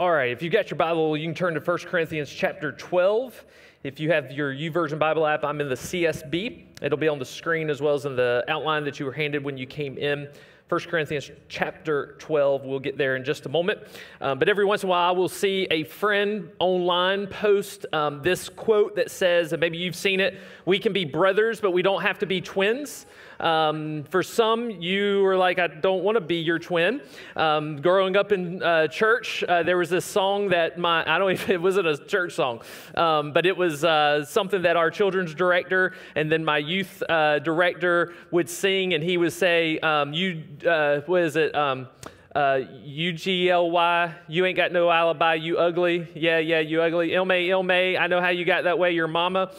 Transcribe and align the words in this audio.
All 0.00 0.10
right, 0.10 0.30
if 0.30 0.40
you've 0.40 0.54
got 0.54 0.70
your 0.70 0.78
Bible, 0.78 1.14
you 1.14 1.26
can 1.26 1.34
turn 1.34 1.52
to 1.52 1.60
1 1.60 1.78
Corinthians 1.80 2.30
chapter 2.30 2.72
12. 2.72 3.44
If 3.82 4.00
you 4.00 4.10
have 4.10 4.32
your 4.32 4.50
YouVersion 4.50 4.98
Bible 4.98 5.26
app, 5.26 5.44
I'm 5.44 5.60
in 5.60 5.68
the 5.68 5.74
CSB. 5.74 6.64
It'll 6.80 6.96
be 6.96 7.06
on 7.06 7.18
the 7.18 7.24
screen 7.26 7.68
as 7.68 7.82
well 7.82 7.92
as 7.92 8.06
in 8.06 8.16
the 8.16 8.42
outline 8.48 8.84
that 8.84 8.98
you 8.98 9.04
were 9.04 9.12
handed 9.12 9.44
when 9.44 9.58
you 9.58 9.66
came 9.66 9.98
in. 9.98 10.26
1 10.70 10.80
Corinthians 10.88 11.30
chapter 11.50 12.16
12. 12.18 12.64
We'll 12.64 12.78
get 12.78 12.96
there 12.96 13.16
in 13.16 13.24
just 13.24 13.44
a 13.44 13.50
moment. 13.50 13.78
Um, 14.22 14.38
but 14.38 14.48
every 14.48 14.64
once 14.64 14.84
in 14.84 14.88
a 14.88 14.90
while, 14.90 15.06
I 15.06 15.12
will 15.12 15.28
see 15.28 15.66
a 15.70 15.84
friend 15.84 16.48
online 16.60 17.26
post 17.26 17.84
um, 17.92 18.22
this 18.22 18.48
quote 18.48 18.96
that 18.96 19.10
says, 19.10 19.52
and 19.52 19.60
maybe 19.60 19.76
you've 19.76 19.96
seen 19.96 20.18
it, 20.18 20.38
we 20.64 20.78
can 20.78 20.94
be 20.94 21.04
brothers, 21.04 21.60
but 21.60 21.72
we 21.72 21.82
don't 21.82 22.00
have 22.00 22.18
to 22.20 22.26
be 22.26 22.40
twins. 22.40 23.04
Um, 23.40 24.04
for 24.04 24.22
some, 24.22 24.70
you 24.70 25.24
are 25.24 25.36
like, 25.36 25.58
I 25.58 25.66
don't 25.66 26.04
want 26.04 26.16
to 26.16 26.20
be 26.20 26.36
your 26.36 26.58
twin. 26.58 27.00
Um, 27.36 27.80
growing 27.80 28.16
up 28.16 28.32
in 28.32 28.62
uh, 28.62 28.86
church, 28.88 29.42
uh, 29.44 29.62
there 29.62 29.78
was 29.78 29.90
this 29.90 30.04
song 30.04 30.48
that 30.50 30.78
my, 30.78 31.02
I 31.10 31.18
don't 31.18 31.30
even, 31.32 31.50
it 31.50 31.62
wasn't 31.62 31.86
a 31.86 31.96
church 31.96 32.34
song, 32.34 32.60
um, 32.94 33.32
but 33.32 33.46
it 33.46 33.56
was 33.56 33.84
uh, 33.84 34.24
something 34.24 34.62
that 34.62 34.76
our 34.76 34.90
children's 34.90 35.34
director 35.34 35.94
and 36.14 36.30
then 36.30 36.44
my 36.44 36.58
youth 36.58 37.02
uh, 37.08 37.38
director 37.38 38.12
would 38.30 38.48
sing, 38.50 38.94
and 38.94 39.02
he 39.02 39.16
would 39.16 39.32
say, 39.32 39.78
um, 39.80 40.12
You, 40.12 40.42
uh, 40.66 41.00
what 41.06 41.22
is 41.22 41.36
it? 41.36 41.54
Um, 41.54 41.88
uh, 42.34 42.60
UGLY, 42.86 44.14
you 44.28 44.46
ain't 44.46 44.56
got 44.56 44.70
no 44.70 44.88
alibi, 44.90 45.34
you 45.34 45.58
ugly. 45.58 46.06
Yeah, 46.14 46.38
yeah, 46.38 46.60
you 46.60 46.80
ugly. 46.80 47.10
Ilmay, 47.10 47.48
Ilmay, 47.48 47.98
I 47.98 48.06
know 48.06 48.20
how 48.20 48.28
you 48.28 48.44
got 48.44 48.64
that 48.64 48.78
way, 48.78 48.92
your 48.92 49.08
mama. 49.08 49.50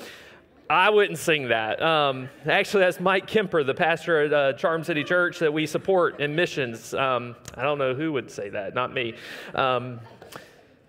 I 0.71 0.89
wouldn't 0.89 1.19
sing 1.19 1.49
that. 1.49 1.81
Um, 1.81 2.29
actually, 2.45 2.85
that's 2.85 3.01
Mike 3.01 3.27
Kemper, 3.27 3.61
the 3.65 3.73
pastor 3.73 4.21
at 4.21 4.33
uh, 4.33 4.53
Charm 4.53 4.85
City 4.85 5.03
Church 5.03 5.39
that 5.39 5.51
we 5.51 5.65
support 5.65 6.21
in 6.21 6.33
missions. 6.33 6.93
Um, 6.93 7.35
I 7.55 7.63
don't 7.63 7.77
know 7.77 7.93
who 7.93 8.13
would 8.13 8.31
say 8.31 8.47
that, 8.47 8.73
not 8.73 8.93
me. 8.93 9.15
Um, 9.53 9.99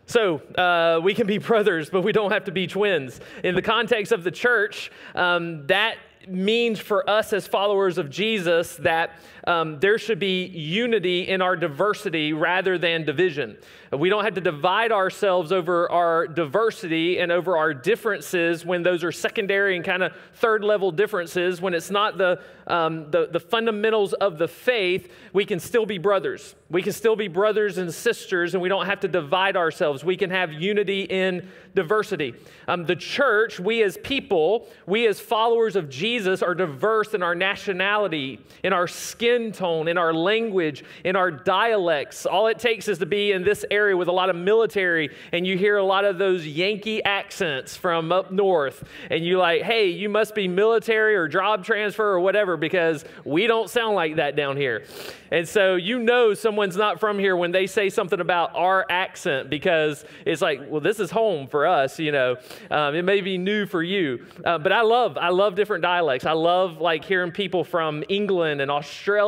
so 0.07 0.37
uh, 0.57 1.01
we 1.03 1.15
can 1.15 1.27
be 1.27 1.39
brothers, 1.39 1.91
but 1.91 2.03
we 2.03 2.13
don't 2.13 2.31
have 2.31 2.45
to 2.45 2.53
be 2.53 2.69
twins. 2.69 3.21
In 3.43 3.57
the 3.57 3.63
context 3.63 4.13
of 4.13 4.23
the 4.23 4.31
church, 4.31 4.93
um, 5.17 5.67
that 5.67 5.97
means 6.29 6.79
for 6.79 7.09
us 7.11 7.33
as 7.33 7.49
followers 7.49 7.99
of 7.99 8.09
Jesus 8.09 8.77
that 8.77 9.19
um, 9.47 9.81
there 9.81 9.99
should 9.99 10.19
be 10.19 10.47
unity 10.47 11.29
in 11.29 11.43
our 11.43 11.57
diversity 11.57 12.33
rather 12.33 12.79
than 12.79 13.05
division. 13.05 13.57
We 13.93 14.09
don't 14.09 14.25
have 14.25 14.35
to 14.35 14.41
divide 14.41 14.93
ourselves 14.93 15.53
over 15.53 15.91
our 15.91 16.27
diversity 16.27 17.19
and 17.19 17.31
over 17.31 17.57
our 17.57 17.75
differences 17.75 18.65
when 18.65 18.83
those 18.83 19.05
are 19.05 19.13
secondary 19.13 19.77
and 19.77 19.85
kind 19.85 20.03
of 20.03 20.15
third 20.35 20.65
level 20.65 20.91
differences. 20.93 21.61
When 21.61 21.75
it's 21.75 21.91
not 21.91 22.17
the, 22.17 22.41
um, 22.67 23.11
the, 23.11 23.29
the 23.31 23.41
fundamentals 23.41 24.15
of 24.15 24.39
the 24.39 24.49
faith, 24.49 25.13
we 25.33 25.45
can 25.45 25.61
still 25.61 25.85
be 25.85 25.99
brothers. 25.99 26.55
We 26.71 26.81
can 26.81 26.93
still 26.93 27.17
be 27.17 27.29
brothers 27.29 27.77
and 27.77 27.93
sisters, 27.93 28.55
and 28.55 28.63
we 28.63 28.71
don't 28.71 28.87
have 28.87 29.01
to 29.01 29.09
divide 29.09 29.57
ourselves. 29.57 30.03
We 30.03 30.17
can 30.17 30.31
have 30.31 30.53
unity 30.53 31.03
in 31.03 31.49
diversity. 31.75 32.35
Um, 32.69 32.87
the 32.87 32.97
church, 32.97 33.61
we 33.61 33.83
as 33.83 33.99
people, 33.99 34.69
we 34.87 35.07
as 35.07 35.21
followers 35.21 35.77
of 35.77 35.91
Jesus, 35.91 36.43
are 36.43 36.55
diverse 36.55 37.13
in 37.13 37.23
our 37.23 37.35
nationality, 37.35 38.41
in 38.63 38.73
our 38.73 38.89
skin 38.89 39.32
tone, 39.53 39.87
in 39.89 39.99
our 39.99 40.15
language, 40.15 40.83
in 41.05 41.15
our 41.15 41.31
dialects. 41.31 42.25
All 42.25 42.47
it 42.47 42.59
takes 42.59 42.89
is 42.89 42.99
to 42.99 43.07
be 43.07 43.33
in 43.33 43.45
this 43.45 43.65
area 43.71 43.83
area 43.83 43.97
with 43.97 44.09
a 44.09 44.13
lot 44.13 44.31
of 44.31 44.37
military, 44.37 45.11
and 45.33 45.45
you 45.47 45.59
hear 45.59 45.77
a 45.77 45.85
lot 45.85 46.05
of 46.05 46.17
those 46.17 46.47
Yankee 46.47 47.03
accents 47.03 47.77
from 47.77 48.13
up 48.13 48.31
north, 48.31 48.85
and 49.11 49.25
you're 49.25 49.39
like, 49.39 49.63
hey, 49.63 49.89
you 49.89 50.09
must 50.09 50.35
be 50.35 50.47
military 50.47 51.17
or 51.17 51.27
job 51.27 51.65
transfer 51.65 52.05
or 52.05 52.21
whatever, 52.21 52.57
because 52.57 53.05
we 53.25 53.49
don't 53.49 53.69
sound 53.69 53.97
like 53.97 54.17
that 54.17 54.37
down 54.37 54.57
here. 54.57 54.85
And 55.33 55.49
so 55.49 55.77
you 55.77 55.99
know 55.99 56.35
someone's 56.35 56.77
not 56.77 57.01
from 57.01 57.19
here 57.19 57.35
when 57.35 57.53
they 57.53 57.67
say 57.67 57.89
something 57.89 58.21
about 58.21 58.55
our 58.55 58.87
accent, 58.89 59.51
because 59.51 60.05
it's 60.25 60.43
like, 60.43 60.61
well, 60.69 60.81
this 60.81 61.01
is 61.01 61.11
home 61.11 61.49
for 61.49 61.67
us, 61.67 61.99
you 61.99 62.13
know. 62.13 62.37
Um, 62.71 62.95
it 62.95 63.03
may 63.03 63.21
be 63.21 63.39
new 63.39 63.67
for 63.67 63.83
you, 63.83 64.25
uh, 64.45 64.59
but 64.59 64.73
I 64.73 64.83
love, 64.83 65.19
I 65.19 65.31
love 65.31 65.55
different 65.57 65.83
dialects. 65.83 66.27
I 66.27 66.33
love 66.33 66.81
like 66.81 67.05
hearing 67.05 67.33
people 67.33 67.65
from 67.65 68.05
England 68.09 68.61
and 68.61 68.71
Australia, 68.71 69.22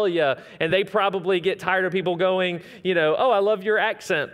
and 0.61 0.73
they 0.73 0.85
probably 0.85 1.41
get 1.41 1.59
tired 1.59 1.85
of 1.85 1.93
people 1.93 2.17
going, 2.17 2.61
you 2.83 2.95
know, 2.95 3.15
oh, 3.19 3.31
I 3.31 3.39
love 3.39 3.65
your 3.65 3.79
accent. 3.79 4.33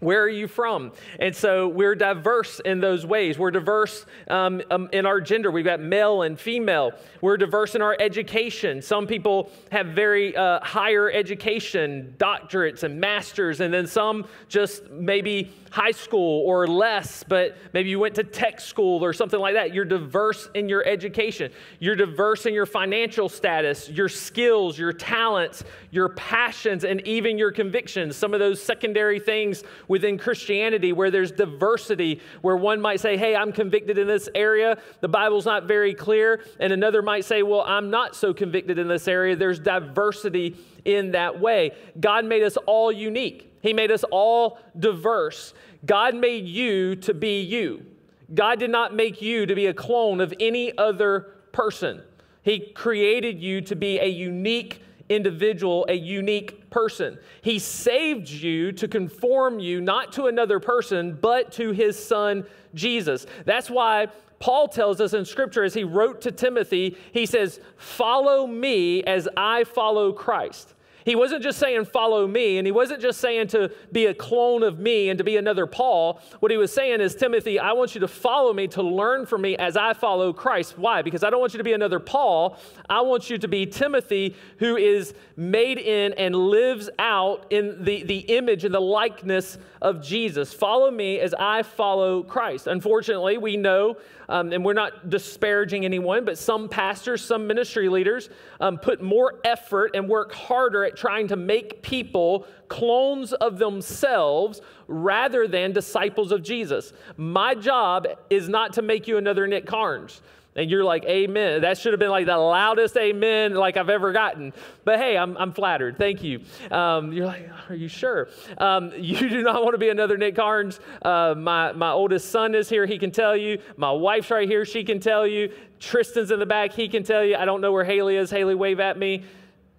Where 0.00 0.22
are 0.22 0.28
you 0.28 0.48
from? 0.48 0.92
And 1.18 1.34
so 1.34 1.68
we're 1.68 1.94
diverse 1.94 2.60
in 2.60 2.80
those 2.80 3.06
ways. 3.06 3.38
We're 3.38 3.52
diverse 3.52 4.04
um, 4.28 4.60
um, 4.70 4.90
in 4.92 5.06
our 5.06 5.20
gender. 5.20 5.50
We've 5.50 5.64
got 5.64 5.80
male 5.80 6.22
and 6.22 6.38
female. 6.38 6.92
We're 7.22 7.38
diverse 7.38 7.74
in 7.74 7.80
our 7.80 7.96
education. 7.98 8.82
Some 8.82 9.06
people 9.06 9.50
have 9.72 9.86
very 9.88 10.36
uh, 10.36 10.60
higher 10.62 11.10
education, 11.10 12.14
doctorates 12.18 12.82
and 12.82 13.00
masters, 13.00 13.60
and 13.60 13.72
then 13.72 13.86
some 13.86 14.26
just 14.48 14.90
maybe 14.90 15.52
high 15.74 15.90
school 15.90 16.46
or 16.46 16.68
less, 16.68 17.24
but 17.24 17.56
maybe 17.72 17.90
you 17.90 17.98
went 17.98 18.14
to 18.14 18.22
tech 18.22 18.60
school 18.60 19.04
or 19.04 19.12
something 19.12 19.40
like 19.40 19.54
that. 19.54 19.74
You're 19.74 19.84
diverse 19.84 20.48
in 20.54 20.68
your 20.68 20.86
education. 20.86 21.50
You're 21.80 21.96
diverse 21.96 22.46
in 22.46 22.54
your 22.54 22.64
financial 22.64 23.28
status, 23.28 23.88
your 23.88 24.08
skills, 24.08 24.78
your 24.78 24.92
talents, 24.92 25.64
your 25.90 26.10
passions, 26.10 26.84
and 26.84 27.04
even 27.08 27.38
your 27.38 27.50
convictions. 27.50 28.14
Some 28.14 28.34
of 28.34 28.38
those 28.38 28.62
secondary 28.62 29.18
things 29.18 29.64
within 29.88 30.16
Christianity 30.16 30.92
where 30.92 31.10
there's 31.10 31.32
diversity, 31.32 32.20
where 32.40 32.56
one 32.56 32.80
might 32.80 33.00
say, 33.00 33.16
Hey, 33.16 33.34
I'm 33.34 33.50
convicted 33.50 33.98
in 33.98 34.06
this 34.06 34.28
area. 34.32 34.78
The 35.00 35.08
Bible's 35.08 35.44
not 35.44 35.64
very 35.64 35.92
clear. 35.92 36.44
And 36.60 36.72
another 36.72 37.02
might 37.02 37.24
say, 37.24 37.42
Well, 37.42 37.64
I'm 37.66 37.90
not 37.90 38.14
so 38.14 38.32
convicted 38.32 38.78
in 38.78 38.86
this 38.86 39.08
area. 39.08 39.34
There's 39.34 39.58
diversity 39.58 40.54
in 40.84 41.10
that 41.10 41.40
way. 41.40 41.72
God 41.98 42.26
made 42.26 42.44
us 42.44 42.56
all 42.58 42.92
unique. 42.92 43.50
He 43.64 43.72
made 43.72 43.90
us 43.90 44.04
all 44.10 44.58
diverse. 44.78 45.54
God 45.86 46.14
made 46.14 46.46
you 46.46 46.96
to 46.96 47.14
be 47.14 47.40
you. 47.40 47.86
God 48.34 48.58
did 48.58 48.68
not 48.68 48.94
make 48.94 49.22
you 49.22 49.46
to 49.46 49.54
be 49.54 49.66
a 49.66 49.74
clone 49.74 50.20
of 50.20 50.34
any 50.38 50.76
other 50.76 51.32
person. 51.50 52.02
He 52.42 52.60
created 52.60 53.40
you 53.40 53.62
to 53.62 53.74
be 53.74 53.98
a 53.98 54.06
unique 54.06 54.82
individual, 55.08 55.86
a 55.88 55.94
unique 55.94 56.68
person. 56.68 57.18
He 57.40 57.58
saved 57.58 58.28
you 58.28 58.70
to 58.72 58.86
conform 58.86 59.58
you 59.58 59.80
not 59.80 60.12
to 60.12 60.26
another 60.26 60.60
person, 60.60 61.18
but 61.18 61.50
to 61.52 61.72
his 61.72 62.02
son 62.02 62.44
Jesus. 62.74 63.24
That's 63.46 63.70
why 63.70 64.08
Paul 64.40 64.68
tells 64.68 65.00
us 65.00 65.14
in 65.14 65.24
scripture 65.24 65.64
as 65.64 65.72
he 65.72 65.84
wrote 65.84 66.20
to 66.20 66.30
Timothy, 66.30 66.98
he 67.12 67.24
says, 67.24 67.60
Follow 67.78 68.46
me 68.46 69.02
as 69.04 69.26
I 69.38 69.64
follow 69.64 70.12
Christ. 70.12 70.73
He 71.04 71.14
wasn't 71.14 71.42
just 71.42 71.58
saying, 71.58 71.84
follow 71.86 72.26
me, 72.26 72.58
and 72.58 72.66
he 72.66 72.72
wasn't 72.72 73.02
just 73.02 73.20
saying 73.20 73.48
to 73.48 73.70
be 73.92 74.06
a 74.06 74.14
clone 74.14 74.62
of 74.62 74.78
me 74.78 75.10
and 75.10 75.18
to 75.18 75.24
be 75.24 75.36
another 75.36 75.66
Paul. 75.66 76.20
What 76.40 76.50
he 76.50 76.56
was 76.56 76.72
saying 76.72 77.00
is, 77.00 77.14
Timothy, 77.14 77.58
I 77.58 77.72
want 77.72 77.94
you 77.94 78.00
to 78.00 78.08
follow 78.08 78.52
me, 78.52 78.68
to 78.68 78.82
learn 78.82 79.26
from 79.26 79.42
me 79.42 79.56
as 79.56 79.76
I 79.76 79.92
follow 79.92 80.32
Christ. 80.32 80.78
Why? 80.78 81.02
Because 81.02 81.22
I 81.22 81.30
don't 81.30 81.40
want 81.40 81.52
you 81.52 81.58
to 81.58 81.64
be 81.64 81.72
another 81.74 82.00
Paul. 82.00 82.56
I 82.88 83.02
want 83.02 83.28
you 83.28 83.38
to 83.38 83.48
be 83.48 83.66
Timothy, 83.66 84.34
who 84.58 84.76
is 84.76 85.14
made 85.36 85.78
in 85.78 86.14
and 86.14 86.34
lives 86.34 86.88
out 86.98 87.46
in 87.50 87.84
the, 87.84 88.02
the 88.04 88.18
image 88.18 88.64
and 88.64 88.74
the 88.74 88.80
likeness 88.80 89.58
of 89.82 90.02
Jesus. 90.02 90.54
Follow 90.54 90.90
me 90.90 91.20
as 91.20 91.34
I 91.34 91.62
follow 91.62 92.22
Christ. 92.22 92.66
Unfortunately, 92.66 93.36
we 93.36 93.56
know, 93.56 93.96
um, 94.28 94.52
and 94.52 94.64
we're 94.64 94.72
not 94.72 95.10
disparaging 95.10 95.84
anyone, 95.84 96.24
but 96.24 96.38
some 96.38 96.68
pastors, 96.68 97.24
some 97.24 97.46
ministry 97.46 97.88
leaders 97.88 98.28
um, 98.60 98.78
put 98.78 99.02
more 99.02 99.40
effort 99.44 99.92
and 99.94 100.08
work 100.08 100.32
harder 100.32 100.84
at 100.84 100.96
trying 100.96 101.28
to 101.28 101.36
make 101.36 101.82
people 101.82 102.46
clones 102.68 103.32
of 103.34 103.58
themselves 103.58 104.60
rather 104.88 105.46
than 105.46 105.72
disciples 105.72 106.32
of 106.32 106.42
Jesus. 106.42 106.92
My 107.16 107.54
job 107.54 108.06
is 108.30 108.48
not 108.48 108.72
to 108.74 108.82
make 108.82 109.06
you 109.06 109.16
another 109.16 109.46
Nick 109.46 109.66
Carnes 109.66 110.20
and 110.56 110.70
you're 110.70 110.84
like, 110.84 111.04
Amen. 111.04 111.62
That 111.62 111.78
should 111.78 111.92
have 111.92 112.00
been 112.00 112.10
like 112.10 112.26
the 112.26 112.36
loudest 112.36 112.96
amen 112.96 113.54
like 113.54 113.76
I've 113.76 113.88
ever 113.88 114.12
gotten. 114.12 114.52
But 114.84 114.98
hey, 114.98 115.16
I'm, 115.16 115.36
I'm 115.36 115.52
flattered. 115.52 115.98
Thank 115.98 116.22
you. 116.22 116.40
Um, 116.70 117.12
you're 117.12 117.26
like, 117.26 117.48
Are 117.68 117.74
you 117.74 117.88
sure? 117.88 118.28
Um, 118.58 118.92
you 118.96 119.28
do 119.28 119.42
not 119.42 119.62
want 119.62 119.74
to 119.74 119.78
be 119.78 119.88
another 119.88 120.16
Nick 120.16 120.36
Carnes. 120.36 120.80
Uh, 121.02 121.34
my, 121.36 121.72
my 121.72 121.90
oldest 121.90 122.30
son 122.30 122.54
is 122.54 122.68
here. 122.68 122.86
He 122.86 122.98
can 122.98 123.10
tell 123.10 123.36
you. 123.36 123.58
My 123.76 123.90
wife's 123.90 124.30
right 124.30 124.48
here. 124.48 124.64
She 124.64 124.84
can 124.84 125.00
tell 125.00 125.26
you. 125.26 125.52
Tristan's 125.80 126.30
in 126.30 126.38
the 126.38 126.46
back. 126.46 126.72
He 126.72 126.88
can 126.88 127.02
tell 127.02 127.24
you. 127.24 127.36
I 127.36 127.44
don't 127.44 127.60
know 127.60 127.72
where 127.72 127.84
Haley 127.84 128.16
is. 128.16 128.30
Haley, 128.30 128.54
wave 128.54 128.80
at 128.80 128.98
me. 128.98 129.24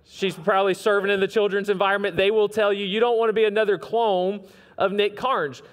She's 0.07 0.35
probably 0.35 0.75
serving 0.75 1.09
in 1.09 1.19
the 1.19 1.27
children's 1.27 1.69
environment. 1.69 2.15
They 2.15 2.29
will 2.29 2.47
tell 2.47 2.71
you, 2.71 2.85
you 2.85 2.99
don't 2.99 3.17
want 3.17 3.29
to 3.29 3.33
be 3.33 3.45
another 3.45 3.77
clone 3.77 4.45
of 4.77 4.91
Nick 4.91 5.17
Carnes. 5.17 5.63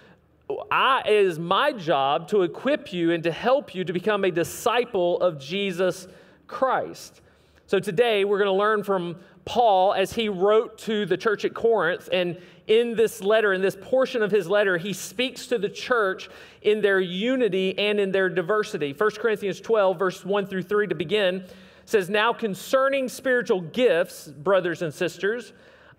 I, 0.70 1.02
it 1.06 1.12
is 1.12 1.38
my 1.38 1.72
job 1.72 2.28
to 2.28 2.42
equip 2.42 2.92
you 2.92 3.12
and 3.12 3.22
to 3.24 3.32
help 3.32 3.74
you 3.74 3.84
to 3.84 3.92
become 3.92 4.24
a 4.24 4.30
disciple 4.30 5.20
of 5.20 5.38
Jesus 5.38 6.08
Christ. 6.46 7.20
So 7.66 7.78
today 7.78 8.24
we're 8.24 8.38
going 8.38 8.46
to 8.46 8.58
learn 8.58 8.82
from 8.82 9.16
Paul 9.44 9.94
as 9.94 10.12
he 10.12 10.28
wrote 10.28 10.78
to 10.78 11.06
the 11.06 11.16
church 11.16 11.44
at 11.44 11.54
Corinth. 11.54 12.08
And 12.12 12.38
in 12.66 12.94
this 12.94 13.22
letter, 13.22 13.52
in 13.52 13.62
this 13.62 13.76
portion 13.80 14.22
of 14.22 14.30
his 14.30 14.48
letter, 14.48 14.78
he 14.78 14.92
speaks 14.92 15.46
to 15.48 15.58
the 15.58 15.68
church 15.68 16.28
in 16.62 16.80
their 16.80 17.00
unity 17.00 17.76
and 17.78 17.98
in 17.98 18.12
their 18.12 18.28
diversity. 18.28 18.92
1 18.92 19.10
Corinthians 19.12 19.60
12, 19.60 19.98
verse 19.98 20.24
1 20.24 20.46
through 20.46 20.62
3 20.62 20.86
to 20.88 20.94
begin 20.94 21.44
says, 21.84 22.08
Now 22.08 22.32
concerning 22.32 23.08
spiritual 23.08 23.60
gifts, 23.60 24.28
brothers 24.28 24.82
and 24.82 24.92
sisters, 24.92 25.52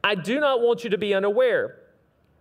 I 0.03 0.15
do 0.15 0.39
not 0.39 0.61
want 0.61 0.83
you 0.83 0.89
to 0.91 0.97
be 0.97 1.13
unaware. 1.13 1.77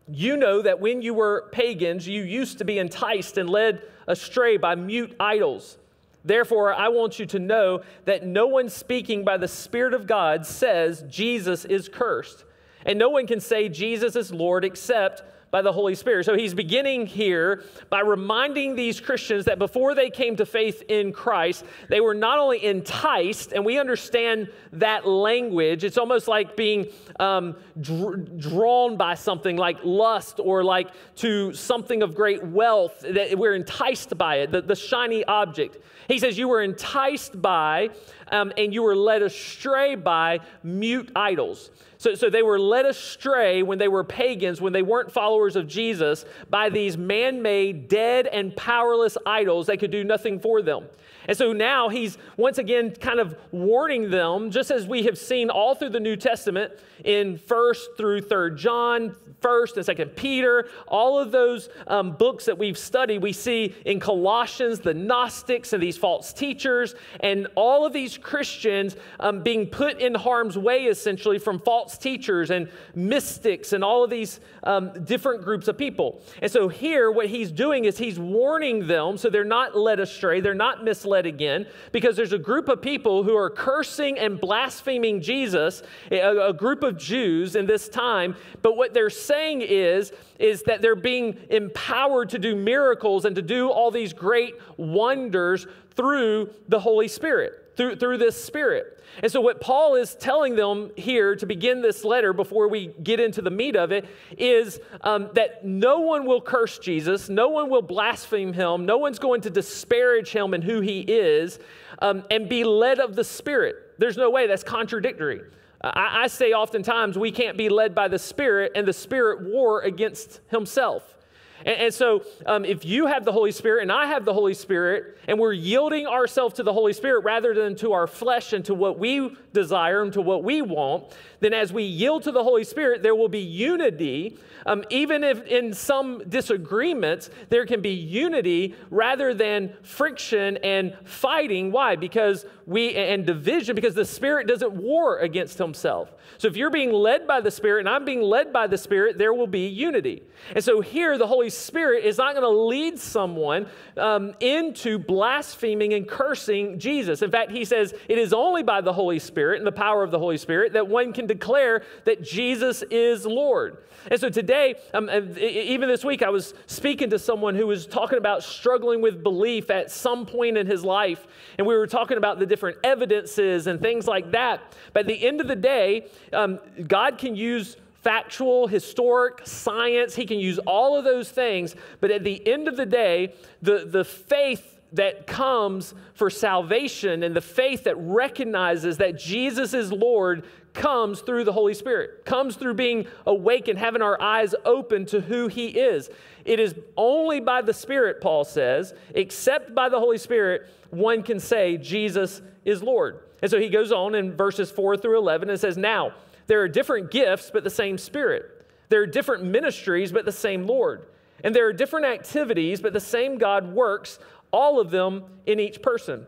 You 0.08 0.36
know 0.36 0.62
that 0.62 0.80
when 0.80 1.02
you 1.02 1.14
were 1.14 1.48
pagans, 1.52 2.06
you 2.08 2.22
used 2.22 2.58
to 2.58 2.64
be 2.64 2.78
enticed 2.78 3.38
and 3.38 3.48
led 3.48 3.82
astray 4.06 4.56
by 4.56 4.74
mute 4.74 5.14
idols. 5.20 5.78
Therefore, 6.24 6.72
I 6.72 6.88
want 6.88 7.18
you 7.18 7.26
to 7.26 7.38
know 7.38 7.82
that 8.04 8.24
no 8.24 8.46
one 8.46 8.68
speaking 8.68 9.24
by 9.24 9.36
the 9.36 9.48
Spirit 9.48 9.94
of 9.94 10.06
God 10.06 10.46
says 10.46 11.04
Jesus 11.08 11.64
is 11.64 11.88
cursed. 11.88 12.44
And 12.84 12.98
no 12.98 13.10
one 13.10 13.26
can 13.26 13.40
say 13.40 13.68
Jesus 13.68 14.16
is 14.16 14.32
Lord 14.32 14.64
except 14.64 15.22
by 15.52 15.62
the 15.62 15.70
Holy 15.70 15.94
Spirit. 15.94 16.24
So 16.24 16.34
he's 16.34 16.54
beginning 16.54 17.06
here 17.06 17.62
by 17.90 18.00
reminding 18.00 18.74
these 18.74 19.00
Christians 19.00 19.44
that 19.44 19.58
before 19.58 19.94
they 19.94 20.08
came 20.10 20.34
to 20.36 20.46
faith 20.46 20.82
in 20.88 21.12
Christ, 21.12 21.64
they 21.88 22.00
were 22.00 22.14
not 22.14 22.38
only 22.38 22.64
enticed, 22.64 23.52
and 23.52 23.64
we 23.64 23.78
understand 23.78 24.48
that 24.72 25.06
language, 25.06 25.84
it's 25.84 25.98
almost 25.98 26.26
like 26.26 26.56
being 26.56 26.86
um, 27.20 27.54
dr- 27.80 28.38
drawn 28.38 28.96
by 28.96 29.14
something 29.14 29.56
like 29.56 29.76
lust 29.84 30.40
or 30.42 30.64
like 30.64 30.88
to 31.16 31.52
something 31.52 32.02
of 32.02 32.14
great 32.14 32.42
wealth, 32.42 33.00
that 33.00 33.38
we're 33.38 33.54
enticed 33.54 34.16
by 34.16 34.36
it, 34.36 34.50
the, 34.50 34.62
the 34.62 34.74
shiny 34.74 35.22
object. 35.26 35.76
He 36.08 36.18
says, 36.18 36.38
You 36.38 36.48
were 36.48 36.62
enticed 36.62 37.40
by 37.40 37.90
um, 38.32 38.52
and 38.56 38.72
you 38.72 38.82
were 38.82 38.96
led 38.96 39.22
astray 39.22 39.94
by 39.94 40.40
mute 40.62 41.12
idols. 41.14 41.70
So, 42.02 42.16
so 42.16 42.28
they 42.28 42.42
were 42.42 42.58
led 42.58 42.84
astray 42.84 43.62
when 43.62 43.78
they 43.78 43.86
were 43.86 44.02
pagans, 44.02 44.60
when 44.60 44.72
they 44.72 44.82
weren't 44.82 45.12
followers 45.12 45.54
of 45.54 45.68
Jesus, 45.68 46.24
by 46.50 46.68
these 46.68 46.98
man 46.98 47.42
made, 47.42 47.86
dead, 47.86 48.26
and 48.26 48.56
powerless 48.56 49.16
idols 49.24 49.68
that 49.68 49.76
could 49.78 49.92
do 49.92 50.02
nothing 50.02 50.40
for 50.40 50.62
them. 50.62 50.86
And 51.28 51.38
so 51.38 51.52
now 51.52 51.90
he's 51.90 52.18
once 52.36 52.58
again 52.58 52.90
kind 52.90 53.20
of 53.20 53.36
warning 53.52 54.10
them, 54.10 54.50
just 54.50 54.72
as 54.72 54.84
we 54.84 55.04
have 55.04 55.16
seen 55.16 55.48
all 55.48 55.76
through 55.76 55.90
the 55.90 56.00
New 56.00 56.16
Testament 56.16 56.72
in 57.04 57.38
1st 57.38 57.96
through 57.96 58.22
3rd 58.22 58.56
John, 58.58 59.14
1st 59.42 59.76
and 59.76 59.98
2nd 59.98 60.16
Peter, 60.16 60.68
all 60.88 61.18
of 61.18 61.32
those 61.32 61.68
um, 61.86 62.12
books 62.12 62.46
that 62.46 62.56
we've 62.56 62.78
studied, 62.78 63.22
we 63.22 63.32
see 63.32 63.74
in 63.84 64.00
Colossians 64.00 64.80
the 64.80 64.94
Gnostics 64.94 65.72
and 65.72 65.82
these 65.82 65.96
false 65.96 66.32
teachers, 66.32 66.94
and 67.20 67.48
all 67.54 67.84
of 67.84 67.92
these 67.92 68.16
Christians 68.16 68.96
um, 69.20 69.42
being 69.42 69.66
put 69.66 70.00
in 70.00 70.14
harm's 70.14 70.56
way 70.56 70.84
essentially 70.84 71.38
from 71.38 71.58
false 71.58 71.98
teachers 71.98 72.50
and 72.50 72.68
mystics 72.94 73.72
and 73.72 73.82
all 73.82 74.04
of 74.04 74.10
these 74.10 74.40
um, 74.62 74.92
different 75.04 75.42
groups 75.42 75.68
of 75.68 75.76
people. 75.76 76.22
And 76.40 76.50
so 76.50 76.68
here, 76.68 77.10
what 77.10 77.26
he's 77.26 77.50
doing 77.50 77.84
is 77.84 77.98
he's 77.98 78.18
warning 78.18 78.86
them 78.86 79.16
so 79.16 79.28
they're 79.28 79.44
not 79.44 79.76
led 79.76 80.00
astray, 80.00 80.40
they're 80.40 80.54
not 80.54 80.84
misled 80.84 81.26
again 81.26 81.66
because 81.90 82.16
there's 82.16 82.32
a 82.32 82.38
group 82.38 82.68
of 82.68 82.80
people 82.80 83.24
who 83.24 83.36
are 83.36 83.50
cursing 83.50 84.18
and 84.18 84.40
blaspheming 84.40 85.20
Jesus, 85.20 85.82
a, 86.10 86.48
a 86.48 86.52
group 86.52 86.82
of 86.82 86.96
Jews 86.96 87.56
in 87.56 87.66
this 87.66 87.88
time. 87.88 88.36
But 88.62 88.76
what 88.76 88.94
they're 88.94 89.10
saying 89.10 89.31
is, 89.32 90.12
is 90.38 90.62
that 90.64 90.82
they're 90.82 90.94
being 90.94 91.38
empowered 91.50 92.30
to 92.30 92.38
do 92.38 92.54
miracles 92.54 93.24
and 93.24 93.36
to 93.36 93.42
do 93.42 93.70
all 93.70 93.90
these 93.90 94.12
great 94.12 94.54
wonders 94.76 95.66
through 95.94 96.50
the 96.68 96.80
Holy 96.80 97.08
Spirit 97.08 97.62
through, 97.76 97.96
through 97.96 98.18
this 98.18 98.42
Spirit. 98.42 98.98
And 99.22 99.30
so, 99.30 99.40
what 99.40 99.60
Paul 99.60 99.96
is 99.96 100.14
telling 100.14 100.56
them 100.56 100.90
here 100.96 101.36
to 101.36 101.44
begin 101.44 101.82
this 101.82 102.04
letter 102.04 102.32
before 102.32 102.68
we 102.68 102.88
get 103.02 103.20
into 103.20 103.42
the 103.42 103.50
meat 103.50 103.76
of 103.76 103.92
it 103.92 104.06
is 104.38 104.80
um, 105.02 105.28
that 105.34 105.64
no 105.64 106.00
one 106.00 106.24
will 106.24 106.40
curse 106.40 106.78
Jesus, 106.78 107.28
no 107.28 107.48
one 107.48 107.68
will 107.68 107.82
blaspheme 107.82 108.52
him, 108.52 108.86
no 108.86 108.96
one's 108.96 109.18
going 109.18 109.42
to 109.42 109.50
disparage 109.50 110.30
him 110.30 110.54
and 110.54 110.64
who 110.64 110.80
he 110.80 111.00
is, 111.00 111.58
um, 112.00 112.24
and 112.30 112.48
be 112.48 112.64
led 112.64 113.00
of 113.00 113.14
the 113.14 113.24
Spirit. 113.24 113.76
There's 113.98 114.16
no 114.16 114.30
way, 114.30 114.46
that's 114.46 114.64
contradictory. 114.64 115.42
I, 115.82 116.22
I 116.24 116.26
say 116.28 116.52
oftentimes 116.52 117.18
we 117.18 117.32
can't 117.32 117.56
be 117.56 117.68
led 117.68 117.94
by 117.94 118.08
the 118.08 118.18
Spirit, 118.18 118.72
and 118.74 118.86
the 118.86 118.92
Spirit 118.92 119.42
war 119.42 119.82
against 119.82 120.40
himself. 120.48 121.16
And, 121.64 121.76
and 121.76 121.94
so, 121.94 122.24
um, 122.46 122.64
if 122.64 122.84
you 122.84 123.06
have 123.06 123.24
the 123.24 123.32
Holy 123.32 123.52
Spirit 123.52 123.82
and 123.82 123.92
I 123.92 124.06
have 124.06 124.24
the 124.24 124.34
Holy 124.34 124.54
Spirit, 124.54 125.18
and 125.28 125.38
we're 125.38 125.52
yielding 125.52 126.06
ourselves 126.06 126.54
to 126.56 126.62
the 126.62 126.72
Holy 126.72 126.92
Spirit 126.92 127.24
rather 127.24 127.54
than 127.54 127.76
to 127.76 127.92
our 127.92 128.06
flesh 128.06 128.52
and 128.52 128.64
to 128.64 128.74
what 128.74 128.98
we 128.98 129.36
desire 129.52 130.02
and 130.02 130.12
to 130.12 130.20
what 130.20 130.42
we 130.42 130.62
want, 130.62 131.04
then 131.40 131.52
as 131.52 131.72
we 131.72 131.82
yield 131.84 132.22
to 132.24 132.32
the 132.32 132.42
Holy 132.42 132.64
Spirit, 132.64 133.02
there 133.02 133.14
will 133.14 133.28
be 133.28 133.40
unity. 133.40 134.38
Um, 134.64 134.84
even 134.90 135.24
if 135.24 135.44
in 135.46 135.74
some 135.74 136.22
disagreements, 136.28 137.30
there 137.48 137.66
can 137.66 137.80
be 137.80 137.90
unity 137.90 138.76
rather 138.90 139.34
than 139.34 139.74
friction 139.82 140.56
and 140.58 140.96
fighting. 141.04 141.72
Why? 141.72 141.96
Because 141.96 142.46
we, 142.64 142.94
and 142.94 143.26
division, 143.26 143.74
because 143.74 143.94
the 143.94 144.04
Spirit 144.04 144.46
doesn't 144.46 144.72
war 144.72 145.18
against 145.18 145.58
Himself. 145.58 146.12
So 146.38 146.48
if 146.48 146.56
you're 146.56 146.70
being 146.70 146.92
led 146.92 147.26
by 147.26 147.40
the 147.40 147.50
Spirit 147.50 147.80
and 147.80 147.88
I'm 147.88 148.04
being 148.04 148.22
led 148.22 148.52
by 148.52 148.66
the 148.68 148.78
Spirit, 148.78 149.18
there 149.18 149.34
will 149.34 149.48
be 149.48 149.66
unity. 149.66 150.22
And 150.54 150.62
so 150.62 150.80
here, 150.80 151.18
the 151.18 151.26
Holy 151.26 151.50
Spirit 151.52 152.04
is 152.04 152.18
not 152.18 152.34
going 152.34 152.42
to 152.42 152.48
lead 152.48 152.98
someone 152.98 153.66
um, 153.96 154.34
into 154.40 154.98
blaspheming 154.98 155.94
and 155.94 156.08
cursing 156.08 156.78
Jesus. 156.78 157.22
In 157.22 157.30
fact, 157.30 157.50
he 157.52 157.64
says 157.64 157.94
it 158.08 158.18
is 158.18 158.32
only 158.32 158.62
by 158.62 158.80
the 158.80 158.92
Holy 158.92 159.18
Spirit 159.18 159.58
and 159.58 159.66
the 159.66 159.72
power 159.72 160.02
of 160.02 160.10
the 160.10 160.18
Holy 160.18 160.36
Spirit 160.36 160.72
that 160.72 160.88
one 160.88 161.12
can 161.12 161.26
declare 161.26 161.82
that 162.04 162.22
Jesus 162.22 162.82
is 162.90 163.26
Lord. 163.26 163.78
And 164.10 164.18
so 164.20 164.28
today, 164.28 164.74
um, 164.94 165.08
even 165.38 165.88
this 165.88 166.04
week, 166.04 166.22
I 166.22 166.30
was 166.30 166.54
speaking 166.66 167.10
to 167.10 167.18
someone 167.18 167.54
who 167.54 167.66
was 167.66 167.86
talking 167.86 168.18
about 168.18 168.42
struggling 168.42 169.00
with 169.00 169.22
belief 169.22 169.70
at 169.70 169.90
some 169.90 170.26
point 170.26 170.56
in 170.56 170.66
his 170.66 170.84
life. 170.84 171.26
And 171.58 171.66
we 171.66 171.76
were 171.76 171.86
talking 171.86 172.16
about 172.16 172.38
the 172.38 172.46
different 172.46 172.78
evidences 172.82 173.66
and 173.66 173.80
things 173.80 174.06
like 174.06 174.32
that. 174.32 174.74
But 174.92 175.00
at 175.00 175.06
the 175.06 175.26
end 175.26 175.40
of 175.40 175.48
the 175.48 175.56
day, 175.56 176.08
um, 176.32 176.58
God 176.88 177.18
can 177.18 177.36
use 177.36 177.76
factual, 178.02 178.66
historic, 178.66 179.46
science. 179.46 180.14
He 180.14 180.26
can 180.26 180.38
use 180.38 180.58
all 180.60 180.96
of 180.96 181.04
those 181.04 181.30
things. 181.30 181.74
But 182.00 182.10
at 182.10 182.24
the 182.24 182.46
end 182.46 182.68
of 182.68 182.76
the 182.76 182.86
day, 182.86 183.34
the, 183.62 183.86
the 183.90 184.04
faith 184.04 184.80
that 184.92 185.26
comes 185.26 185.94
for 186.14 186.28
salvation 186.28 187.22
and 187.22 187.34
the 187.34 187.40
faith 187.40 187.84
that 187.84 187.96
recognizes 187.96 188.98
that 188.98 189.18
Jesus 189.18 189.72
is 189.72 189.90
Lord 189.90 190.44
comes 190.74 191.20
through 191.20 191.44
the 191.44 191.52
Holy 191.52 191.74
Spirit, 191.74 192.24
comes 192.24 192.56
through 192.56 192.74
being 192.74 193.06
awake 193.26 193.68
and 193.68 193.78
having 193.78 194.02
our 194.02 194.20
eyes 194.20 194.54
open 194.64 195.06
to 195.06 195.20
who 195.20 195.48
He 195.48 195.68
is. 195.68 196.10
It 196.44 196.60
is 196.60 196.74
only 196.96 197.40
by 197.40 197.62
the 197.62 197.74
Spirit, 197.74 198.20
Paul 198.20 198.44
says, 198.44 198.94
except 199.14 199.74
by 199.74 199.88
the 199.88 199.98
Holy 199.98 200.18
Spirit, 200.18 200.68
one 200.90 201.22
can 201.22 201.40
say 201.40 201.76
Jesus 201.76 202.42
is 202.64 202.82
Lord. 202.82 203.20
And 203.40 203.50
so 203.50 203.58
he 203.58 203.68
goes 203.68 203.92
on 203.92 204.14
in 204.14 204.36
verses 204.36 204.70
4 204.70 204.96
through 204.96 205.18
11 205.18 205.50
and 205.50 205.58
says, 205.58 205.76
Now, 205.76 206.14
there 206.46 206.60
are 206.60 206.68
different 206.68 207.10
gifts, 207.10 207.50
but 207.52 207.64
the 207.64 207.70
same 207.70 207.98
Spirit. 207.98 208.66
There 208.88 209.02
are 209.02 209.06
different 209.06 209.44
ministries, 209.44 210.12
but 210.12 210.24
the 210.24 210.32
same 210.32 210.66
Lord. 210.66 211.06
And 211.44 211.54
there 211.54 211.66
are 211.66 211.72
different 211.72 212.06
activities, 212.06 212.80
but 212.80 212.92
the 212.92 213.00
same 213.00 213.38
God 213.38 213.72
works 213.72 214.18
all 214.52 214.78
of 214.78 214.90
them 214.90 215.24
in 215.46 215.58
each 215.58 215.82
person. 215.82 216.26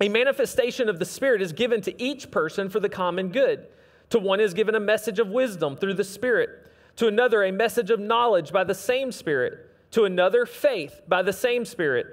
A 0.00 0.08
manifestation 0.08 0.88
of 0.88 0.98
the 0.98 1.04
Spirit 1.04 1.42
is 1.42 1.52
given 1.52 1.80
to 1.82 2.02
each 2.02 2.30
person 2.30 2.68
for 2.68 2.80
the 2.80 2.88
common 2.88 3.28
good. 3.28 3.66
To 4.10 4.18
one 4.18 4.40
is 4.40 4.54
given 4.54 4.74
a 4.74 4.80
message 4.80 5.18
of 5.18 5.28
wisdom 5.28 5.76
through 5.76 5.94
the 5.94 6.04
Spirit, 6.04 6.66
to 6.96 7.06
another, 7.06 7.44
a 7.44 7.52
message 7.52 7.90
of 7.90 8.00
knowledge 8.00 8.52
by 8.52 8.64
the 8.64 8.74
same 8.74 9.12
Spirit, 9.12 9.70
to 9.92 10.04
another, 10.04 10.44
faith 10.44 11.02
by 11.08 11.22
the 11.22 11.32
same 11.32 11.64
Spirit, 11.64 12.06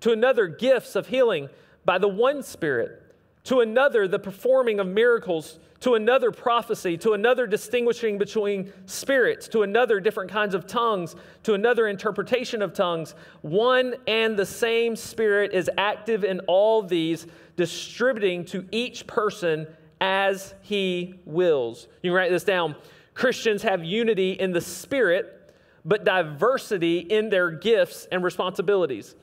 to 0.00 0.12
another, 0.12 0.48
gifts 0.48 0.96
of 0.96 1.08
healing 1.08 1.48
by 1.84 1.98
the 1.98 2.08
one 2.08 2.42
Spirit, 2.42 3.02
to 3.44 3.60
another, 3.60 4.08
the 4.08 4.18
performing 4.18 4.80
of 4.80 4.86
miracles 4.86 5.58
to 5.80 5.94
another 5.94 6.30
prophecy, 6.30 6.96
to 6.98 7.12
another 7.12 7.46
distinguishing 7.46 8.18
between 8.18 8.72
spirits, 8.86 9.48
to 9.48 9.62
another 9.62 10.00
different 10.00 10.30
kinds 10.30 10.54
of 10.54 10.66
tongues, 10.66 11.16
to 11.42 11.54
another 11.54 11.86
interpretation 11.86 12.62
of 12.62 12.72
tongues. 12.72 13.14
One 13.42 13.94
and 14.06 14.36
the 14.36 14.46
same 14.46 14.96
Spirit 14.96 15.52
is 15.52 15.70
active 15.76 16.24
in 16.24 16.40
all 16.40 16.82
these, 16.82 17.26
distributing 17.56 18.44
to 18.46 18.66
each 18.70 19.06
person 19.06 19.66
as 20.00 20.54
he 20.62 21.14
wills. 21.24 21.88
You 22.02 22.10
can 22.10 22.16
write 22.16 22.30
this 22.30 22.44
down. 22.44 22.76
Christians 23.14 23.62
have 23.62 23.82
unity 23.82 24.32
in 24.32 24.52
the 24.52 24.60
Spirit, 24.60 25.54
but 25.84 26.04
diversity 26.04 26.98
in 26.98 27.30
their 27.30 27.50
gifts 27.50 28.06
and 28.12 28.22
responsibilities. 28.22 29.14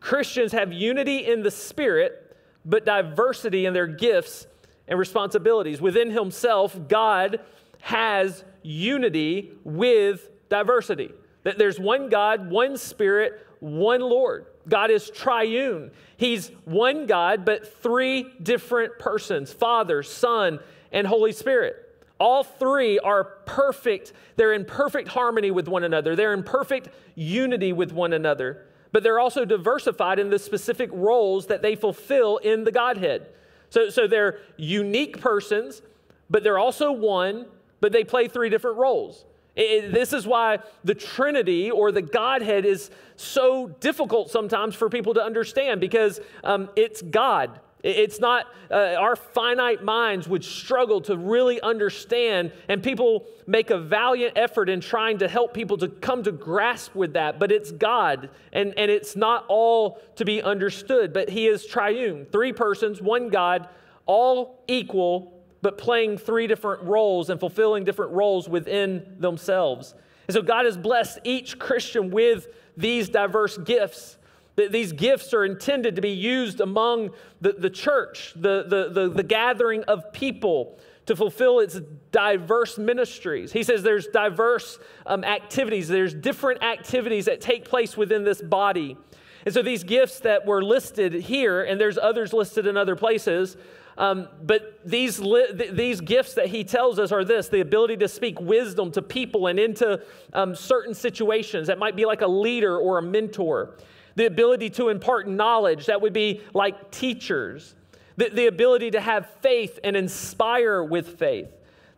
Christians 0.00 0.52
have 0.52 0.72
unity 0.72 1.26
in 1.26 1.42
the 1.42 1.50
Spirit, 1.50 2.36
but 2.64 2.84
diversity 2.84 3.66
in 3.66 3.72
their 3.72 3.86
gifts 3.86 4.46
and 4.92 4.98
responsibilities. 4.98 5.80
Within 5.80 6.10
himself, 6.10 6.78
God 6.86 7.40
has 7.80 8.44
unity 8.60 9.52
with 9.64 10.28
diversity. 10.50 11.10
That 11.44 11.56
there's 11.56 11.80
one 11.80 12.10
God, 12.10 12.50
one 12.50 12.76
Spirit, 12.76 13.44
one 13.60 14.02
Lord. 14.02 14.44
God 14.68 14.90
is 14.90 15.08
triune. 15.08 15.92
He's 16.18 16.48
one 16.66 17.06
God, 17.06 17.46
but 17.46 17.82
three 17.82 18.26
different 18.42 18.98
persons 18.98 19.50
Father, 19.50 20.02
Son, 20.02 20.60
and 20.92 21.06
Holy 21.06 21.32
Spirit. 21.32 21.76
All 22.20 22.44
three 22.44 22.98
are 22.98 23.24
perfect. 23.24 24.12
They're 24.36 24.52
in 24.52 24.66
perfect 24.66 25.08
harmony 25.08 25.50
with 25.50 25.68
one 25.68 25.84
another, 25.84 26.14
they're 26.14 26.34
in 26.34 26.42
perfect 26.42 26.90
unity 27.14 27.72
with 27.72 27.92
one 27.92 28.12
another. 28.12 28.66
But 28.92 29.02
they're 29.02 29.18
also 29.18 29.46
diversified 29.46 30.18
in 30.18 30.28
the 30.28 30.38
specific 30.38 30.90
roles 30.92 31.46
that 31.46 31.62
they 31.62 31.76
fulfill 31.76 32.36
in 32.36 32.64
the 32.64 32.72
Godhead. 32.72 33.28
So, 33.72 33.88
so 33.88 34.06
they're 34.06 34.38
unique 34.58 35.18
persons, 35.18 35.80
but 36.28 36.42
they're 36.42 36.58
also 36.58 36.92
one, 36.92 37.46
but 37.80 37.90
they 37.90 38.04
play 38.04 38.28
three 38.28 38.50
different 38.50 38.76
roles. 38.76 39.24
It, 39.56 39.94
this 39.94 40.12
is 40.12 40.26
why 40.26 40.58
the 40.84 40.94
Trinity 40.94 41.70
or 41.70 41.90
the 41.90 42.02
Godhead 42.02 42.66
is 42.66 42.90
so 43.16 43.68
difficult 43.80 44.30
sometimes 44.30 44.74
for 44.74 44.90
people 44.90 45.14
to 45.14 45.22
understand 45.22 45.80
because 45.80 46.20
um, 46.44 46.68
it's 46.76 47.00
God. 47.00 47.60
It's 47.82 48.20
not, 48.20 48.46
uh, 48.70 48.94
our 48.96 49.16
finite 49.16 49.82
minds 49.82 50.28
would 50.28 50.44
struggle 50.44 51.00
to 51.02 51.16
really 51.16 51.60
understand, 51.60 52.52
and 52.68 52.80
people 52.80 53.26
make 53.46 53.70
a 53.70 53.78
valiant 53.78 54.38
effort 54.38 54.68
in 54.68 54.80
trying 54.80 55.18
to 55.18 55.28
help 55.28 55.52
people 55.52 55.76
to 55.78 55.88
come 55.88 56.22
to 56.22 56.32
grasp 56.32 56.94
with 56.94 57.14
that. 57.14 57.40
But 57.40 57.50
it's 57.50 57.72
God, 57.72 58.30
and, 58.52 58.72
and 58.76 58.88
it's 58.88 59.16
not 59.16 59.46
all 59.48 60.00
to 60.14 60.24
be 60.24 60.40
understood. 60.40 61.12
But 61.12 61.28
He 61.28 61.48
is 61.48 61.66
triune 61.66 62.26
three 62.30 62.52
persons, 62.52 63.02
one 63.02 63.30
God, 63.30 63.68
all 64.06 64.62
equal, 64.68 65.42
but 65.60 65.76
playing 65.76 66.18
three 66.18 66.46
different 66.46 66.84
roles 66.84 67.30
and 67.30 67.40
fulfilling 67.40 67.84
different 67.84 68.12
roles 68.12 68.48
within 68.48 69.16
themselves. 69.18 69.94
And 70.28 70.34
so 70.34 70.42
God 70.42 70.66
has 70.66 70.76
blessed 70.76 71.18
each 71.24 71.58
Christian 71.58 72.10
with 72.10 72.46
these 72.76 73.08
diverse 73.08 73.58
gifts. 73.58 74.18
These 74.56 74.92
gifts 74.92 75.32
are 75.32 75.44
intended 75.44 75.96
to 75.96 76.02
be 76.02 76.10
used 76.10 76.60
among 76.60 77.10
the, 77.40 77.52
the 77.52 77.70
church, 77.70 78.34
the, 78.36 78.64
the, 78.68 78.90
the, 78.90 79.08
the 79.08 79.22
gathering 79.22 79.82
of 79.84 80.12
people 80.12 80.78
to 81.06 81.16
fulfill 81.16 81.58
its 81.60 81.80
diverse 82.10 82.78
ministries. 82.78 83.52
He 83.52 83.62
says 83.62 83.82
there's 83.82 84.06
diverse 84.08 84.78
um, 85.06 85.24
activities, 85.24 85.88
there's 85.88 86.14
different 86.14 86.62
activities 86.62 87.24
that 87.24 87.40
take 87.40 87.64
place 87.64 87.96
within 87.96 88.24
this 88.24 88.42
body. 88.42 88.96
And 89.44 89.52
so 89.52 89.62
these 89.62 89.84
gifts 89.84 90.20
that 90.20 90.46
were 90.46 90.62
listed 90.62 91.12
here, 91.14 91.62
and 91.62 91.80
there's 91.80 91.98
others 91.98 92.32
listed 92.32 92.66
in 92.66 92.76
other 92.76 92.94
places, 92.94 93.56
um, 93.98 94.28
but 94.42 94.80
these, 94.84 95.18
li- 95.18 95.52
th- 95.56 95.72
these 95.72 96.00
gifts 96.00 96.34
that 96.34 96.46
he 96.46 96.64
tells 96.64 96.98
us 96.98 97.12
are 97.12 97.24
this 97.24 97.48
the 97.48 97.60
ability 97.60 97.96
to 97.98 98.08
speak 98.08 98.40
wisdom 98.40 98.90
to 98.92 99.02
people 99.02 99.48
and 99.48 99.58
into 99.58 100.00
um, 100.32 100.54
certain 100.54 100.94
situations. 100.94 101.66
That 101.66 101.78
might 101.78 101.96
be 101.96 102.06
like 102.06 102.22
a 102.22 102.26
leader 102.26 102.78
or 102.78 102.98
a 102.98 103.02
mentor. 103.02 103.74
The 104.14 104.26
ability 104.26 104.70
to 104.70 104.88
impart 104.88 105.28
knowledge, 105.28 105.86
that 105.86 106.00
would 106.00 106.12
be 106.12 106.42
like 106.54 106.90
teachers. 106.90 107.74
The, 108.16 108.28
the 108.28 108.46
ability 108.46 108.90
to 108.92 109.00
have 109.00 109.28
faith 109.40 109.78
and 109.82 109.96
inspire 109.96 110.82
with 110.82 111.18
faith. 111.18 111.48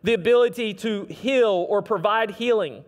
The 0.03 0.13
ability 0.13 0.73
to 0.75 1.05
heal 1.05 1.65
or 1.69 1.81
provide 1.81 2.31
healing. 2.31 2.85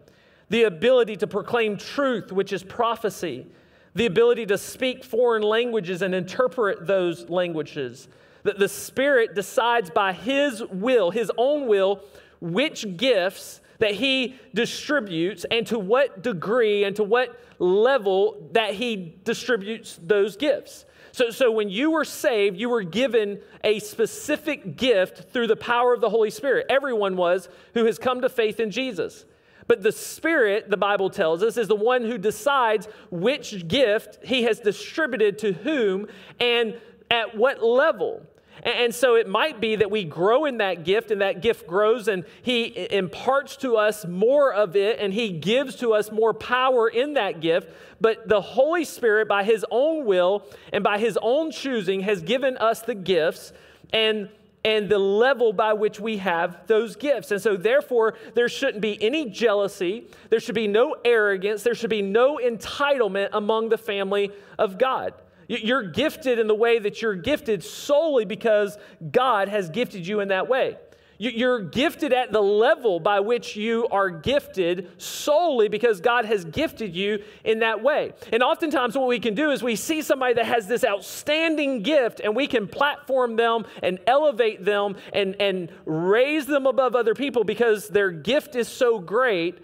The 0.49 0.63
ability 0.63 1.17
to 1.17 1.27
proclaim 1.27 1.77
truth, 1.77 2.31
which 2.31 2.53
is 2.53 2.63
prophecy. 2.63 3.47
The 3.95 4.05
ability 4.05 4.45
to 4.47 4.57
speak 4.57 5.03
foreign 5.03 5.43
languages 5.43 6.01
and 6.01 6.13
interpret 6.13 6.85
those 6.87 7.29
languages 7.29 8.07
that 8.43 8.59
the 8.59 8.69
Spirit 8.69 9.35
decides 9.35 9.89
by 9.89 10.13
His 10.13 10.63
will, 10.63 11.11
His 11.11 11.31
own 11.37 11.67
will, 11.67 12.01
which 12.39 12.95
gifts 12.95 13.59
that 13.79 13.91
He 13.91 14.35
distributes 14.53 15.45
and 15.49 15.65
to 15.67 15.79
what 15.79 16.23
degree 16.23 16.83
and 16.83 16.95
to 16.95 17.03
what 17.03 17.39
level 17.59 18.49
that 18.53 18.73
He 18.73 19.15
distributes 19.23 19.99
those 20.01 20.37
gifts. 20.37 20.85
So, 21.11 21.31
so 21.31 21.51
when 21.51 21.69
you 21.69 21.91
were 21.91 22.05
saved, 22.05 22.57
you 22.57 22.69
were 22.69 22.83
given 22.83 23.39
a 23.63 23.79
specific 23.79 24.77
gift 24.77 25.31
through 25.33 25.47
the 25.47 25.55
power 25.55 25.93
of 25.93 26.01
the 26.01 26.09
Holy 26.09 26.29
Spirit. 26.29 26.67
Everyone 26.69 27.17
was 27.17 27.49
who 27.73 27.85
has 27.85 27.97
come 27.97 28.21
to 28.21 28.29
faith 28.29 28.59
in 28.59 28.69
Jesus. 28.69 29.25
But 29.67 29.83
the 29.83 29.91
Spirit, 29.91 30.69
the 30.69 30.77
Bible 30.77 31.09
tells 31.09 31.43
us, 31.43 31.57
is 31.57 31.67
the 31.67 31.75
one 31.75 32.03
who 32.03 32.17
decides 32.17 32.87
which 33.09 33.67
gift 33.67 34.19
He 34.23 34.43
has 34.43 34.59
distributed 34.59 35.39
to 35.39 35.53
whom 35.53 36.07
and 36.39 36.79
at 37.09 37.35
what 37.35 37.63
level. 37.63 38.25
And 38.63 38.93
so 38.93 39.15
it 39.15 39.27
might 39.27 39.61
be 39.61 39.75
that 39.75 39.91
we 39.91 40.03
grow 40.03 40.45
in 40.45 40.57
that 40.57 40.83
gift 40.83 41.11
and 41.11 41.21
that 41.21 41.41
gift 41.41 41.67
grows 41.67 42.07
and 42.07 42.25
He 42.41 42.87
imparts 42.91 43.55
to 43.57 43.77
us 43.77 44.05
more 44.05 44.53
of 44.53 44.75
it 44.75 44.99
and 44.99 45.13
He 45.13 45.29
gives 45.29 45.75
to 45.77 45.93
us 45.93 46.11
more 46.11 46.33
power 46.33 46.87
in 46.87 47.13
that 47.13 47.39
gift. 47.39 47.69
But 48.01 48.27
the 48.27 48.41
Holy 48.41 48.83
Spirit, 48.83 49.27
by 49.27 49.43
His 49.43 49.65
own 49.71 50.05
will 50.05 50.43
and 50.73 50.83
by 50.83 50.97
His 50.97 51.17
own 51.21 51.51
choosing, 51.51 52.01
has 52.01 52.21
given 52.21 52.57
us 52.57 52.81
the 52.81 52.95
gifts 52.95 53.53
and 53.93 54.29
and 54.65 54.89
the 54.89 54.99
level 54.99 55.53
by 55.53 55.71
which 55.71 55.97
we 55.97 56.17
have 56.17 56.67
those 56.67 56.97
gifts. 56.97 57.31
And 57.31 57.41
so, 57.41 57.55
therefore, 57.55 58.15
there 58.35 58.49
shouldn't 58.49 58.81
be 58.81 59.01
any 59.01 59.29
jealousy, 59.29 60.07
there 60.29 60.41
should 60.41 60.55
be 60.55 60.67
no 60.67 60.97
arrogance, 61.05 61.63
there 61.63 61.73
should 61.73 61.89
be 61.89 62.01
no 62.01 62.37
entitlement 62.37 63.29
among 63.31 63.69
the 63.69 63.77
family 63.77 64.29
of 64.59 64.77
God. 64.77 65.13
You're 65.47 65.83
gifted 65.83 66.39
in 66.39 66.47
the 66.47 66.55
way 66.55 66.79
that 66.79 67.01
you're 67.01 67.15
gifted 67.15 67.63
solely 67.63 68.25
because 68.25 68.77
God 69.11 69.47
has 69.47 69.69
gifted 69.69 70.05
you 70.05 70.19
in 70.19 70.27
that 70.29 70.49
way. 70.49 70.77
You're 71.19 71.61
gifted 71.61 72.13
at 72.13 72.31
the 72.31 72.41
level 72.41 72.99
by 72.99 73.21
which 73.21 73.55
you 73.55 73.87
are 73.89 74.09
gifted 74.09 75.01
solely 75.01 75.67
because 75.67 75.99
God 75.99 76.25
has 76.25 76.45
gifted 76.45 76.95
you 76.95 77.23
in 77.43 77.59
that 77.59 77.81
way. 77.81 78.13
And 78.31 78.43
oftentimes, 78.43 78.95
what 78.95 79.07
we 79.07 79.19
can 79.19 79.33
do 79.33 79.49
is 79.49 79.63
we 79.63 79.75
see 79.75 80.03
somebody 80.03 80.35
that 80.35 80.45
has 80.45 80.67
this 80.67 80.83
outstanding 80.83 81.81
gift 81.81 82.19
and 82.19 82.35
we 82.35 82.45
can 82.45 82.67
platform 82.67 83.35
them 83.35 83.65
and 83.81 83.99
elevate 84.05 84.63
them 84.63 84.95
and, 85.11 85.35
and 85.41 85.71
raise 85.85 86.45
them 86.45 86.67
above 86.67 86.95
other 86.95 87.15
people 87.15 87.43
because 87.43 87.87
their 87.87 88.11
gift 88.11 88.55
is 88.55 88.67
so 88.67 88.99
great 88.99 89.57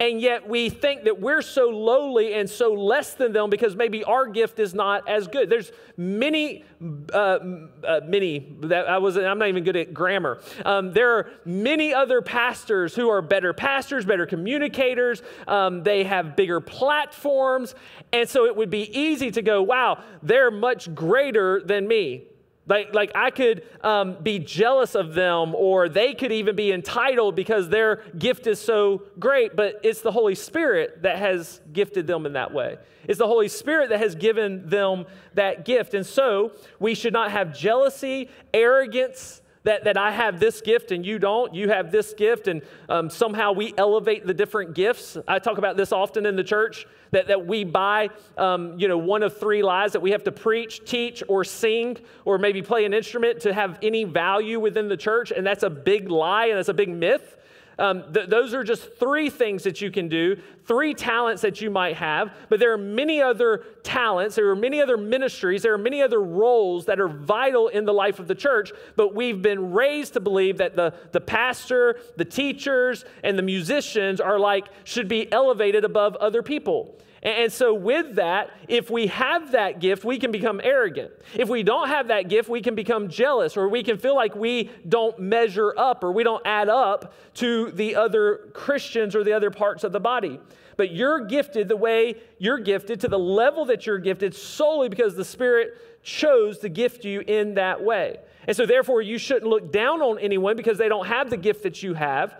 and 0.00 0.20
yet 0.20 0.48
we 0.48 0.70
think 0.70 1.04
that 1.04 1.20
we're 1.20 1.42
so 1.42 1.68
lowly 1.68 2.34
and 2.34 2.48
so 2.48 2.72
less 2.72 3.14
than 3.14 3.32
them 3.32 3.50
because 3.50 3.76
maybe 3.76 4.04
our 4.04 4.26
gift 4.26 4.58
is 4.58 4.74
not 4.74 5.08
as 5.08 5.28
good. 5.28 5.50
There's 5.50 5.72
many, 5.96 6.64
uh, 7.12 7.16
uh, 7.16 8.00
many 8.04 8.56
that 8.62 8.88
I 8.88 8.98
was. 8.98 9.16
I'm 9.16 9.38
not 9.38 9.48
even 9.48 9.64
good 9.64 9.76
at 9.76 9.92
grammar. 9.92 10.40
Um, 10.64 10.92
there 10.92 11.12
are 11.16 11.30
many 11.44 11.92
other 11.92 12.22
pastors 12.22 12.94
who 12.94 13.08
are 13.08 13.22
better 13.22 13.52
pastors, 13.52 14.04
better 14.04 14.26
communicators. 14.26 15.22
Um, 15.46 15.82
they 15.82 16.04
have 16.04 16.36
bigger 16.36 16.60
platforms, 16.60 17.74
and 18.12 18.28
so 18.28 18.46
it 18.46 18.54
would 18.56 18.70
be 18.70 18.98
easy 18.98 19.30
to 19.32 19.42
go, 19.42 19.62
"Wow, 19.62 20.02
they're 20.22 20.50
much 20.50 20.94
greater 20.94 21.60
than 21.60 21.88
me." 21.88 22.24
Like, 22.68 22.94
like 22.94 23.12
I 23.14 23.30
could 23.30 23.64
um, 23.82 24.18
be 24.22 24.38
jealous 24.38 24.94
of 24.94 25.14
them, 25.14 25.54
or 25.54 25.88
they 25.88 26.12
could 26.14 26.32
even 26.32 26.54
be 26.54 26.70
entitled 26.70 27.34
because 27.34 27.70
their 27.70 28.02
gift 28.18 28.46
is 28.46 28.60
so 28.60 29.02
great, 29.18 29.56
but 29.56 29.80
it's 29.82 30.02
the 30.02 30.12
Holy 30.12 30.34
Spirit 30.34 31.02
that 31.02 31.18
has 31.18 31.60
gifted 31.72 32.06
them 32.06 32.26
in 32.26 32.34
that 32.34 32.52
way. 32.52 32.76
It's 33.04 33.18
the 33.18 33.26
Holy 33.26 33.48
Spirit 33.48 33.88
that 33.88 34.00
has 34.00 34.14
given 34.14 34.68
them 34.68 35.06
that 35.34 35.64
gift. 35.64 35.94
And 35.94 36.04
so 36.04 36.52
we 36.78 36.94
should 36.94 37.14
not 37.14 37.30
have 37.30 37.56
jealousy, 37.56 38.28
arrogance, 38.52 39.40
that, 39.64 39.84
that 39.84 39.96
I 39.96 40.10
have 40.10 40.40
this 40.40 40.60
gift 40.60 40.92
and 40.92 41.04
you 41.04 41.18
don't. 41.18 41.54
You 41.54 41.68
have 41.68 41.90
this 41.90 42.14
gift, 42.14 42.48
and 42.48 42.62
um, 42.88 43.10
somehow 43.10 43.52
we 43.52 43.74
elevate 43.76 44.26
the 44.26 44.34
different 44.34 44.74
gifts. 44.74 45.16
I 45.26 45.38
talk 45.38 45.58
about 45.58 45.76
this 45.76 45.92
often 45.92 46.26
in 46.26 46.36
the 46.36 46.44
church 46.44 46.86
that, 47.10 47.28
that 47.28 47.46
we 47.46 47.64
buy, 47.64 48.10
um, 48.36 48.78
you 48.78 48.88
know, 48.88 48.98
one 48.98 49.22
of 49.22 49.38
three 49.38 49.62
lies 49.62 49.92
that 49.92 50.00
we 50.00 50.10
have 50.10 50.24
to 50.24 50.32
preach, 50.32 50.84
teach, 50.84 51.22
or 51.28 51.44
sing, 51.44 51.96
or 52.24 52.38
maybe 52.38 52.62
play 52.62 52.84
an 52.84 52.94
instrument 52.94 53.40
to 53.40 53.52
have 53.52 53.78
any 53.82 54.04
value 54.04 54.60
within 54.60 54.88
the 54.88 54.96
church. 54.96 55.30
And 55.30 55.46
that's 55.46 55.62
a 55.62 55.70
big 55.70 56.10
lie 56.10 56.46
and 56.46 56.58
that's 56.58 56.68
a 56.68 56.74
big 56.74 56.88
myth. 56.88 57.36
Um, 57.78 58.12
th- 58.12 58.28
those 58.28 58.54
are 58.54 58.64
just 58.64 58.98
three 58.98 59.30
things 59.30 59.62
that 59.62 59.80
you 59.80 59.90
can 59.90 60.08
do, 60.08 60.36
three 60.66 60.94
talents 60.94 61.42
that 61.42 61.60
you 61.60 61.70
might 61.70 61.96
have, 61.96 62.34
but 62.48 62.58
there 62.58 62.72
are 62.72 62.78
many 62.78 63.22
other 63.22 63.64
talents, 63.84 64.34
there 64.34 64.48
are 64.50 64.56
many 64.56 64.82
other 64.82 64.96
ministries, 64.96 65.62
there 65.62 65.74
are 65.74 65.78
many 65.78 66.02
other 66.02 66.20
roles 66.20 66.86
that 66.86 66.98
are 66.98 67.08
vital 67.08 67.68
in 67.68 67.84
the 67.84 67.92
life 67.92 68.18
of 68.18 68.26
the 68.26 68.34
church, 68.34 68.72
but 68.96 69.14
we've 69.14 69.42
been 69.42 69.72
raised 69.72 70.14
to 70.14 70.20
believe 70.20 70.58
that 70.58 70.74
the, 70.74 70.92
the 71.12 71.20
pastor, 71.20 72.00
the 72.16 72.24
teachers, 72.24 73.04
and 73.22 73.38
the 73.38 73.42
musicians 73.42 74.20
are 74.20 74.40
like, 74.40 74.66
should 74.82 75.06
be 75.06 75.30
elevated 75.32 75.84
above 75.84 76.16
other 76.16 76.42
people. 76.42 76.98
And 77.22 77.52
so, 77.52 77.74
with 77.74 78.14
that, 78.14 78.50
if 78.68 78.90
we 78.90 79.08
have 79.08 79.52
that 79.52 79.80
gift, 79.80 80.04
we 80.04 80.18
can 80.18 80.30
become 80.30 80.60
arrogant. 80.62 81.10
If 81.34 81.48
we 81.48 81.64
don't 81.64 81.88
have 81.88 82.08
that 82.08 82.28
gift, 82.28 82.48
we 82.48 82.62
can 82.62 82.76
become 82.76 83.08
jealous, 83.08 83.56
or 83.56 83.68
we 83.68 83.82
can 83.82 83.98
feel 83.98 84.14
like 84.14 84.36
we 84.36 84.70
don't 84.88 85.18
measure 85.18 85.74
up 85.76 86.04
or 86.04 86.12
we 86.12 86.22
don't 86.22 86.46
add 86.46 86.68
up 86.68 87.12
to 87.34 87.72
the 87.72 87.96
other 87.96 88.48
Christians 88.52 89.16
or 89.16 89.24
the 89.24 89.32
other 89.32 89.50
parts 89.50 89.82
of 89.82 89.90
the 89.90 89.98
body. 89.98 90.38
But 90.76 90.92
you're 90.92 91.24
gifted 91.24 91.66
the 91.66 91.76
way 91.76 92.14
you're 92.38 92.60
gifted, 92.60 93.00
to 93.00 93.08
the 93.08 93.18
level 93.18 93.64
that 93.64 93.84
you're 93.84 93.98
gifted, 93.98 94.32
solely 94.32 94.88
because 94.88 95.16
the 95.16 95.24
Spirit 95.24 95.76
chose 96.04 96.58
to 96.58 96.68
gift 96.68 97.04
you 97.04 97.20
in 97.20 97.54
that 97.54 97.82
way. 97.82 98.18
And 98.46 98.56
so, 98.56 98.64
therefore, 98.64 99.02
you 99.02 99.18
shouldn't 99.18 99.50
look 99.50 99.72
down 99.72 100.02
on 100.02 100.20
anyone 100.20 100.56
because 100.56 100.78
they 100.78 100.88
don't 100.88 101.08
have 101.08 101.30
the 101.30 101.36
gift 101.36 101.64
that 101.64 101.82
you 101.82 101.94
have. 101.94 102.36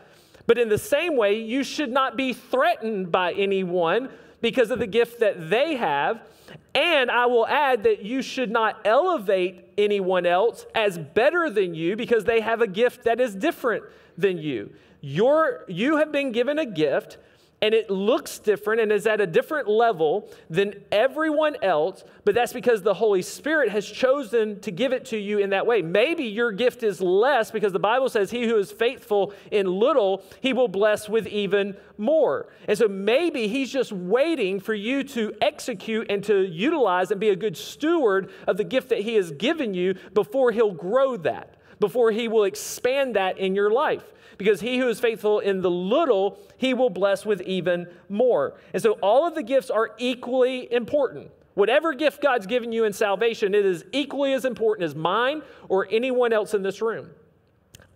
But 0.46 0.56
in 0.56 0.68
the 0.68 0.78
same 0.78 1.16
way, 1.16 1.40
you 1.40 1.64
should 1.64 1.90
not 1.90 2.16
be 2.16 2.32
threatened 2.32 3.10
by 3.10 3.32
anyone 3.32 4.08
because 4.40 4.70
of 4.70 4.78
the 4.78 4.86
gift 4.86 5.20
that 5.20 5.50
they 5.50 5.76
have. 5.76 6.22
And 6.74 7.10
I 7.10 7.26
will 7.26 7.46
add 7.46 7.82
that 7.84 8.02
you 8.02 8.22
should 8.22 8.50
not 8.50 8.80
elevate 8.84 9.64
anyone 9.76 10.26
else 10.26 10.64
as 10.74 10.98
better 10.98 11.50
than 11.50 11.74
you 11.74 11.96
because 11.96 12.24
they 12.24 12.40
have 12.40 12.62
a 12.62 12.66
gift 12.66 13.04
that 13.04 13.20
is 13.20 13.34
different 13.34 13.84
than 14.16 14.38
you. 14.38 14.72
Your, 15.00 15.64
you 15.68 15.96
have 15.96 16.10
been 16.10 16.32
given 16.32 16.58
a 16.58 16.66
gift, 16.66 17.18
and 17.60 17.74
it 17.74 17.90
looks 17.90 18.38
different 18.38 18.80
and 18.80 18.92
is 18.92 19.06
at 19.06 19.20
a 19.20 19.26
different 19.26 19.68
level 19.68 20.30
than 20.48 20.74
everyone 20.92 21.56
else, 21.62 22.04
but 22.24 22.34
that's 22.34 22.52
because 22.52 22.82
the 22.82 22.94
Holy 22.94 23.22
Spirit 23.22 23.70
has 23.70 23.84
chosen 23.84 24.60
to 24.60 24.70
give 24.70 24.92
it 24.92 25.06
to 25.06 25.18
you 25.18 25.38
in 25.38 25.50
that 25.50 25.66
way. 25.66 25.82
Maybe 25.82 26.24
your 26.24 26.52
gift 26.52 26.84
is 26.84 27.00
less 27.00 27.50
because 27.50 27.72
the 27.72 27.80
Bible 27.80 28.08
says, 28.08 28.30
He 28.30 28.46
who 28.46 28.58
is 28.58 28.70
faithful 28.70 29.32
in 29.50 29.66
little, 29.66 30.22
he 30.40 30.52
will 30.52 30.68
bless 30.68 31.08
with 31.08 31.26
even 31.26 31.76
more. 31.96 32.46
And 32.68 32.78
so 32.78 32.86
maybe 32.86 33.48
He's 33.48 33.72
just 33.72 33.90
waiting 33.90 34.60
for 34.60 34.74
you 34.74 35.02
to 35.04 35.34
execute 35.40 36.10
and 36.10 36.22
to 36.24 36.42
utilize 36.46 37.10
and 37.10 37.20
be 37.20 37.30
a 37.30 37.36
good 37.36 37.56
steward 37.56 38.30
of 38.46 38.56
the 38.56 38.64
gift 38.64 38.88
that 38.90 39.00
He 39.00 39.14
has 39.14 39.32
given 39.32 39.74
you 39.74 39.96
before 40.14 40.52
He'll 40.52 40.70
grow 40.70 41.16
that, 41.18 41.56
before 41.80 42.12
He 42.12 42.28
will 42.28 42.44
expand 42.44 43.16
that 43.16 43.38
in 43.38 43.56
your 43.56 43.70
life 43.70 44.04
because 44.38 44.60
he 44.60 44.78
who 44.78 44.88
is 44.88 45.00
faithful 45.00 45.40
in 45.40 45.60
the 45.60 45.70
little, 45.70 46.38
he 46.56 46.72
will 46.72 46.90
bless 46.90 47.26
with 47.26 47.42
even 47.42 47.88
more. 48.08 48.54
And 48.72 48.82
so 48.82 48.92
all 49.02 49.26
of 49.26 49.34
the 49.34 49.42
gifts 49.42 49.68
are 49.68 49.90
equally 49.98 50.72
important. 50.72 51.30
Whatever 51.54 51.92
gift 51.92 52.22
God's 52.22 52.46
given 52.46 52.72
you 52.72 52.84
in 52.84 52.92
salvation, 52.92 53.52
it 53.52 53.66
is 53.66 53.84
equally 53.92 54.32
as 54.32 54.44
important 54.44 54.84
as 54.84 54.94
mine 54.94 55.42
or 55.68 55.88
anyone 55.90 56.32
else 56.32 56.54
in 56.54 56.62
this 56.62 56.80
room. 56.80 57.10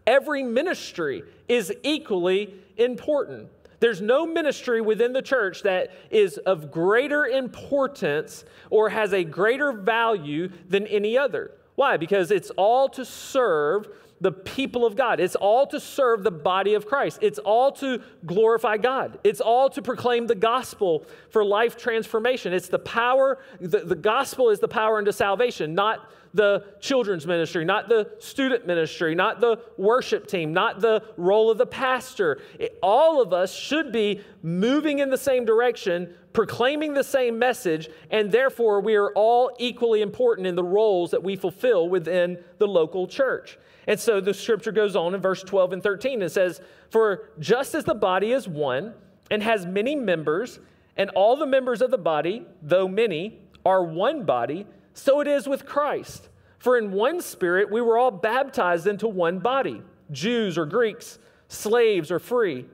Every 0.04 0.42
ministry 0.42 1.22
is 1.48 1.72
equally 1.84 2.54
important. 2.76 3.48
There's 3.78 4.00
no 4.00 4.26
ministry 4.26 4.80
within 4.80 5.12
the 5.12 5.22
church 5.22 5.62
that 5.62 5.90
is 6.10 6.38
of 6.38 6.72
greater 6.72 7.26
importance 7.26 8.44
or 8.70 8.88
has 8.88 9.12
a 9.12 9.22
greater 9.22 9.72
value 9.72 10.50
than 10.68 10.86
any 10.88 11.16
other. 11.16 11.52
Why? 11.74 11.96
Because 11.96 12.30
it's 12.30 12.50
all 12.50 12.88
to 12.90 13.04
serve 13.04 13.88
the 14.22 14.30
people 14.30 14.86
of 14.86 14.94
God. 14.94 15.18
It's 15.18 15.34
all 15.34 15.66
to 15.66 15.80
serve 15.80 16.22
the 16.22 16.30
body 16.30 16.74
of 16.74 16.86
Christ. 16.86 17.18
It's 17.22 17.40
all 17.40 17.72
to 17.72 18.00
glorify 18.24 18.76
God. 18.76 19.18
It's 19.24 19.40
all 19.40 19.68
to 19.70 19.82
proclaim 19.82 20.28
the 20.28 20.36
gospel 20.36 21.04
for 21.30 21.44
life 21.44 21.76
transformation. 21.76 22.52
It's 22.52 22.68
the 22.68 22.78
power, 22.78 23.40
the, 23.60 23.80
the 23.80 23.96
gospel 23.96 24.50
is 24.50 24.60
the 24.60 24.68
power 24.68 25.00
into 25.00 25.12
salvation, 25.12 25.74
not 25.74 26.08
the 26.34 26.64
children's 26.78 27.26
ministry, 27.26 27.64
not 27.64 27.88
the 27.88 28.12
student 28.20 28.64
ministry, 28.64 29.16
not 29.16 29.40
the 29.40 29.60
worship 29.76 30.28
team, 30.28 30.52
not 30.52 30.80
the 30.80 31.02
role 31.16 31.50
of 31.50 31.58
the 31.58 31.66
pastor. 31.66 32.40
It, 32.60 32.78
all 32.80 33.20
of 33.20 33.32
us 33.32 33.52
should 33.52 33.90
be 33.90 34.20
moving 34.40 35.00
in 35.00 35.10
the 35.10 35.18
same 35.18 35.44
direction, 35.44 36.14
proclaiming 36.32 36.94
the 36.94 37.04
same 37.04 37.40
message, 37.40 37.90
and 38.08 38.30
therefore 38.30 38.80
we 38.80 38.94
are 38.94 39.10
all 39.14 39.50
equally 39.58 40.00
important 40.00 40.46
in 40.46 40.54
the 40.54 40.64
roles 40.64 41.10
that 41.10 41.24
we 41.24 41.34
fulfill 41.34 41.88
within 41.88 42.38
the 42.58 42.68
local 42.68 43.08
church. 43.08 43.58
And 43.86 43.98
so 43.98 44.20
the 44.20 44.34
scripture 44.34 44.72
goes 44.72 44.94
on 44.94 45.14
in 45.14 45.20
verse 45.20 45.42
12 45.42 45.74
and 45.74 45.82
13 45.82 46.22
and 46.22 46.30
says, 46.30 46.60
For 46.90 47.30
just 47.38 47.74
as 47.74 47.84
the 47.84 47.94
body 47.94 48.32
is 48.32 48.46
one 48.48 48.94
and 49.30 49.42
has 49.42 49.66
many 49.66 49.96
members, 49.96 50.60
and 50.96 51.10
all 51.10 51.36
the 51.36 51.46
members 51.46 51.82
of 51.82 51.90
the 51.90 51.98
body, 51.98 52.46
though 52.60 52.86
many, 52.86 53.40
are 53.64 53.82
one 53.82 54.24
body, 54.24 54.66
so 54.94 55.20
it 55.20 55.26
is 55.26 55.46
with 55.48 55.66
Christ. 55.66 56.28
For 56.58 56.78
in 56.78 56.92
one 56.92 57.20
spirit 57.20 57.70
we 57.70 57.80
were 57.80 57.98
all 57.98 58.10
baptized 58.10 58.86
into 58.86 59.08
one 59.08 59.38
body 59.38 59.82
Jews 60.10 60.58
or 60.58 60.66
Greeks, 60.66 61.18
slaves 61.48 62.10
or 62.10 62.18
free, 62.18 62.66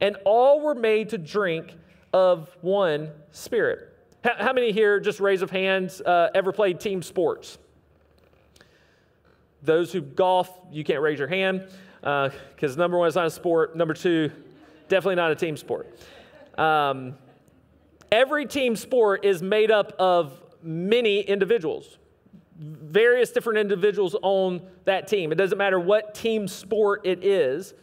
and 0.00 0.16
all 0.24 0.60
were 0.60 0.74
made 0.74 1.08
to 1.10 1.18
drink 1.18 1.74
of 2.12 2.56
one 2.60 3.10
spirit. 3.32 3.90
How, 4.22 4.52
many 4.52 4.72
here, 4.72 5.00
just 5.00 5.20
raise 5.20 5.42
of 5.42 5.50
hands, 5.50 6.00
uh, 6.00 6.30
ever 6.34 6.52
played 6.52 6.80
team 6.80 7.02
sports? 7.02 7.58
Those 9.64 9.92
who 9.92 10.02
golf, 10.02 10.50
you 10.70 10.84
can't 10.84 11.00
raise 11.00 11.18
your 11.18 11.28
hand 11.28 11.66
because 12.00 12.76
uh, 12.76 12.76
number 12.76 12.98
one, 12.98 13.08
it's 13.08 13.16
not 13.16 13.26
a 13.26 13.30
sport. 13.30 13.76
Number 13.76 13.94
two, 13.94 14.30
definitely 14.88 15.16
not 15.16 15.30
a 15.30 15.34
team 15.34 15.56
sport. 15.56 15.98
Um, 16.58 17.14
every 18.12 18.46
team 18.46 18.76
sport 18.76 19.24
is 19.24 19.42
made 19.42 19.70
up 19.70 19.92
of 19.98 20.38
many 20.62 21.20
individuals, 21.20 21.98
various 22.58 23.30
different 23.30 23.58
individuals 23.58 24.14
on 24.22 24.62
that 24.84 25.08
team. 25.08 25.32
It 25.32 25.36
doesn't 25.36 25.58
matter 25.58 25.80
what 25.80 26.14
team 26.14 26.46
sport 26.46 27.00
it 27.04 27.24
is, 27.24 27.74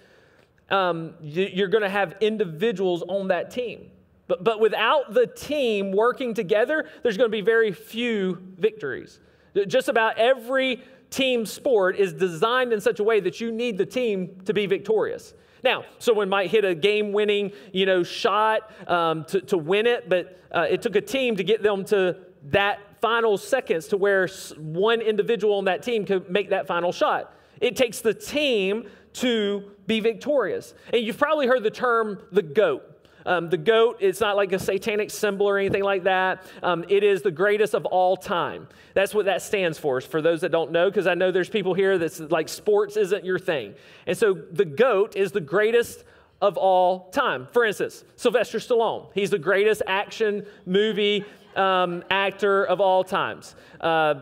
um, 0.69 1.15
you're 1.21 1.67
going 1.67 1.83
to 1.83 1.89
have 1.89 2.15
individuals 2.21 3.03
on 3.07 3.27
that 3.27 3.51
team. 3.51 3.91
But, 4.27 4.43
but 4.43 4.61
without 4.61 5.13
the 5.13 5.27
team 5.27 5.91
working 5.91 6.33
together, 6.33 6.87
there's 7.03 7.17
going 7.17 7.29
to 7.29 7.31
be 7.31 7.41
very 7.41 7.73
few 7.73 8.41
victories. 8.57 9.19
Just 9.67 9.89
about 9.89 10.17
every 10.17 10.81
team 11.11 11.45
sport 11.45 11.97
is 11.97 12.13
designed 12.13 12.73
in 12.73 12.81
such 12.81 12.99
a 12.99 13.03
way 13.03 13.19
that 13.19 13.39
you 13.39 13.51
need 13.51 13.77
the 13.77 13.85
team 13.85 14.41
to 14.45 14.53
be 14.53 14.65
victorious. 14.65 15.35
Now, 15.63 15.83
someone 15.99 16.29
might 16.29 16.49
hit 16.49 16.65
a 16.65 16.73
game-winning, 16.73 17.51
you 17.71 17.85
know, 17.85 18.01
shot 18.01 18.71
um, 18.89 19.25
to, 19.25 19.41
to 19.41 19.57
win 19.57 19.85
it, 19.85 20.09
but 20.09 20.39
uh, 20.51 20.65
it 20.69 20.81
took 20.81 20.95
a 20.95 21.01
team 21.01 21.35
to 21.35 21.43
get 21.43 21.61
them 21.61 21.85
to 21.85 22.17
that 22.45 22.79
final 22.99 23.37
seconds 23.37 23.87
to 23.89 23.97
where 23.97 24.27
one 24.57 25.01
individual 25.01 25.55
on 25.57 25.65
that 25.65 25.83
team 25.83 26.05
could 26.05 26.29
make 26.29 26.49
that 26.49 26.65
final 26.65 26.91
shot. 26.91 27.35
It 27.59 27.75
takes 27.75 27.99
the 27.99 28.13
team 28.13 28.89
to 29.13 29.71
be 29.85 29.99
victorious. 29.99 30.73
And 30.91 31.03
you've 31.03 31.17
probably 31.17 31.45
heard 31.45 31.63
the 31.63 31.71
term 31.71 32.19
the 32.31 32.41
GOAT. 32.41 32.83
Um, 33.25 33.49
the 33.49 33.57
goat, 33.57 33.97
it's 33.99 34.19
not 34.19 34.35
like 34.35 34.51
a 34.53 34.59
satanic 34.59 35.11
symbol 35.11 35.47
or 35.47 35.57
anything 35.57 35.83
like 35.83 36.03
that. 36.03 36.45
Um, 36.63 36.85
it 36.89 37.03
is 37.03 37.21
the 37.21 37.31
greatest 37.31 37.73
of 37.73 37.85
all 37.85 38.17
time. 38.17 38.67
That's 38.93 39.13
what 39.13 39.25
that 39.25 39.41
stands 39.41 39.77
for, 39.77 40.01
for 40.01 40.21
those 40.21 40.41
that 40.41 40.51
don't 40.51 40.71
know, 40.71 40.89
because 40.89 41.07
I 41.07 41.13
know 41.13 41.31
there's 41.31 41.49
people 41.49 41.73
here 41.73 41.97
that's 41.97 42.19
like 42.19 42.49
sports 42.49 42.97
isn't 42.97 43.25
your 43.25 43.39
thing. 43.39 43.75
And 44.07 44.17
so 44.17 44.33
the 44.33 44.65
goat 44.65 45.15
is 45.15 45.31
the 45.31 45.41
greatest 45.41 46.03
of 46.41 46.57
all 46.57 47.09
time. 47.11 47.47
For 47.51 47.65
instance, 47.65 48.03
Sylvester 48.15 48.57
Stallone, 48.57 49.09
he's 49.13 49.29
the 49.29 49.39
greatest 49.39 49.83
action 49.87 50.45
movie 50.65 51.23
um, 51.55 52.03
actor 52.09 52.65
of 52.65 52.81
all 52.81 53.03
times. 53.03 53.55
Uh, 53.79 54.15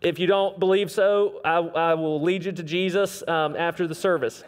if 0.00 0.18
you 0.18 0.26
don't 0.26 0.58
believe 0.58 0.90
so, 0.90 1.40
I, 1.44 1.58
I, 1.58 1.94
will 1.94 2.20
lead 2.20 2.44
you 2.44 2.52
to 2.52 2.62
Jesus 2.62 3.26
um, 3.28 3.54
after 3.54 3.86
the 3.86 3.94
service. 3.94 4.42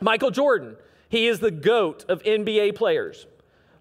Michael 0.00 0.30
Jordan, 0.30 0.76
he 1.08 1.26
is 1.26 1.40
the 1.40 1.50
GOAT 1.50 2.04
of 2.08 2.22
NBA 2.22 2.74
players. 2.74 3.26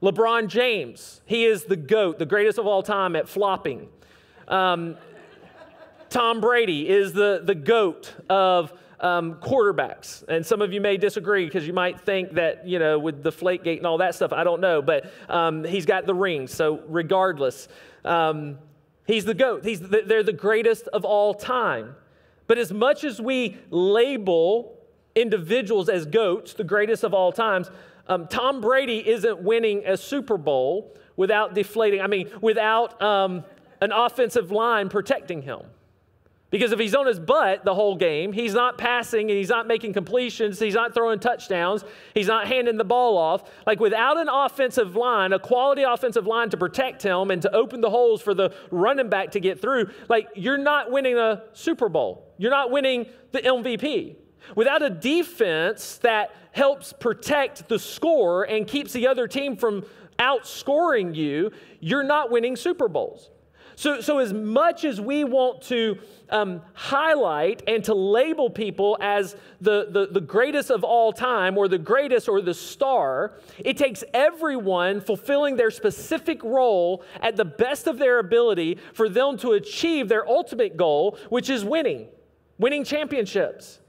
LeBron 0.01 0.47
James, 0.47 1.21
he 1.25 1.45
is 1.45 1.63
the 1.63 1.75
GOAT, 1.75 2.19
the 2.19 2.25
greatest 2.25 2.59
of 2.59 2.67
all 2.67 2.83
time 2.83 3.15
at 3.15 3.27
flopping. 3.27 3.89
Um, 4.47 4.95
Tom 6.09 6.39
Brady 6.39 6.87
is 6.87 7.13
the, 7.13 7.41
the 7.43 7.55
GOAT 7.55 8.13
of 8.29 8.71
um, 8.99 9.35
quarterbacks. 9.35 10.23
And 10.27 10.45
some 10.45 10.61
of 10.61 10.71
you 10.71 10.81
may 10.81 10.97
disagree 10.97 11.45
because 11.45 11.67
you 11.67 11.73
might 11.73 11.99
think 12.01 12.33
that, 12.33 12.67
you 12.67 12.79
know, 12.79 12.97
with 12.97 13.23
Deflategate 13.23 13.77
and 13.77 13.85
all 13.85 13.97
that 13.97 14.15
stuff, 14.15 14.31
I 14.31 14.43
don't 14.43 14.61
know, 14.61 14.81
but 14.81 15.11
um, 15.29 15.63
he's 15.63 15.85
got 15.85 16.05
the 16.05 16.15
rings. 16.15 16.53
So, 16.53 16.81
regardless, 16.87 17.67
um, 18.05 18.57
he's 19.05 19.25
the 19.25 19.33
GOAT. 19.33 19.65
He's 19.65 19.81
the, 19.81 20.03
they're 20.05 20.23
the 20.23 20.33
greatest 20.33 20.87
of 20.87 21.03
all 21.03 21.33
time. 21.33 21.95
But 22.47 22.57
as 22.57 22.71
much 22.71 23.03
as 23.03 23.19
we 23.19 23.57
label 23.69 24.76
individuals 25.17 25.89
as 25.89 26.05
goats, 26.05 26.53
the 26.53 26.63
greatest 26.63 27.03
of 27.03 27.13
all 27.13 27.31
times, 27.31 27.69
um, 28.07 28.27
Tom 28.27 28.61
Brady 28.61 29.07
isn't 29.07 29.41
winning 29.41 29.85
a 29.85 29.97
Super 29.97 30.37
Bowl 30.37 30.95
without 31.15 31.53
deflating, 31.53 32.01
I 32.01 32.07
mean, 32.07 32.29
without 32.41 33.01
um, 33.01 33.43
an 33.81 33.91
offensive 33.91 34.51
line 34.51 34.89
protecting 34.89 35.41
him. 35.41 35.61
Because 36.49 36.71
if 36.71 36.79
he's 36.79 36.95
on 36.95 37.07
his 37.07 37.19
butt 37.19 37.65
the 37.65 37.75
whole 37.75 37.97
game, 37.97 38.31
he's 38.31 38.53
not 38.53 38.77
passing 38.77 39.29
and 39.29 39.37
he's 39.37 39.49
not 39.49 39.67
making 39.67 39.91
completions, 39.91 40.59
he's 40.59 40.75
not 40.75 40.93
throwing 40.93 41.19
touchdowns, 41.19 41.83
he's 42.13 42.27
not 42.27 42.47
handing 42.47 42.77
the 42.77 42.85
ball 42.85 43.17
off. 43.17 43.51
Like 43.65 43.81
without 43.81 44.17
an 44.17 44.29
offensive 44.29 44.95
line, 44.95 45.33
a 45.33 45.39
quality 45.39 45.83
offensive 45.83 46.25
line 46.25 46.49
to 46.51 46.57
protect 46.57 47.03
him 47.03 47.31
and 47.31 47.41
to 47.41 47.53
open 47.53 47.81
the 47.81 47.89
holes 47.89 48.21
for 48.21 48.33
the 48.33 48.53
running 48.71 49.09
back 49.09 49.31
to 49.31 49.41
get 49.41 49.61
through, 49.61 49.89
like 50.07 50.29
you're 50.35 50.57
not 50.57 50.89
winning 50.89 51.17
a 51.17 51.43
Super 51.51 51.89
Bowl. 51.89 52.33
You're 52.37 52.51
not 52.51 52.71
winning 52.71 53.07
the 53.33 53.39
MVP. 53.39 54.15
Without 54.55 54.81
a 54.81 54.89
defense 54.89 55.97
that 55.97 56.35
helps 56.51 56.93
protect 56.93 57.67
the 57.67 57.79
score 57.79 58.43
and 58.43 58.67
keeps 58.67 58.93
the 58.93 59.07
other 59.07 59.27
team 59.27 59.55
from 59.55 59.85
outscoring 60.19 61.15
you, 61.15 61.51
you're 61.79 62.03
not 62.03 62.31
winning 62.31 62.55
Super 62.55 62.87
Bowls. 62.87 63.29
So, 63.77 64.01
so 64.01 64.17
as 64.17 64.33
much 64.33 64.85
as 64.85 64.99
we 64.99 65.23
want 65.23 65.61
to 65.63 65.99
um, 66.31 66.63
highlight 66.73 67.61
and 67.67 67.83
to 67.83 67.93
label 67.93 68.49
people 68.49 68.97
as 68.99 69.35
the, 69.61 69.87
the, 69.91 70.07
the 70.07 70.19
greatest 70.19 70.71
of 70.71 70.83
all 70.83 71.13
time 71.13 71.59
or 71.59 71.67
the 71.67 71.77
greatest 71.77 72.27
or 72.27 72.41
the 72.41 72.55
star, 72.55 73.33
it 73.59 73.77
takes 73.77 74.03
everyone 74.15 74.99
fulfilling 74.99 75.57
their 75.57 75.69
specific 75.69 76.43
role 76.43 77.03
at 77.21 77.35
the 77.35 77.45
best 77.45 77.85
of 77.85 77.99
their 77.99 78.17
ability 78.17 78.79
for 78.93 79.07
them 79.09 79.37
to 79.37 79.51
achieve 79.51 80.09
their 80.09 80.27
ultimate 80.27 80.75
goal, 80.75 81.15
which 81.29 81.47
is 81.47 81.63
winning, 81.63 82.07
winning 82.57 82.83
championships. 82.83 83.79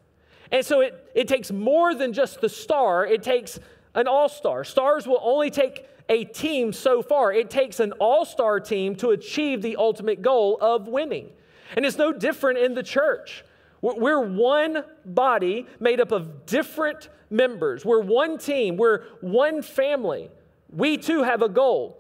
And 0.51 0.65
so 0.65 0.81
it, 0.81 1.11
it 1.15 1.29
takes 1.29 1.51
more 1.51 1.95
than 1.95 2.13
just 2.13 2.41
the 2.41 2.49
star, 2.49 3.07
it 3.07 3.23
takes 3.23 3.59
an 3.95 4.07
all 4.07 4.29
star. 4.29 4.65
Stars 4.65 5.07
will 5.07 5.21
only 5.23 5.51
take 5.51 5.87
a 6.09 6.25
team 6.25 6.73
so 6.73 7.03
far. 7.03 7.33
It 7.33 7.51
takes 7.51 7.81
an 7.81 7.93
all 7.93 8.25
star 8.25 8.61
team 8.61 8.97
to 8.97 9.11
achieve 9.11 9.63
the 9.63 9.77
ultimate 9.77 10.23
goal 10.23 10.59
of 10.61 10.89
winning. 10.89 11.31
And 11.77 11.85
it's 11.85 11.99
no 11.99 12.13
different 12.13 12.59
in 12.59 12.75
the 12.75 12.83
church. 12.83 13.45
We're 13.83 14.21
one 14.21 14.85
body 15.05 15.67
made 15.79 16.01
up 16.01 16.11
of 16.11 16.47
different 16.47 17.11
members. 17.31 17.85
We're 17.85 18.01
one 18.01 18.39
team. 18.39 18.77
We're 18.77 19.05
one 19.21 19.63
family. 19.63 20.31
we 20.71 20.97
too 20.97 21.23
have 21.23 21.43
a 21.43 21.49
goal. 21.49 21.98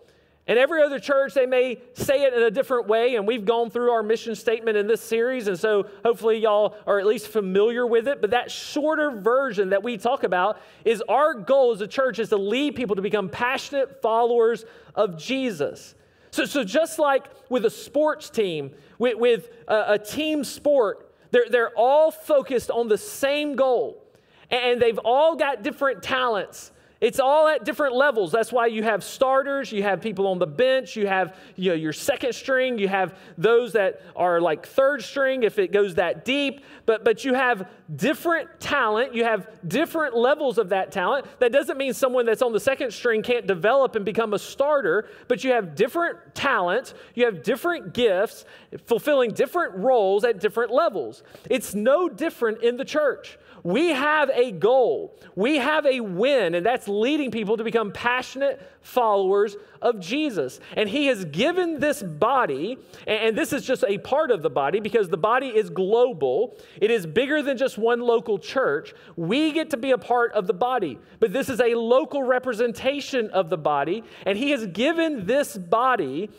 And 0.48 0.58
every 0.58 0.82
other 0.82 0.98
church, 0.98 1.34
they 1.34 1.44
may 1.44 1.78
say 1.92 2.22
it 2.22 2.32
in 2.32 2.42
a 2.42 2.50
different 2.50 2.88
way. 2.88 3.16
And 3.16 3.26
we've 3.26 3.44
gone 3.44 3.68
through 3.68 3.90
our 3.90 4.02
mission 4.02 4.34
statement 4.34 4.78
in 4.78 4.86
this 4.86 5.02
series. 5.02 5.46
And 5.46 5.58
so 5.58 5.86
hopefully 6.02 6.38
y'all 6.38 6.74
are 6.86 6.98
at 6.98 7.06
least 7.06 7.28
familiar 7.28 7.86
with 7.86 8.08
it. 8.08 8.22
But 8.22 8.30
that 8.30 8.50
shorter 8.50 9.10
version 9.10 9.68
that 9.70 9.82
we 9.82 9.98
talk 9.98 10.24
about 10.24 10.58
is 10.86 11.02
our 11.06 11.34
goal 11.34 11.72
as 11.72 11.82
a 11.82 11.86
church 11.86 12.18
is 12.18 12.30
to 12.30 12.38
lead 12.38 12.76
people 12.76 12.96
to 12.96 13.02
become 13.02 13.28
passionate 13.28 14.00
followers 14.00 14.64
of 14.94 15.18
Jesus. 15.18 15.94
So, 16.30 16.46
so 16.46 16.64
just 16.64 16.98
like 16.98 17.26
with 17.50 17.66
a 17.66 17.70
sports 17.70 18.30
team, 18.30 18.70
with, 18.98 19.18
with 19.18 19.50
a, 19.68 19.84
a 19.92 19.98
team 19.98 20.44
sport, 20.44 21.14
they're, 21.30 21.50
they're 21.50 21.76
all 21.76 22.10
focused 22.10 22.70
on 22.70 22.88
the 22.88 22.98
same 22.98 23.54
goal. 23.54 24.02
And 24.50 24.80
they've 24.80 24.98
all 25.04 25.36
got 25.36 25.62
different 25.62 26.02
talents. 26.02 26.72
It's 27.00 27.20
all 27.20 27.46
at 27.46 27.64
different 27.64 27.94
levels. 27.94 28.32
That's 28.32 28.50
why 28.50 28.66
you 28.66 28.82
have 28.82 29.04
starters, 29.04 29.70
you 29.70 29.84
have 29.84 30.00
people 30.00 30.26
on 30.26 30.40
the 30.40 30.48
bench, 30.48 30.96
you 30.96 31.06
have 31.06 31.36
you 31.54 31.70
know, 31.70 31.76
your 31.76 31.92
second 31.92 32.32
string, 32.32 32.76
you 32.76 32.88
have 32.88 33.16
those 33.36 33.72
that 33.74 34.02
are 34.16 34.40
like 34.40 34.66
third 34.66 35.04
string 35.04 35.44
if 35.44 35.60
it 35.60 35.70
goes 35.70 35.94
that 35.94 36.24
deep. 36.24 36.64
But, 36.86 37.04
but 37.04 37.24
you 37.24 37.34
have 37.34 37.68
different 37.94 38.48
talent, 38.58 39.14
you 39.14 39.22
have 39.22 39.48
different 39.68 40.16
levels 40.16 40.58
of 40.58 40.70
that 40.70 40.90
talent. 40.90 41.26
That 41.38 41.52
doesn't 41.52 41.78
mean 41.78 41.94
someone 41.94 42.26
that's 42.26 42.42
on 42.42 42.52
the 42.52 42.58
second 42.58 42.92
string 42.92 43.22
can't 43.22 43.46
develop 43.46 43.94
and 43.94 44.04
become 44.04 44.34
a 44.34 44.38
starter, 44.38 45.08
but 45.28 45.44
you 45.44 45.52
have 45.52 45.76
different 45.76 46.34
talents, 46.34 46.94
you 47.14 47.26
have 47.26 47.44
different 47.44 47.94
gifts, 47.94 48.44
fulfilling 48.86 49.30
different 49.30 49.76
roles 49.76 50.24
at 50.24 50.40
different 50.40 50.72
levels. 50.72 51.22
It's 51.48 51.76
no 51.76 52.08
different 52.08 52.64
in 52.64 52.76
the 52.76 52.84
church. 52.84 53.38
We 53.62 53.90
have 53.90 54.30
a 54.30 54.52
goal, 54.52 55.18
we 55.34 55.56
have 55.56 55.86
a 55.86 56.00
win, 56.00 56.54
and 56.54 56.64
that's 56.64 56.88
leading 56.88 57.30
people 57.30 57.56
to 57.56 57.64
become 57.64 57.92
passionate 57.92 58.60
followers 58.88 59.56
of 59.82 60.00
Jesus. 60.00 60.60
And 60.76 60.88
He 60.88 61.06
has 61.06 61.24
given 61.26 61.78
this 61.78 62.02
body, 62.02 62.78
and 63.06 63.36
this 63.36 63.52
is 63.52 63.64
just 63.64 63.84
a 63.86 63.98
part 63.98 64.30
of 64.30 64.42
the 64.42 64.50
body 64.50 64.80
because 64.80 65.08
the 65.08 65.16
body 65.16 65.48
is 65.48 65.70
global, 65.70 66.56
it 66.80 66.90
is 66.90 67.06
bigger 67.06 67.42
than 67.42 67.56
just 67.56 67.78
one 67.78 68.00
local 68.00 68.38
church. 68.38 68.94
We 69.16 69.52
get 69.52 69.70
to 69.70 69.76
be 69.76 69.90
a 69.92 69.98
part 69.98 70.32
of 70.32 70.46
the 70.46 70.54
body, 70.54 70.98
but 71.20 71.32
this 71.32 71.48
is 71.48 71.60
a 71.60 71.74
local 71.74 72.22
representation 72.22 73.30
of 73.30 73.50
the 73.50 73.58
body, 73.58 74.02
and 74.24 74.36
He 74.38 74.50
has 74.50 74.66
given 74.66 75.26
this 75.26 75.56
body 75.56 76.30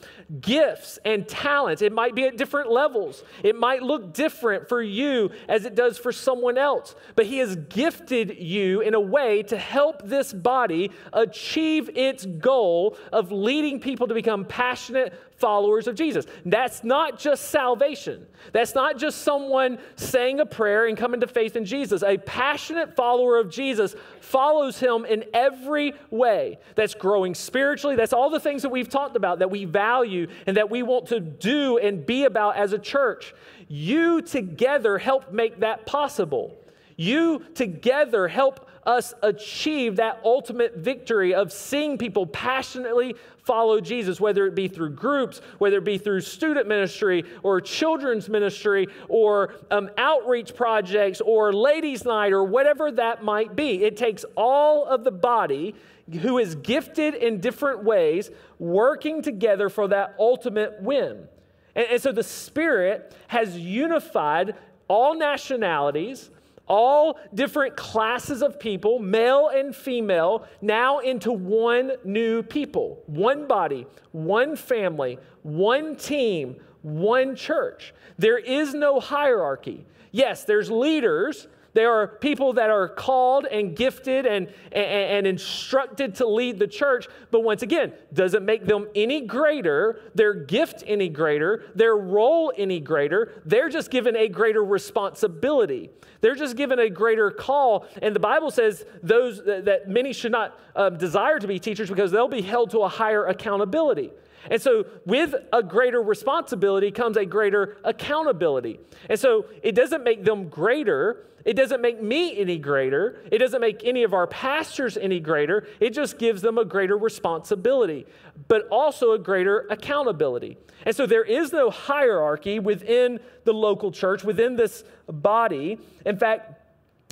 gifts 0.41 0.99
and 1.05 1.27
talents. 1.27 1.81
It 1.81 1.93
might 1.93 2.15
be 2.15 2.25
at 2.25 2.37
different 2.37 2.71
levels, 2.71 3.23
it 3.43 3.55
might 3.55 3.83
look 3.83 4.13
different 4.13 4.67
for 4.67 4.81
you 4.81 5.29
as 5.47 5.65
it 5.65 5.75
does 5.75 5.97
for 5.97 6.11
someone 6.11 6.57
else, 6.57 6.95
but 7.15 7.25
He 7.25 7.37
has 7.37 7.55
gifted 7.55 8.37
you 8.39 8.81
in 8.81 8.93
a 8.95 8.99
way 8.99 9.43
to 9.43 9.57
help 9.57 10.01
this 10.03 10.33
body 10.33 10.91
achieve 11.13 11.89
its 11.95 12.25
goal 12.41 12.97
of 13.11 13.31
leading 13.31 13.79
people 13.79 14.07
to 14.07 14.13
become 14.13 14.45
passionate 14.45 15.13
followers 15.39 15.87
of 15.87 15.95
Jesus. 15.95 16.25
That's 16.45 16.83
not 16.83 17.17
just 17.17 17.49
salvation. 17.49 18.25
That's 18.51 18.75
not 18.75 18.97
just 18.97 19.21
someone 19.21 19.79
saying 19.95 20.39
a 20.39 20.45
prayer 20.45 20.87
and 20.87 20.97
coming 20.97 21.21
to 21.21 21.27
faith 21.27 21.55
in 21.55 21.65
Jesus. 21.65 22.03
A 22.03 22.17
passionate 22.17 22.95
follower 22.95 23.37
of 23.37 23.49
Jesus 23.49 23.95
follows 24.19 24.79
him 24.79 25.05
in 25.05 25.23
every 25.33 25.93
way. 26.09 26.59
That's 26.75 26.93
growing 26.93 27.33
spiritually. 27.35 27.95
That's 27.95 28.13
all 28.13 28.29
the 28.29 28.39
things 28.39 28.61
that 28.63 28.69
we've 28.69 28.89
talked 28.89 29.15
about 29.15 29.39
that 29.39 29.49
we 29.49 29.65
value 29.65 30.27
and 30.45 30.57
that 30.57 30.69
we 30.69 30.83
want 30.83 31.07
to 31.07 31.19
do 31.19 31.77
and 31.77 32.05
be 32.05 32.25
about 32.25 32.57
as 32.57 32.73
a 32.73 32.79
church. 32.79 33.33
You 33.67 34.21
together 34.21 34.97
help 34.97 35.31
make 35.31 35.59
that 35.61 35.85
possible. 35.85 36.57
You 36.97 37.45
together 37.55 38.27
help 38.27 38.68
us 38.85 39.13
achieve 39.21 39.97
that 39.97 40.19
ultimate 40.23 40.77
victory 40.77 41.33
of 41.33 41.51
seeing 41.51 41.97
people 41.97 42.25
passionately 42.27 43.15
follow 43.43 43.81
Jesus, 43.81 44.21
whether 44.21 44.45
it 44.45 44.53
be 44.53 44.67
through 44.67 44.91
groups, 44.91 45.41
whether 45.57 45.77
it 45.77 45.83
be 45.83 45.97
through 45.97 46.21
student 46.21 46.67
ministry 46.67 47.25
or 47.41 47.59
children's 47.59 48.29
ministry 48.29 48.87
or 49.07 49.55
um, 49.71 49.89
outreach 49.97 50.55
projects 50.55 51.21
or 51.21 51.51
ladies' 51.51 52.05
night 52.05 52.31
or 52.31 52.43
whatever 52.43 52.91
that 52.91 53.23
might 53.23 53.55
be. 53.55 53.83
It 53.83 53.97
takes 53.97 54.23
all 54.35 54.85
of 54.85 55.03
the 55.03 55.11
body 55.11 55.75
who 56.21 56.37
is 56.37 56.55
gifted 56.55 57.15
in 57.15 57.39
different 57.39 57.83
ways 57.83 58.31
working 58.57 59.21
together 59.21 59.69
for 59.69 59.87
that 59.87 60.15
ultimate 60.19 60.81
win. 60.81 61.27
And, 61.75 61.87
and 61.87 62.01
so 62.01 62.11
the 62.11 62.23
Spirit 62.23 63.15
has 63.27 63.57
unified 63.57 64.55
all 64.87 65.15
nationalities 65.15 66.29
all 66.69 67.19
different 67.33 67.75
classes 67.75 68.41
of 68.41 68.59
people, 68.59 68.99
male 68.99 69.49
and 69.49 69.75
female, 69.75 70.45
now 70.61 70.99
into 70.99 71.31
one 71.31 71.93
new 72.05 72.43
people, 72.43 73.03
one 73.07 73.47
body, 73.47 73.85
one 74.11 74.55
family, 74.55 75.17
one 75.41 75.95
team, 75.95 76.55
one 76.83 77.35
church. 77.35 77.93
There 78.17 78.37
is 78.37 78.73
no 78.73 78.99
hierarchy. 78.99 79.85
Yes, 80.11 80.45
there's 80.45 80.71
leaders 80.71 81.47
there 81.79 81.93
are 81.93 82.07
people 82.07 82.51
that 82.53 82.69
are 82.69 82.89
called 82.89 83.45
and 83.45 83.73
gifted 83.73 84.25
and, 84.25 84.49
and, 84.73 84.85
and, 84.85 85.27
instructed 85.27 86.13
to 86.15 86.27
lead 86.27 86.59
the 86.59 86.67
church, 86.67 87.07
but 87.31 87.39
once 87.39 87.61
again, 87.61 87.93
doesn't 88.11 88.43
make 88.43 88.65
them 88.65 88.87
any 88.95 89.21
greater, 89.21 90.01
their 90.13 90.33
gift 90.33 90.83
any 90.85 91.07
greater, 91.07 91.63
their 91.75 91.95
role 91.95 92.51
any 92.57 92.81
greater. 92.81 93.41
They're 93.45 93.69
just 93.69 93.91
given 93.91 94.17
a 94.17 94.27
greater 94.27 94.61
responsibility. 94.61 95.89
They're 96.19 96.35
just 96.35 96.57
given 96.57 96.79
a 96.79 96.89
greater 96.89 97.31
call. 97.31 97.85
And 98.01 98.13
the 98.13 98.19
Bible 98.19 98.51
says 98.51 98.85
those 99.01 99.41
that 99.45 99.87
many 99.87 100.11
should 100.11 100.33
not 100.33 100.59
um, 100.75 100.97
desire 100.97 101.39
to 101.39 101.47
be 101.47 101.59
teachers 101.59 101.87
because 101.87 102.11
they'll 102.11 102.27
be 102.27 102.41
held 102.41 102.71
to 102.71 102.79
a 102.79 102.89
higher 102.89 103.25
accountability. 103.25 104.11
And 104.49 104.61
so, 104.61 104.85
with 105.05 105.35
a 105.51 105.61
greater 105.61 106.01
responsibility 106.01 106.91
comes 106.91 107.17
a 107.17 107.25
greater 107.25 107.77
accountability. 107.83 108.79
And 109.09 109.19
so, 109.19 109.45
it 109.63 109.75
doesn't 109.75 110.03
make 110.03 110.23
them 110.23 110.49
greater. 110.49 111.25
It 111.49 111.55
doesn't 111.55 111.81
make 111.81 111.99
me 111.99 112.39
any 112.39 112.59
greater. 112.59 113.23
It 113.31 113.39
doesn't 113.39 113.59
make 113.59 113.83
any 113.83 114.03
of 114.03 114.13
our 114.13 114.27
pastors 114.27 114.97
any 114.97 115.19
greater. 115.19 115.65
It 115.79 115.95
just 115.95 116.19
gives 116.19 116.43
them 116.43 116.59
a 116.59 116.63
greater 116.63 116.95
responsibility, 116.95 118.05
but 118.47 118.67
also 118.67 119.13
a 119.13 119.17
greater 119.17 119.65
accountability. 119.71 120.59
And 120.85 120.95
so, 120.95 121.07
there 121.07 121.23
is 121.23 121.51
no 121.51 121.71
hierarchy 121.71 122.59
within 122.59 123.19
the 123.45 123.53
local 123.53 123.91
church, 123.91 124.23
within 124.23 124.57
this 124.57 124.83
body. 125.07 125.79
In 126.05 126.19
fact, 126.19 126.61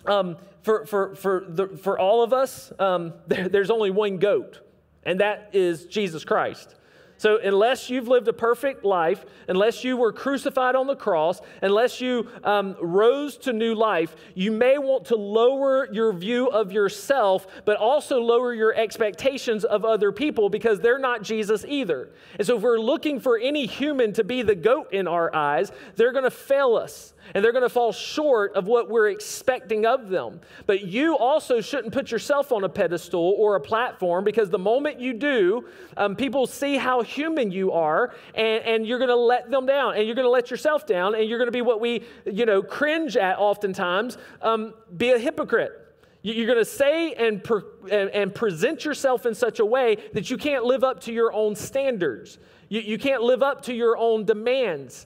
um, 0.06 0.38
for, 0.62 0.86
for, 0.86 1.15
for, 1.15 1.43
the, 1.47 1.69
for 1.69 1.97
all 1.97 2.21
of 2.21 2.32
us, 2.32 2.71
um, 2.78 3.13
there, 3.28 3.50
there's 3.50 3.71
only 3.71 3.89
one 3.89 4.17
goat, 4.17 4.60
and 5.02 5.19
that 5.19 5.50
is 5.54 5.88
Jesus 5.88 6.23
Christ. 6.23 6.76
So, 7.17 7.39
unless 7.43 7.89
you've 7.89 8.08
lived 8.08 8.27
a 8.27 8.34
perfect 8.34 8.86
life, 8.86 9.25
unless 9.47 9.84
you 9.84 9.97
were 9.97 10.13
crucified 10.13 10.75
on 10.75 10.86
the 10.86 10.95
cross, 10.95 11.41
unless 11.62 11.99
you 11.99 12.27
um, 12.43 12.75
rose 12.80 13.38
to 13.38 13.53
new 13.53 13.73
life, 13.73 14.15
you 14.36 14.51
may 14.51 14.77
want 14.77 15.06
to 15.06 15.15
lower 15.15 15.91
your 15.91 16.13
view 16.13 16.47
of 16.47 16.71
yourself, 16.71 17.47
but 17.65 17.77
also 17.77 18.19
lower 18.19 18.53
your 18.53 18.73
expectations 18.75 19.65
of 19.65 19.84
other 19.84 20.12
people 20.12 20.49
because 20.49 20.80
they're 20.80 20.99
not 20.99 21.23
Jesus 21.23 21.65
either. 21.67 22.10
And 22.38 22.45
so, 22.45 22.58
if 22.58 22.62
we're 22.62 22.80
looking 22.80 23.19
for 23.19 23.38
any 23.38 23.65
human 23.65 24.13
to 24.13 24.23
be 24.23 24.43
the 24.43 24.56
goat 24.56 24.93
in 24.93 25.08
our 25.08 25.36
eyes, 25.36 25.71
they're 25.95 26.13
going 26.13 26.23
to 26.23 26.32
fail 26.32 26.75
us 26.75 27.13
and 27.34 27.44
they're 27.44 27.52
going 27.52 27.63
to 27.63 27.70
fall 27.70 27.92
short 27.92 28.56
of 28.56 28.68
what 28.68 28.90
we're 28.90 29.10
expecting 29.10 29.86
of 29.86 30.10
them. 30.10 30.40
But 30.66 30.84
you 30.84 31.18
also 31.18 31.62
shouldn't 31.62 31.94
put 31.94 32.12
yourself 32.12 32.52
on 32.52 32.63
a 32.63 32.70
pedestal 32.70 33.36
or 33.38 33.56
a 33.56 33.62
platform 33.62 34.24
because 34.24 34.50
the 34.50 34.60
moment 34.60 35.00
you 35.00 35.13
do, 35.13 35.66
um, 35.96 36.16
people 36.16 36.48
see 36.48 36.78
how 36.78 37.02
human 37.02 37.52
you 37.52 37.72
are 37.72 38.13
and, 38.36 38.63
and 38.63 38.88
you're 38.88 39.00
going 39.00 39.10
to 39.10 39.16
let 39.16 39.50
them 39.50 39.66
down 39.66 39.96
and 39.96 40.06
you're 40.06 40.16
going 40.16 40.26
to 40.26 40.30
let 40.30 40.52
yourself 40.52 40.86
down 40.86 41.16
and 41.16 41.30
you're 41.30 41.40
going 41.40 41.48
to 41.48 41.52
be 41.52 41.62
what 41.62 41.82
we, 41.82 42.04
you 42.26 42.46
know, 42.46 42.62
cringe 42.62 43.18
at 43.18 43.38
oftentimes, 43.38 44.18
um, 44.42 44.74
be 44.96 45.12
a 45.12 45.20
hypocrite. 45.20 45.84
You're 46.24 46.48
going 46.48 46.58
to 46.58 46.66
say 46.66 47.13
and, 47.13 47.44
per, 47.44 47.63
and, 47.90 48.10
and, 48.10 48.36
present 48.36 48.84
yourself 48.84 49.26
in 49.26 49.34
such 49.34 49.60
a 49.60 49.66
way 49.66 49.98
that 50.13 50.30
you 50.30 50.36
can't 50.38 50.66
live 50.66 50.84
up 50.84 51.02
to 51.02 51.13
your 51.13 51.32
own 51.32 51.56
standards. 51.56 52.38
You, 52.70 52.82
you 52.82 52.98
can't 52.98 53.22
live 53.22 53.44
up 53.44 53.62
to 53.63 53.74
your 53.74 53.98
own 53.98 54.26
demands. 54.26 55.06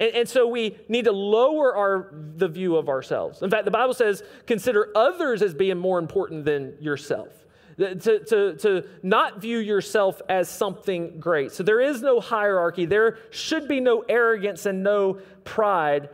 And, 0.00 0.14
and, 0.16 0.28
so 0.28 0.48
we 0.48 0.78
need 0.88 1.04
to 1.04 1.12
lower 1.12 1.76
our, 1.76 2.14
the 2.36 2.48
view 2.48 2.76
of 2.76 2.88
ourselves. 2.88 3.42
In 3.42 3.50
fact, 3.50 3.66
the 3.66 3.70
Bible 3.70 3.94
says, 3.94 4.22
consider 4.46 4.88
others 4.96 5.42
as 5.42 5.54
being 5.54 5.76
more 5.76 5.98
important 5.98 6.46
than 6.46 6.74
yourself. 6.80 7.28
To, 7.76 7.94
to, 8.24 8.54
to 8.56 8.84
not 9.02 9.40
view 9.40 9.58
yourself 9.58 10.20
as 10.28 10.50
something 10.50 11.18
great. 11.18 11.52
So 11.52 11.62
there 11.62 11.80
is 11.80 12.02
no 12.02 12.20
hierarchy. 12.20 12.84
There 12.84 13.18
should 13.30 13.68
be 13.68 13.80
no 13.80 14.04
arrogance 14.06 14.66
and 14.66 14.82
no 14.82 15.20
pride 15.44 16.10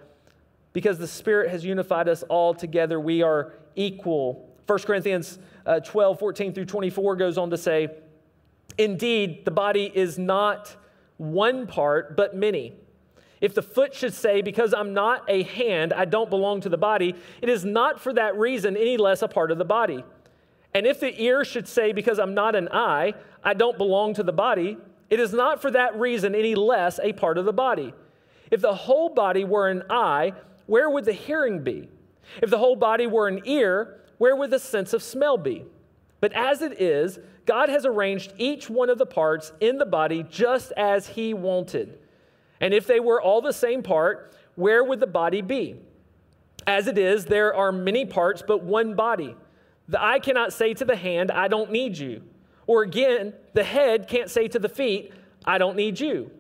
because 0.73 0.99
the 0.99 1.09
Spirit 1.09 1.51
has 1.51 1.65
unified 1.65 2.09
us 2.09 2.23
all 2.25 2.55
together. 2.55 3.01
We 3.01 3.23
are 3.23 3.55
equal. 3.75 4.49
1 4.67 4.79
Corinthians 4.81 5.41
uh, 5.65 5.81
12, 5.81 6.19
14 6.21 6.53
through 6.53 6.67
24 6.67 7.17
goes 7.17 7.37
on 7.37 7.51
to 7.51 7.57
say, 7.57 7.89
Indeed, 8.79 9.45
the 9.45 9.51
body 9.51 9.91
is 9.93 10.19
not 10.19 10.77
one 11.17 11.67
part, 11.67 12.17
but 12.17 12.37
many. 12.37 12.75
If 13.41 13.55
the 13.55 13.63
foot 13.63 13.95
should 13.95 14.15
say, 14.15 14.43
Because 14.43 14.73
I'm 14.73 14.95
not 14.95 15.25
a 15.29 15.43
hand, 15.43 15.93
I 15.93 16.05
don't 16.05 16.31
belong 16.31 16.61
to 16.63 16.69
the 16.69 16.79
body, 16.79 17.15
it 17.43 17.49
is 17.49 17.65
not 17.65 18.01
for 18.01 18.13
that 18.15 18.37
reason 18.39 18.77
any 18.77 18.97
less 18.97 19.23
a 19.23 19.29
part 19.29 19.51
of 19.51 19.59
the 19.59 19.65
body. 19.65 20.05
And 20.75 20.87
if 20.87 21.01
the 21.01 21.23
ear 21.23 21.45
should 21.45 21.69
say, 21.69 21.93
Because 21.93 22.19
I'm 22.19 22.35
not 22.35 22.55
an 22.55 22.69
eye, 22.73 23.15
I 23.45 23.55
don't 23.55 23.79
belong 23.79 24.15
to 24.15 24.23
the 24.23 24.33
body, 24.33 24.79
it 25.11 25.21
is 25.21 25.33
not 25.33 25.63
for 25.63 25.71
that 25.71 25.99
reason 25.99 26.35
any 26.35 26.55
less 26.55 26.99
a 27.03 27.13
part 27.13 27.39
of 27.39 27.45
the 27.45 27.53
body. 27.53 27.95
If 28.51 28.61
the 28.61 28.75
whole 28.75 29.11
body 29.11 29.45
were 29.45 29.69
an 29.69 29.85
eye, 29.91 30.33
where 30.67 30.91
would 30.91 31.05
the 31.05 31.13
hearing 31.13 31.63
be? 31.63 31.89
If 32.43 32.51
the 32.51 32.59
whole 32.59 32.77
body 32.77 33.07
were 33.07 33.29
an 33.29 33.43
ear, 33.45 34.01
where 34.19 34.35
would 34.35 34.51
the 34.51 34.59
sense 34.59 34.93
of 34.93 35.03
smell 35.03 35.37
be? 35.37 35.65
But 36.21 36.33
as 36.33 36.63
it 36.63 36.81
is, 36.81 37.19
God 37.45 37.69
has 37.69 37.87
arranged 37.87 38.33
each 38.37 38.69
one 38.69 38.91
of 38.91 38.99
the 38.99 39.07
parts 39.07 39.53
in 39.61 39.79
the 39.79 39.87
body 39.87 40.25
just 40.29 40.73
as 40.73 41.07
He 41.07 41.35
wanted. 41.35 41.99
And 42.61 42.73
if 42.73 42.87
they 42.87 43.01
were 43.01 43.21
all 43.21 43.41
the 43.41 43.53
same 43.53 43.83
part, 43.83 44.35
where 44.55 44.83
would 44.83 45.01
the 45.01 45.07
body 45.07 45.43
be? 45.43 45.77
As 46.67 46.87
it 46.87 46.99
is, 46.99 47.27
there 47.27 47.55
are 47.55 47.71
many 47.71 48.05
parts, 48.05 48.43
but 48.47 48.63
one 48.63 48.95
body. 48.95 49.37
The 49.89 50.03
eye 50.03 50.19
cannot 50.19 50.53
say 50.53 50.75
to 50.75 50.85
the 50.85 50.97
hand, 50.97 51.31
I 51.31 51.49
don't 51.49 51.71
need 51.71 51.97
you. 51.97 52.23
Or 52.67 52.83
again, 52.83 53.35
the 53.53 53.63
head 53.63 54.09
can't 54.09 54.31
say 54.31 54.49
to 54.49 54.59
the 54.59 54.69
feet, 54.69 55.13
I 55.45 55.59
don't 55.59 55.77
need 55.77 56.01
you. 56.01 56.31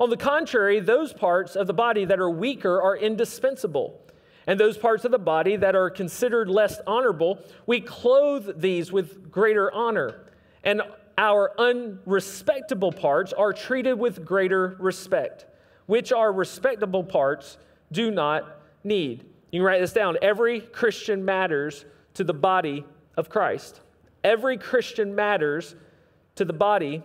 On 0.00 0.10
the 0.10 0.16
contrary, 0.16 0.80
those 0.80 1.12
parts 1.12 1.56
of 1.56 1.66
the 1.66 1.74
body 1.74 2.04
that 2.04 2.18
are 2.18 2.30
weaker 2.30 2.82
are 2.82 2.96
indispensable. 2.96 3.98
And 4.46 4.58
those 4.58 4.76
parts 4.76 5.04
of 5.04 5.12
the 5.12 5.18
body 5.18 5.56
that 5.56 5.76
are 5.76 5.88
considered 5.88 6.48
less 6.48 6.80
honorable, 6.86 7.38
we 7.66 7.80
clothe 7.80 8.60
these 8.60 8.90
with 8.90 9.30
greater 9.30 9.72
honor. 9.72 10.26
And 10.64 10.82
our 11.16 11.52
unrespectable 11.58 12.92
parts 12.92 13.32
are 13.32 13.52
treated 13.52 13.94
with 13.94 14.24
greater 14.24 14.76
respect, 14.80 15.46
which 15.86 16.12
our 16.12 16.32
respectable 16.32 17.04
parts 17.04 17.58
do 17.90 18.10
not 18.10 18.60
need. 18.84 19.24
You 19.50 19.60
can 19.60 19.66
write 19.66 19.80
this 19.80 19.92
down. 19.92 20.16
Every 20.22 20.60
Christian 20.60 21.24
matters 21.24 21.84
to 22.14 22.24
the 22.24 22.34
body 22.34 22.84
of 23.16 23.28
Christ. 23.28 23.80
Every 24.24 24.56
Christian 24.56 25.14
matters 25.14 25.74
to 26.36 26.44
the 26.44 26.52
body 26.52 27.02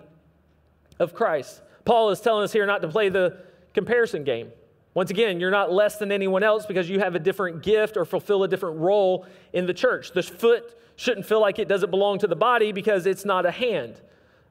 of 0.99 1.13
Christ. 1.13 1.61
Paul 1.85 2.09
is 2.09 2.21
telling 2.21 2.43
us 2.43 2.53
here 2.53 2.65
not 2.65 2.81
to 2.81 2.87
play 2.87 3.09
the 3.09 3.37
comparison 3.73 4.23
game. 4.23 4.51
Once 4.93 5.11
again, 5.11 5.39
you're 5.39 5.51
not 5.51 5.71
less 5.71 5.97
than 5.97 6.11
anyone 6.11 6.41
else 6.41 6.65
because 6.65 6.89
you 6.89 6.99
have 6.99 7.15
a 7.15 7.19
different 7.19 7.61
gift 7.61 7.97
or 7.97 8.05
fulfill 8.05 8.43
a 8.43 8.47
different 8.47 8.79
role 8.79 9.27
in 9.53 9.67
the 9.67 9.73
church. 9.73 10.11
The 10.11 10.23
foot 10.23 10.75
shouldn't 10.95 11.25
feel 11.25 11.39
like 11.39 11.59
it 11.59 11.67
doesn't 11.67 11.91
belong 11.91 12.17
to 12.19 12.27
the 12.27 12.35
body 12.35 12.71
because 12.71 13.05
it's 13.05 13.23
not 13.23 13.45
a 13.45 13.51
hand. 13.51 14.01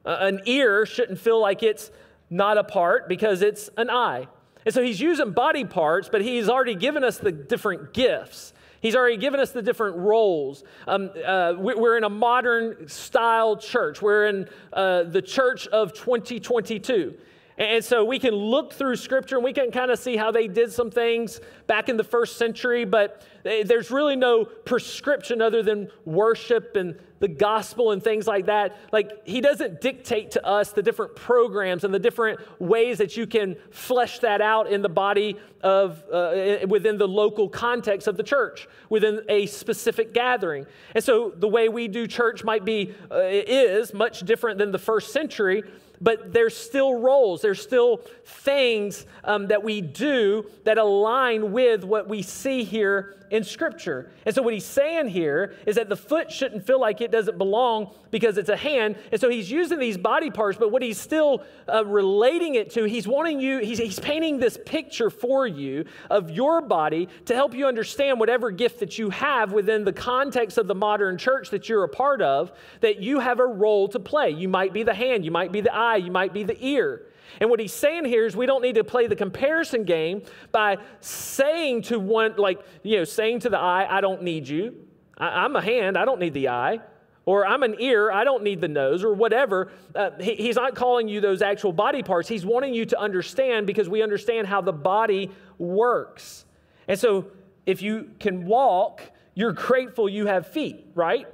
Uh, 0.05 0.17
an 0.21 0.39
ear 0.45 0.85
shouldn't 0.85 1.19
feel 1.19 1.41
like 1.41 1.63
it's 1.63 1.91
not 2.29 2.57
a 2.57 2.63
part 2.63 3.07
because 3.07 3.41
it's 3.41 3.69
an 3.77 3.89
eye. 3.89 4.27
And 4.65 4.73
so 4.73 4.81
he's 4.83 4.99
using 4.99 5.31
body 5.31 5.63
parts, 5.63 6.09
but 6.11 6.21
he's 6.21 6.49
already 6.49 6.75
given 6.75 7.03
us 7.03 7.17
the 7.17 7.31
different 7.31 7.93
gifts. 7.93 8.53
He's 8.81 8.95
already 8.95 9.17
given 9.17 9.39
us 9.39 9.51
the 9.51 9.61
different 9.61 9.97
roles. 9.97 10.63
Um, 10.87 11.09
uh, 11.25 11.53
we're 11.57 11.97
in 11.97 12.03
a 12.03 12.09
modern 12.09 12.87
style 12.87 13.57
church. 13.57 14.01
We're 14.01 14.27
in 14.27 14.49
uh, 14.73 15.03
the 15.03 15.21
church 15.21 15.67
of 15.67 15.93
2022. 15.93 17.15
And 17.57 17.83
so 17.83 18.05
we 18.05 18.19
can 18.19 18.35
look 18.35 18.73
through 18.73 18.97
scripture 18.97 19.35
and 19.35 19.43
we 19.43 19.53
can 19.53 19.71
kind 19.71 19.89
of 19.89 19.97
see 19.97 20.15
how 20.15 20.29
they 20.29 20.47
did 20.47 20.71
some 20.71 20.91
things 20.91 21.41
back 21.65 21.89
in 21.89 21.97
the 21.97 22.03
first 22.03 22.37
century, 22.37 22.85
but 22.85 23.23
there's 23.43 23.89
really 23.89 24.15
no 24.15 24.45
prescription 24.45 25.41
other 25.41 25.63
than 25.63 25.89
worship 26.05 26.75
and 26.75 26.99
the 27.19 27.27
gospel 27.27 27.91
and 27.93 28.03
things 28.03 28.27
like 28.27 28.45
that. 28.45 28.77
Like, 28.91 29.25
he 29.25 29.41
doesn't 29.41 29.81
dictate 29.81 30.31
to 30.31 30.45
us 30.45 30.71
the 30.71 30.83
different 30.83 31.15
programs 31.15 31.83
and 31.83 31.91
the 31.91 31.99
different 31.99 32.39
ways 32.61 32.99
that 32.99 33.17
you 33.17 33.25
can 33.25 33.55
flesh 33.71 34.19
that 34.19 34.39
out 34.39 34.67
in 34.67 34.83
the 34.83 34.89
body 34.89 35.37
of, 35.61 36.03
uh, 36.13 36.59
within 36.67 36.99
the 36.99 37.07
local 37.07 37.49
context 37.49 38.07
of 38.07 38.17
the 38.17 38.23
church, 38.23 38.67
within 38.89 39.21
a 39.29 39.47
specific 39.47 40.13
gathering. 40.13 40.67
And 40.93 41.03
so 41.03 41.33
the 41.35 41.47
way 41.47 41.69
we 41.69 41.87
do 41.87 42.05
church 42.05 42.43
might 42.43 42.63
be, 42.63 42.93
uh, 43.11 43.21
is 43.23 43.95
much 43.95 44.19
different 44.19 44.59
than 44.59 44.71
the 44.71 44.77
first 44.77 45.11
century 45.11 45.63
but 46.01 46.33
there's 46.33 46.55
still 46.55 46.99
roles, 46.99 47.41
there's 47.41 47.61
still 47.61 48.01
things 48.25 49.05
um, 49.23 49.47
that 49.47 49.63
we 49.63 49.81
do 49.81 50.49
that 50.63 50.77
align 50.77 51.51
with 51.51 51.83
what 51.83 52.07
we 52.07 52.21
see 52.21 52.63
here 52.63 53.16
in 53.29 53.43
Scripture. 53.43 54.09
And 54.25 54.33
so, 54.33 54.41
what 54.41 54.53
he's 54.53 54.65
saying 54.65 55.09
here 55.09 55.53
is 55.65 55.75
that 55.75 55.89
the 55.89 55.95
foot 55.95 56.31
shouldn't 56.31 56.65
feel 56.65 56.79
like 56.79 57.01
it 57.01 57.11
doesn't 57.11 57.37
belong 57.37 57.93
because 58.11 58.37
it's 58.37 58.49
a 58.49 58.57
hand. 58.57 58.95
And 59.11 59.19
so, 59.19 59.29
he's 59.29 59.49
using 59.51 59.79
these 59.79 59.97
body 59.97 60.31
parts, 60.31 60.57
but 60.57 60.71
what 60.71 60.81
he's 60.81 60.99
still 60.99 61.43
uh, 61.71 61.85
relating 61.85 62.55
it 62.55 62.71
to, 62.71 62.83
he's 62.85 63.07
wanting 63.07 63.39
you, 63.39 63.59
he's, 63.59 63.77
he's 63.77 63.99
painting 63.99 64.39
this 64.39 64.57
picture 64.65 65.09
for 65.09 65.47
you 65.47 65.85
of 66.09 66.31
your 66.31 66.61
body 66.61 67.09
to 67.25 67.35
help 67.35 67.53
you 67.53 67.67
understand 67.67 68.19
whatever 68.19 68.51
gift 68.51 68.79
that 68.79 68.97
you 68.97 69.09
have 69.09 69.51
within 69.51 69.83
the 69.83 69.93
context 69.93 70.57
of 70.57 70.67
the 70.67 70.75
modern 70.75 71.17
church 71.17 71.49
that 71.49 71.69
you're 71.69 71.83
a 71.83 71.89
part 71.89 72.21
of, 72.21 72.51
that 72.81 72.99
you 72.99 73.19
have 73.19 73.39
a 73.39 73.45
role 73.45 73.87
to 73.89 73.99
play. 73.99 74.29
You 74.29 74.47
might 74.47 74.73
be 74.73 74.83
the 74.83 74.93
hand, 74.93 75.25
you 75.25 75.31
might 75.31 75.51
be 75.51 75.61
the 75.61 75.73
eye, 75.73 75.97
you 75.97 76.11
might 76.11 76.33
be 76.33 76.43
the 76.43 76.57
ear. 76.65 77.01
And 77.39 77.49
what 77.49 77.59
he's 77.59 77.73
saying 77.73 78.05
here 78.05 78.25
is 78.25 78.35
we 78.35 78.45
don't 78.45 78.61
need 78.61 78.75
to 78.75 78.83
play 78.83 79.07
the 79.07 79.15
comparison 79.15 79.83
game 79.83 80.23
by 80.51 80.77
saying 80.99 81.83
to 81.83 81.99
one, 81.99 82.35
like, 82.37 82.59
you 82.83 82.97
know, 82.97 83.03
saying 83.03 83.41
to 83.41 83.49
the 83.49 83.59
eye, 83.59 83.87
I 83.89 84.01
don't 84.01 84.23
need 84.23 84.47
you. 84.47 84.75
I, 85.17 85.45
am 85.45 85.55
a 85.55 85.61
hand, 85.61 85.97
I 85.97 86.05
don't 86.05 86.19
need 86.19 86.33
the 86.33 86.49
eye. 86.49 86.79
Or 87.25 87.45
I'm 87.45 87.63
an 87.63 87.75
ear, 87.79 88.09
I 88.09 88.23
don't 88.23 88.41
need 88.41 88.61
the 88.61 88.69
nose, 88.69 89.03
or 89.03 89.13
whatever. 89.13 89.69
Uh, 89.93 90.11
he, 90.17 90.35
he's 90.35 90.55
not 90.55 90.75
calling 90.75 91.09
you 91.09 91.19
those 91.19 91.41
actual 91.41 91.73
body 91.73 92.01
parts. 92.01 92.29
He's 92.29 92.45
wanting 92.45 92.73
you 92.73 92.85
to 92.85 92.99
understand 92.99 93.67
because 93.67 93.89
we 93.89 94.01
understand 94.01 94.47
how 94.47 94.61
the 94.61 94.71
body 94.71 95.29
works. 95.57 96.45
And 96.87 96.97
so 96.97 97.27
if 97.65 97.81
you 97.81 98.11
can 98.19 98.45
walk, 98.45 99.01
you're 99.33 99.51
grateful 99.51 100.07
you 100.07 100.25
have 100.27 100.47
feet, 100.47 100.85
right? 100.95 101.27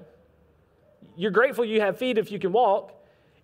You're 1.16 1.32
grateful 1.32 1.64
you 1.64 1.80
have 1.82 2.00
feet 2.00 2.18
if 2.18 2.32
you 2.32 2.40
can 2.40 2.52
walk. 2.52 2.92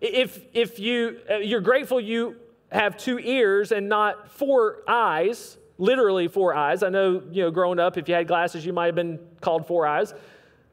If, 0.00 0.40
if 0.52 0.80
you, 0.80 1.20
uh, 1.30 1.36
you're 1.36 1.60
grateful 1.60 2.00
you 2.00 2.36
have 2.72 2.96
two 2.96 3.18
ears 3.18 3.72
and 3.72 3.88
not 3.88 4.30
four 4.30 4.78
eyes, 4.86 5.58
literally 5.78 6.28
four 6.28 6.54
eyes. 6.54 6.82
I 6.82 6.88
know, 6.88 7.22
you 7.30 7.42
know, 7.42 7.50
growing 7.50 7.78
up, 7.78 7.96
if 7.96 8.08
you 8.08 8.14
had 8.14 8.28
glasses, 8.28 8.64
you 8.64 8.72
might 8.72 8.86
have 8.86 8.94
been 8.94 9.18
called 9.40 9.66
four 9.66 9.86
eyes. 9.86 10.14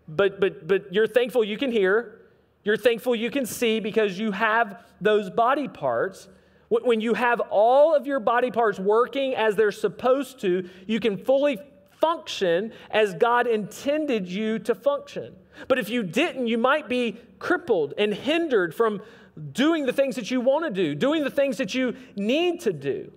But, 0.07 0.39
but, 0.39 0.67
but 0.67 0.93
you're 0.93 1.07
thankful 1.07 1.43
you 1.43 1.57
can 1.57 1.71
hear. 1.71 2.21
You're 2.63 2.77
thankful 2.77 3.15
you 3.15 3.31
can 3.31 3.45
see 3.45 3.79
because 3.79 4.19
you 4.19 4.31
have 4.31 4.83
those 5.01 5.29
body 5.29 5.67
parts. 5.67 6.27
When 6.69 6.99
you 6.99 7.13
have 7.13 7.39
all 7.49 7.95
of 7.95 8.05
your 8.05 8.19
body 8.19 8.51
parts 8.51 8.77
working 8.77 9.35
as 9.35 9.55
they're 9.55 9.71
supposed 9.71 10.41
to, 10.41 10.69
you 10.85 10.99
can 10.99 11.17
fully 11.17 11.59
function 12.01 12.73
as 12.91 13.13
God 13.13 13.47
intended 13.47 14.27
you 14.27 14.59
to 14.59 14.75
function. 14.75 15.33
But 15.67 15.79
if 15.79 15.89
you 15.89 16.03
didn't, 16.03 16.47
you 16.47 16.57
might 16.57 16.87
be 16.87 17.17
crippled 17.39 17.93
and 17.97 18.13
hindered 18.13 18.75
from 18.75 19.01
doing 19.51 19.85
the 19.85 19.93
things 19.93 20.15
that 20.15 20.31
you 20.31 20.41
want 20.41 20.65
to 20.65 20.71
do, 20.71 20.95
doing 20.95 21.23
the 21.23 21.29
things 21.29 21.57
that 21.57 21.73
you 21.73 21.95
need 22.15 22.61
to 22.61 22.73
do. 22.73 23.11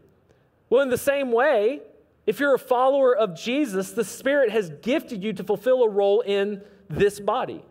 Well, 0.68 0.83
in 0.83 0.88
the 0.88 0.98
same 0.98 1.33
way, 1.33 1.80
if 2.26 2.38
you're 2.38 2.54
a 2.54 2.59
follower 2.59 3.16
of 3.16 3.37
Jesus, 3.37 3.90
the 3.90 4.04
Spirit 4.04 4.50
has 4.50 4.70
gifted 4.83 5.24
you 5.24 5.33
to 5.33 5.42
fulfill 5.42 5.83
a 5.83 5.88
role 5.88 6.20
in 6.20 6.62
this 6.88 7.18
body. 7.18 7.64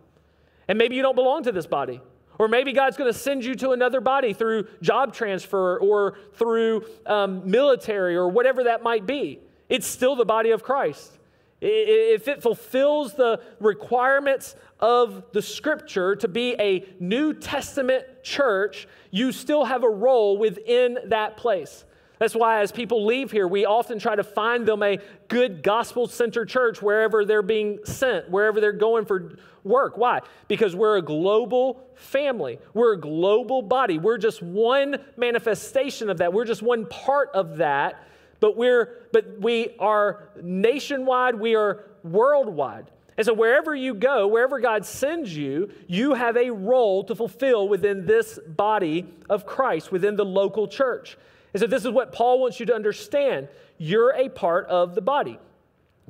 And 0.68 0.78
maybe 0.78 0.96
you 0.96 1.02
don't 1.02 1.16
belong 1.16 1.44
to 1.44 1.52
this 1.52 1.68
body. 1.68 2.02
Or 2.38 2.48
maybe 2.48 2.72
God's 2.72 2.96
going 2.96 3.12
to 3.12 3.18
send 3.18 3.44
you 3.44 3.54
to 3.56 3.72
another 3.72 4.00
body 4.00 4.34
through 4.34 4.68
job 4.82 5.14
transfer 5.14 5.78
or 5.78 6.18
through 6.36 6.86
um, 7.06 7.50
military 7.50 8.16
or 8.16 8.30
whatever 8.30 8.64
that 8.64 8.82
might 8.82 9.06
be. 9.06 9.40
It's 9.68 9.86
still 9.86 10.16
the 10.16 10.26
body 10.26 10.52
of 10.52 10.64
Christ. 10.64 11.19
If 11.62 12.28
it 12.28 12.41
fulfills 12.41 13.13
the 13.13 13.41
requirements 13.60 14.56
of 14.80 15.24
the 15.34 15.41
scripture 15.41 16.15
to 16.15 16.28
be 16.28 16.56
a 16.58 16.86
New 17.00 17.34
Testament 17.34 18.06
church, 18.24 18.88
you 19.12 19.32
still 19.32 19.65
have 19.65 19.84
a 19.84 19.89
role 19.89 20.38
within 20.38 21.00
that 21.08 21.36
place. 21.36 21.84
That's 22.17 22.36
why, 22.36 22.60
as 22.60 22.72
people 22.74 23.06
leave 23.06 23.32
here, 23.32 23.48
we 23.48 23.65
often 23.65 23.98
try 23.98 24.15
to 24.15 24.26
find 24.26 24.65
them 24.65 24.84
a 24.84 25.00
good 25.30 25.63
gospel 25.63 26.06
centered 26.06 26.50
church 26.50 26.82
wherever 26.82 27.24
they're 27.24 27.41
being 27.41 27.80
sent, 27.86 28.30
wherever 28.30 28.60
they're 28.60 28.74
going 28.74 29.06
for 29.06 29.38
work. 29.63 29.98
Why? 29.98 30.19
Because 30.50 30.76
we're 30.76 30.98
a 30.98 31.02
global 31.02 31.82
family, 31.95 32.60
we're 32.74 32.93
a 32.93 33.00
global 33.00 33.62
body. 33.62 33.98
We're 34.00 34.17
just 34.17 34.41
one 34.41 34.98
manifestation 35.15 36.10
of 36.10 36.17
that, 36.17 36.34
we're 36.34 36.45
just 36.45 36.62
one 36.62 36.86
part 36.88 37.30
of 37.34 37.58
that 37.58 38.04
but 38.39 38.56
we're 38.56 38.97
but 39.12 39.39
we 39.39 39.75
are 39.80 40.30
nationwide, 40.41 41.36
we 41.36 41.56
are 41.56 41.86
worldwide. 42.04 42.91
And 43.17 43.25
so 43.25 43.34
wherever 43.34 43.75
you 43.75 43.95
go, 43.95 44.28
wherever 44.28 44.62
God 44.62 44.86
sends 44.86 45.36
you, 45.36 45.71
you 45.88 46.13
have 46.13 46.38
a 46.38 46.52
role 46.52 47.04
to 47.04 47.15
fulfill 47.15 47.67
within 47.67 48.06
this 48.06 48.39
body 48.47 49.08
of 49.30 49.45
Christ, 49.45 49.91
within 49.91 50.15
the 50.15 50.23
local 50.23 50.69
church. 50.69 51.17
And 51.54 51.60
so 51.60 51.67
this 51.67 51.84
is 51.84 51.91
what 51.91 52.13
Paul 52.13 52.39
wants 52.39 52.62
you 52.62 52.65
to 52.67 52.73
understand. 52.73 53.49
You're 53.78 54.13
a 54.15 54.30
part 54.30 54.67
of 54.67 54.95
the 54.95 55.02
body. 55.02 55.38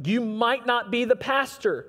You 0.03 0.21
might 0.21 0.67
not 0.67 0.91
be 0.91 1.05
the 1.05 1.15
pastor, 1.15 1.87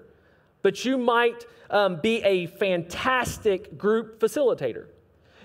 but 0.63 0.87
you 0.87 0.97
might 0.97 1.45
um, 1.69 2.01
be 2.01 2.23
a 2.23 2.47
fantastic 2.47 3.77
group 3.77 4.21
facilitator. 4.21 4.87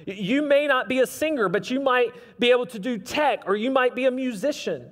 You 0.06 0.42
may 0.44 0.68
not 0.68 0.88
be 0.88 1.00
a 1.00 1.08
singer, 1.08 1.50
but 1.50 1.72
you 1.72 1.80
might 1.80 2.14
be 2.40 2.52
able 2.52 2.68
to 2.68 2.80
do 2.80 2.98
tech, 2.98 3.44
or 3.48 3.56
you 3.56 3.72
might 3.72 3.96
be 3.96 4.06
a 4.06 4.12
musician. 4.12 4.92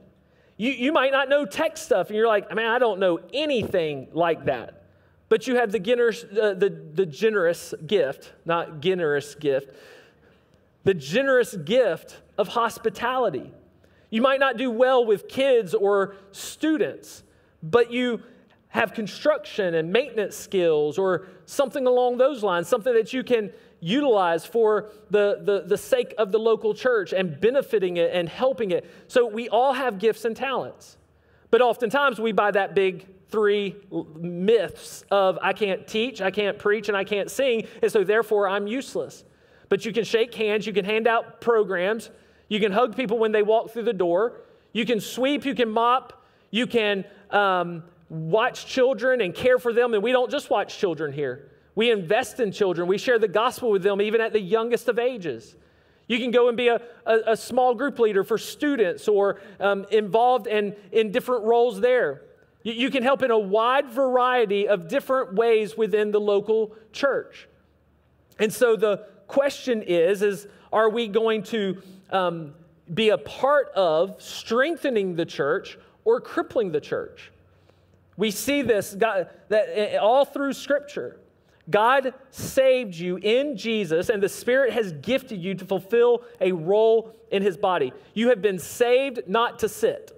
You, 0.58 0.72
you 0.72 0.92
might 0.92 1.12
not 1.12 1.30
know 1.30 1.46
tech 1.46 1.78
stuff, 1.78 2.08
and 2.08 2.16
you're 2.16 2.28
like, 2.28 2.48
I 2.50 2.56
mean, 2.56 2.66
I 2.66 2.80
don't 2.80 3.00
know 3.00 3.20
anything 3.34 4.08
like 4.12 4.46
that. 4.46 4.84
But 5.30 5.48
you 5.48 5.56
have 5.56 5.72
the 5.72 5.80
generous, 5.80 6.24
uh, 6.24 6.54
the, 6.54 6.70
the 6.94 7.06
generous 7.06 7.74
gift, 7.86 8.34
not 8.46 8.80
generous 8.82 9.36
gift, 9.36 9.76
the 10.84 10.94
generous 10.94 11.56
gift 11.56 12.18
of 12.38 12.50
hospitality. 12.50 13.52
You 14.10 14.22
might 14.22 14.40
not 14.40 14.58
do 14.58 14.70
well 14.70 15.06
with 15.06 15.28
kids 15.28 15.74
or 15.74 16.16
students, 16.32 17.24
but 17.64 17.92
you 17.92 18.22
have 18.68 18.94
construction 18.94 19.76
and 19.76 19.92
maintenance 19.92 20.36
skills 20.36 20.98
or 20.98 21.28
something 21.46 21.86
along 21.88 22.18
those 22.18 22.44
lines, 22.44 22.68
something 22.68 22.94
that 22.94 23.14
you 23.14 23.24
can 23.24 23.52
utilize 23.84 24.46
for 24.46 24.90
the, 25.10 25.42
the, 25.44 25.64
the 25.68 25.78
sake 25.78 26.16
of 26.18 26.32
the 26.32 26.40
local 26.40 26.74
church 26.74 27.12
and 27.12 27.40
benefiting 27.40 27.98
it 27.98 28.12
and 28.14 28.30
helping 28.30 28.72
it. 28.72 28.90
So 29.08 29.28
we 29.28 29.50
all 29.50 29.74
have 29.74 30.00
gifts 30.00 30.24
and 30.24 30.36
talents. 30.36 30.98
But 31.52 31.62
oftentimes 31.62 32.20
we 32.20 32.32
buy 32.32 32.52
that 32.52 32.74
big 32.74 33.06
three 33.30 33.76
myths 34.16 35.04
of 35.12 35.38
I 35.42 35.54
can't 35.54 35.86
teach, 35.86 36.22
I 36.22 36.32
can't 36.32 36.58
preach, 36.58 36.88
and 36.88 36.96
I 36.96 37.04
can't 37.04 37.30
sing, 37.30 37.68
and 37.82 37.92
so 37.92 38.04
therefore 38.04 38.48
I'm 38.48 38.68
useless. 38.68 39.24
But 39.70 39.86
you 39.86 39.92
can 39.92 40.04
shake 40.04 40.34
hands, 40.34 40.66
you 40.66 40.74
can 40.74 40.86
hand 40.86 41.08
out 41.08 41.42
programs, 41.42 42.10
you 42.48 42.60
can 42.60 42.72
hug 42.72 42.96
people 42.96 43.18
when 43.18 43.32
they 43.32 43.44
walk 43.44 43.72
through 43.72 43.84
the 43.84 43.94
door, 43.94 44.42
you 44.72 44.86
can 44.86 45.00
sweep, 45.00 45.46
you 45.46 45.56
can 45.56 45.70
mop, 45.70 46.24
you 46.52 46.68
can 46.68 47.06
um, 47.32 47.84
watch 48.10 48.66
children 48.66 49.20
and 49.20 49.36
care 49.36 49.60
for 49.60 49.74
them. 49.74 49.94
And 49.94 50.04
we 50.04 50.12
don't 50.12 50.32
just 50.32 50.50
watch 50.50 50.78
children 50.78 51.12
here, 51.12 51.50
we 51.76 51.92
invest 51.92 52.40
in 52.40 52.52
children, 52.52 52.88
we 52.88 52.98
share 52.98 53.20
the 53.20 53.28
gospel 53.28 53.72
with 53.72 53.84
them 53.84 54.02
even 54.02 54.22
at 54.22 54.34
the 54.34 54.40
youngest 54.40 54.88
of 54.88 55.00
ages. 55.00 55.56
You 56.08 56.20
can 56.20 56.32
go 56.32 56.48
and 56.48 56.58
be 56.58 56.68
a, 56.68 56.82
a, 57.06 57.20
a 57.28 57.38
small 57.38 57.74
group 57.74 57.98
leader 57.98 58.24
for 58.24 58.38
students 58.38 59.08
or 59.08 59.40
um, 59.60 59.86
involved 59.90 60.48
in, 60.48 60.76
in 60.92 61.12
different 61.12 61.46
roles 61.46 61.80
there. 61.80 62.24
You, 62.64 62.74
you 62.74 62.90
can 62.92 63.04
help 63.04 63.24
in 63.24 63.32
a 63.32 63.40
wide 63.40 63.90
variety 63.90 64.68
of 64.68 64.88
different 64.88 65.34
ways 65.34 65.78
within 65.78 66.12
the 66.12 66.20
local 66.20 66.76
church. 66.92 67.48
And 68.40 68.52
so 68.52 68.76
the 68.76 69.06
question 69.28 69.82
is, 69.82 70.22
is 70.22 70.48
are 70.72 70.90
we 70.90 71.08
going 71.08 71.44
to 71.44 71.82
um, 72.10 72.54
be 72.94 73.10
a 73.10 73.18
part 73.18 73.70
of 73.70 74.22
strengthening 74.22 75.16
the 75.16 75.26
church 75.26 75.78
or 76.04 76.20
crippling 76.20 76.72
the 76.72 76.82
church? 76.82 77.32
We 78.18 78.32
see 78.32 78.62
this 78.62 78.94
God, 78.94 79.30
that 79.50 79.70
eh, 79.72 79.98
all 79.98 80.26
through 80.26 80.54
Scripture. 80.54 81.20
God 81.70 82.14
saved 82.30 82.96
you 82.96 83.18
in 83.18 83.56
Jesus, 83.56 84.10
and 84.10 84.22
the 84.22 84.30
Spirit 84.30 84.74
has 84.74 84.92
gifted 84.92 85.42
you 85.42 85.56
to 85.56 85.66
fulfill 85.66 86.24
a 86.42 86.52
role 86.52 87.16
in 87.32 87.42
His 87.42 87.56
body. 87.56 87.94
You 88.14 88.30
have 88.30 88.42
been 88.42 88.60
saved 88.60 89.22
not 89.28 89.60
to 89.60 89.70
sit. 89.70 90.12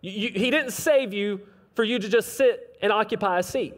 You, 0.00 0.12
you, 0.12 0.30
he 0.34 0.50
didn't 0.50 0.70
save 0.70 1.12
you 1.12 1.40
for 1.74 1.84
you 1.84 1.98
to 1.98 2.08
just 2.08 2.34
sit 2.34 2.78
and 2.82 2.92
occupy 2.92 3.40
a 3.40 3.42
seat. 3.42 3.74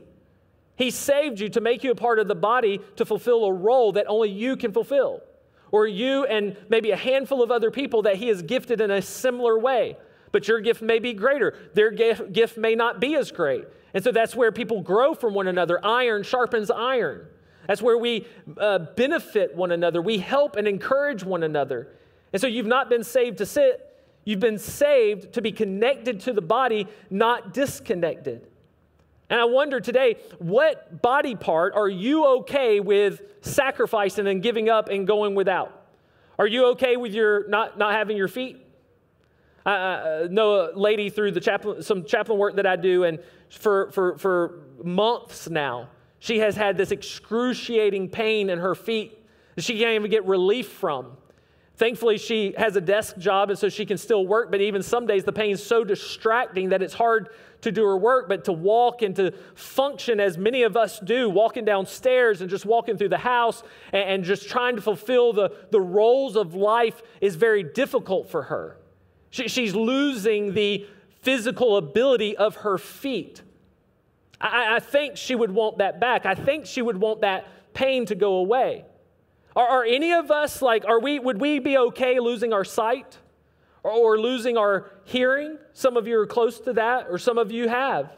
He 0.77 0.91
saved 0.91 1.41
you 1.41 1.49
to 1.51 1.61
make 1.61 1.83
you 1.83 1.93
a 1.93 1.95
part 1.95 2.19
of 2.19 2.29
the 2.29 2.35
body 2.35 2.81
to 2.97 3.05
fulfill 3.05 3.45
a 3.45 3.53
role 3.53 3.93
that 3.93 4.07
only 4.09 4.31
you 4.31 4.57
can 4.57 4.73
fulfill, 4.73 5.23
or 5.71 5.87
you 5.87 6.25
and 6.27 6.57
maybe 6.69 6.91
a 6.91 6.97
handful 6.97 7.43
of 7.43 7.51
other 7.51 7.71
people 7.71 8.03
that 8.03 8.17
He 8.17 8.29
has 8.29 8.43
gifted 8.43 8.81
in 8.81 8.91
a 8.91 9.01
similar 9.01 9.59
way. 9.59 9.97
But 10.31 10.49
your 10.49 10.61
gift 10.61 10.83
may 10.83 10.99
be 10.99 11.13
greater, 11.15 11.55
their 11.75 11.91
gift, 11.91 12.33
gift 12.33 12.57
may 12.57 12.75
not 12.75 13.01
be 13.01 13.15
as 13.17 13.31
great. 13.31 13.67
And 13.95 14.03
so 14.03 14.13
that's 14.13 14.35
where 14.35 14.53
people 14.53 14.81
grow 14.81 15.15
from 15.15 15.35
one 15.35 15.49
another. 15.49 15.85
Iron 15.85 16.23
sharpens 16.23 16.71
iron. 16.71 17.27
That's 17.67 17.83
where 17.83 17.99
we 17.99 18.27
uh, 18.59 18.79
benefit 18.97 19.55
one 19.55 19.71
another. 19.71 20.03
We 20.03 20.19
help 20.19 20.57
and 20.57 20.67
encourage 20.67 21.23
one 21.23 21.43
another. 21.43 21.89
And 22.33 22.41
so 22.41 22.47
you've 22.47 22.67
not 22.67 22.89
been 22.89 23.05
saved 23.05 23.39
to 23.39 23.47
sit, 23.47 23.89
you've 24.25 24.41
been 24.41 24.59
saved 24.59 25.35
to 25.35 25.43
be 25.43 25.53
connected 25.53 26.21
to 26.21 26.33
the 26.33 26.41
body, 26.41 26.89
not 27.11 27.53
disconnected. 27.53 28.49
And 29.29 29.41
I 29.41 29.45
wonder 29.45 29.81
today, 29.81 30.17
what 30.39 31.01
body 31.01 31.35
part 31.35 31.75
are 31.75 31.89
you 31.89 32.27
okay 32.39 32.81
with 32.81 33.23
sacrificing 33.41 34.27
and 34.27 34.43
giving 34.43 34.69
up 34.69 34.89
and 34.89 35.07
going 35.07 35.35
without? 35.35 35.87
Are 36.39 36.47
you 36.47 36.67
okay 36.71 36.97
with 36.97 37.13
your 37.13 37.49
not, 37.49 37.79
not 37.79 37.93
having 37.93 38.17
your 38.17 38.29
feet? 38.29 38.63
I 39.65 39.75
uh, 39.75 40.29
know 40.31 40.71
a 40.71 40.77
lady 40.77 41.09
through 41.09 41.33
the 41.33 41.41
chaplain, 41.41 41.83
some 41.83 42.05
chaplain 42.05 42.39
work 42.39 42.57
that 42.57 42.67
I 42.67 42.77
do, 42.77 43.05
and 43.05 43.21
for, 43.51 43.91
for, 43.93 44.19
for 44.19 44.61
months 44.83 45.49
now, 45.49 45.89
she 46.19 46.39
has 46.39 46.57
had 46.57 46.77
this 46.77 46.91
excruciating 46.91 48.09
pain 48.09 48.51
in 48.51 48.59
her 48.59 48.75
feet 48.75 49.19
that 49.55 49.63
she 49.63 49.79
can't 49.79 49.95
even 49.95 50.11
get 50.11 50.25
relief 50.25 50.69
from. 50.69 51.17
Thankfully, 51.77 52.19
she 52.19 52.55
has 52.59 52.77
a 52.77 52.81
desk 52.81 53.17
job, 53.19 53.51
and 53.51 53.59
so 53.59 53.69
she 53.69 53.87
can 53.87 53.99
still 53.99 54.27
work, 54.27 54.51
but 54.51 54.61
even 54.61 54.83
some 54.83 55.07
days 55.07 55.25
the 55.25 55.33
pain 55.33 55.53
is 55.53 55.65
so 55.65 55.85
distracting 55.85 56.69
that 56.69 56.83
it's 56.83 56.95
hard 56.95 57.31
to 57.63 57.73
do 57.73 57.85
her 57.85 57.97
work, 57.97 58.29
but 58.29 58.45
to 58.45 58.53
walk 58.53 59.03
and 59.03 59.17
to 59.17 59.33
function 59.55 60.21
as 60.21 60.37
many 60.37 60.65
of 60.65 60.77
us 60.77 60.99
do, 61.01 61.31
walking 61.31 61.65
downstairs 61.65 62.41
and 62.41 62.51
just 62.51 62.67
walking 62.67 62.97
through 62.97 63.09
the 63.09 63.19
house 63.19 63.63
and, 63.93 64.03
and 64.03 64.25
just 64.25 64.49
trying 64.49 64.77
to 64.77 64.83
fulfill 64.83 65.33
the, 65.33 65.51
the 65.71 65.81
roles 65.81 66.37
of 66.37 66.55
life 66.55 67.03
is 67.21 67.37
very 67.37 67.63
difficult 67.63 68.29
for 68.29 68.43
her. 68.45 68.77
She, 69.33 69.49
she's 69.49 69.75
losing 69.75 70.53
the 70.53 70.87
physical 71.23 71.79
ability 71.79 72.37
of 72.37 72.57
her 72.57 72.77
feet. 72.77 73.41
I, 74.39 74.77
I, 74.77 74.79
think 74.79 75.17
she 75.17 75.35
would 75.35 75.51
want 75.51 75.79
that 75.79 75.99
back. 75.99 76.27
I 76.27 76.35
think 76.35 76.67
she 76.67 76.83
would 76.83 76.99
want 76.99 77.23
that 77.23 77.49
pain 77.73 78.05
to 78.07 78.15
go 78.15 78.35
away. 78.35 78.85
Are, 79.57 79.67
are 79.67 79.85
any 79.85 80.13
of 80.13 80.31
us 80.31 80.61
like, 80.61 80.85
are 80.85 81.01
we, 81.01 81.19
would 81.19 81.41
we 81.41 81.61
be 81.61 81.79
okay 81.79 82.21
losing 82.21 82.53
our 82.53 82.65
sight 82.65 83.17
or, 83.83 83.91
or 83.91 84.21
losing 84.21 84.59
our 84.59 84.91
hearing? 85.05 85.57
Some 85.73 85.97
of 85.97 86.07
you 86.07 86.19
are 86.19 86.27
close 86.27 86.61
to 86.61 86.75
that, 86.75 87.07
or 87.09 87.17
some 87.17 87.39
of 87.39 87.51
you 87.51 87.69
have. 87.69 88.13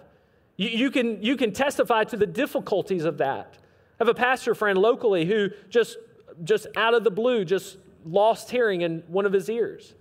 You, 0.56 0.68
you, 0.70 0.90
can, 0.90 1.22
you 1.22 1.36
can 1.36 1.52
testify 1.52 2.04
to 2.04 2.16
the 2.16 2.26
difficulties 2.26 3.04
of 3.04 3.18
that. 3.18 3.56
I 3.56 4.04
have 4.04 4.08
a 4.08 4.14
pastor 4.14 4.56
friend 4.56 4.76
locally 4.76 5.26
who 5.26 5.50
just, 5.70 5.96
just 6.42 6.66
out 6.74 6.94
of 6.94 7.04
the 7.04 7.12
blue 7.12 7.44
just 7.44 7.76
lost 8.04 8.50
hearing 8.50 8.80
in 8.80 9.04
one 9.06 9.26
of 9.26 9.32
his 9.32 9.48
ears 9.48 9.94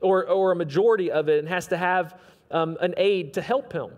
or, 0.00 0.26
or 0.28 0.52
a 0.52 0.56
majority 0.56 1.10
of 1.10 1.28
it 1.28 1.38
and 1.38 1.48
has 1.48 1.68
to 1.68 1.76
have 1.76 2.18
um, 2.50 2.76
an 2.80 2.94
aid 2.96 3.34
to 3.34 3.42
help 3.42 3.72
him. 3.72 3.90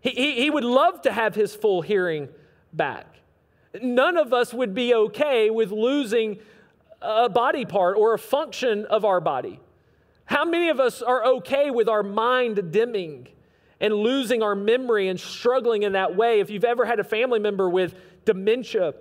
He, 0.00 0.10
he, 0.10 0.34
he 0.42 0.50
would 0.50 0.64
love 0.64 1.02
to 1.02 1.12
have 1.12 1.34
his 1.34 1.54
full 1.54 1.80
hearing 1.80 2.28
back. 2.72 3.06
None 3.80 4.16
of 4.16 4.32
us 4.32 4.52
would 4.52 4.74
be 4.74 4.94
okay 4.94 5.48
with 5.48 5.70
losing 5.70 6.38
a 7.00 7.28
body 7.28 7.64
part 7.64 7.96
or 7.96 8.14
a 8.14 8.18
function 8.18 8.84
of 8.86 9.04
our 9.04 9.20
body. 9.20 9.60
How 10.24 10.44
many 10.44 10.68
of 10.68 10.80
us 10.80 11.02
are 11.02 11.24
okay 11.24 11.70
with 11.70 11.88
our 11.88 12.02
mind 12.02 12.72
dimming 12.72 13.28
and 13.80 13.94
losing 13.94 14.42
our 14.42 14.54
memory 14.54 15.08
and 15.08 15.18
struggling 15.18 15.84
in 15.84 15.92
that 15.92 16.16
way? 16.16 16.40
If 16.40 16.50
you've 16.50 16.64
ever 16.64 16.84
had 16.84 17.00
a 17.00 17.04
family 17.04 17.38
member 17.38 17.68
with 17.68 17.94
dementia 18.24 18.94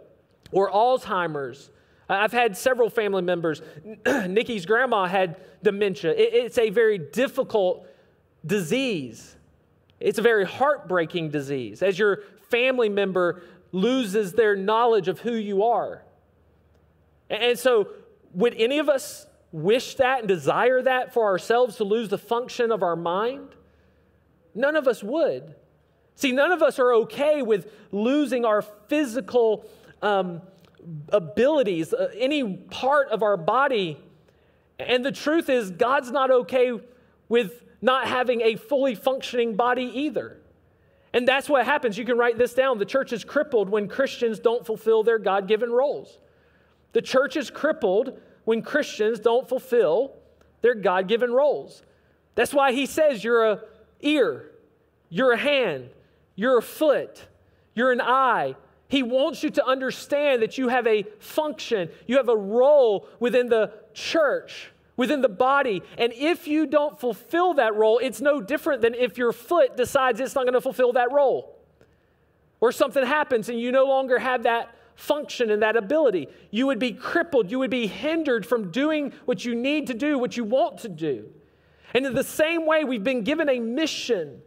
or 0.51 0.71
Alzheimer's, 0.71 1.69
I've 2.11 2.31
had 2.31 2.57
several 2.57 2.89
family 2.89 3.21
members. 3.21 3.61
Nikki's 4.27 4.65
grandma 4.65 5.05
had 5.05 5.37
dementia. 5.63 6.13
it's 6.15 6.57
a 6.57 6.69
very 6.69 6.97
difficult 6.97 7.87
disease. 8.45 9.35
It's 9.99 10.19
a 10.19 10.21
very 10.21 10.45
heartbreaking 10.45 11.29
disease 11.29 11.81
as 11.81 11.97
your 11.97 12.23
family 12.49 12.89
member 12.89 13.43
loses 13.71 14.33
their 14.33 14.55
knowledge 14.55 15.07
of 15.07 15.19
who 15.19 15.33
you 15.33 15.63
are. 15.63 16.03
And 17.29 17.57
so, 17.57 17.87
would 18.33 18.55
any 18.55 18.79
of 18.79 18.89
us 18.89 19.25
wish 19.51 19.95
that 19.95 20.19
and 20.19 20.27
desire 20.27 20.81
that 20.81 21.13
for 21.13 21.25
ourselves 21.25 21.77
to 21.77 21.83
lose 21.83 22.09
the 22.09 22.17
function 22.17 22.71
of 22.71 22.83
our 22.83 22.95
mind? 22.95 23.49
None 24.53 24.75
of 24.75 24.87
us 24.87 25.01
would. 25.01 25.55
See, 26.15 26.31
none 26.31 26.51
of 26.51 26.61
us 26.61 26.77
are 26.77 26.93
okay 26.93 27.41
with 27.41 27.71
losing 27.91 28.43
our 28.43 28.61
physical 28.61 29.65
um, 30.01 30.41
abilities, 31.09 31.93
uh, 31.93 32.09
any 32.17 32.55
part 32.55 33.09
of 33.09 33.23
our 33.23 33.37
body. 33.37 33.99
And 34.79 35.05
the 35.05 35.11
truth 35.11 35.49
is, 35.49 35.71
God's 35.71 36.11
not 36.11 36.31
okay 36.31 36.71
with 37.29 37.63
not 37.81 38.07
having 38.07 38.41
a 38.41 38.55
fully 38.55 38.95
functioning 38.95 39.55
body 39.55 39.83
either. 39.83 40.37
And 41.13 41.27
that's 41.27 41.49
what 41.49 41.65
happens. 41.65 41.97
You 41.97 42.05
can 42.05 42.17
write 42.17 42.37
this 42.37 42.53
down. 42.53 42.77
The 42.77 42.85
church 42.85 43.11
is 43.11 43.23
crippled 43.23 43.69
when 43.69 43.87
Christians 43.87 44.39
don't 44.39 44.65
fulfill 44.65 45.03
their 45.03 45.19
God 45.19 45.47
given 45.47 45.71
roles. 45.71 46.19
The 46.93 47.01
church 47.01 47.35
is 47.35 47.49
crippled 47.49 48.19
when 48.45 48.61
Christians 48.61 49.19
don't 49.19 49.47
fulfill 49.47 50.13
their 50.61 50.75
God 50.75 51.07
given 51.07 51.31
roles. 51.31 51.83
That's 52.35 52.53
why 52.53 52.71
he 52.71 52.85
says 52.85 53.23
you're 53.23 53.45
a 53.45 53.61
ear, 54.01 54.51
you're 55.09 55.33
a 55.33 55.37
hand, 55.37 55.89
you're 56.35 56.57
a 56.57 56.61
foot, 56.61 57.27
you're 57.75 57.91
an 57.91 58.01
eye, 58.01 58.55
he 58.91 59.03
wants 59.03 59.41
you 59.41 59.49
to 59.51 59.65
understand 59.65 60.41
that 60.41 60.57
you 60.57 60.67
have 60.67 60.85
a 60.85 61.03
function, 61.17 61.89
you 62.07 62.17
have 62.17 62.27
a 62.27 62.35
role 62.35 63.07
within 63.21 63.47
the 63.47 63.71
church, 63.93 64.69
within 64.97 65.21
the 65.21 65.29
body. 65.29 65.81
And 65.97 66.11
if 66.11 66.45
you 66.45 66.67
don't 66.67 66.99
fulfill 66.99 67.53
that 67.53 67.73
role, 67.73 67.99
it's 67.99 68.19
no 68.19 68.41
different 68.41 68.81
than 68.81 68.93
if 68.93 69.17
your 69.17 69.31
foot 69.31 69.77
decides 69.77 70.19
it's 70.19 70.35
not 70.35 70.43
going 70.43 70.55
to 70.55 70.61
fulfill 70.61 70.91
that 70.91 71.09
role. 71.09 71.57
Or 72.59 72.73
something 72.73 73.05
happens 73.05 73.47
and 73.47 73.57
you 73.57 73.71
no 73.71 73.85
longer 73.85 74.19
have 74.19 74.43
that 74.43 74.75
function 74.95 75.51
and 75.51 75.61
that 75.61 75.77
ability. 75.77 76.27
You 76.49 76.67
would 76.67 76.77
be 76.77 76.91
crippled, 76.91 77.49
you 77.49 77.59
would 77.59 77.71
be 77.71 77.87
hindered 77.87 78.45
from 78.45 78.71
doing 78.71 79.13
what 79.23 79.45
you 79.45 79.55
need 79.55 79.87
to 79.87 79.93
do, 79.93 80.19
what 80.19 80.35
you 80.35 80.43
want 80.43 80.79
to 80.79 80.89
do. 80.89 81.29
And 81.93 82.05
in 82.05 82.13
the 82.13 82.25
same 82.25 82.65
way, 82.65 82.83
we've 82.83 83.05
been 83.05 83.23
given 83.23 83.47
a 83.47 83.61
mission 83.61 84.41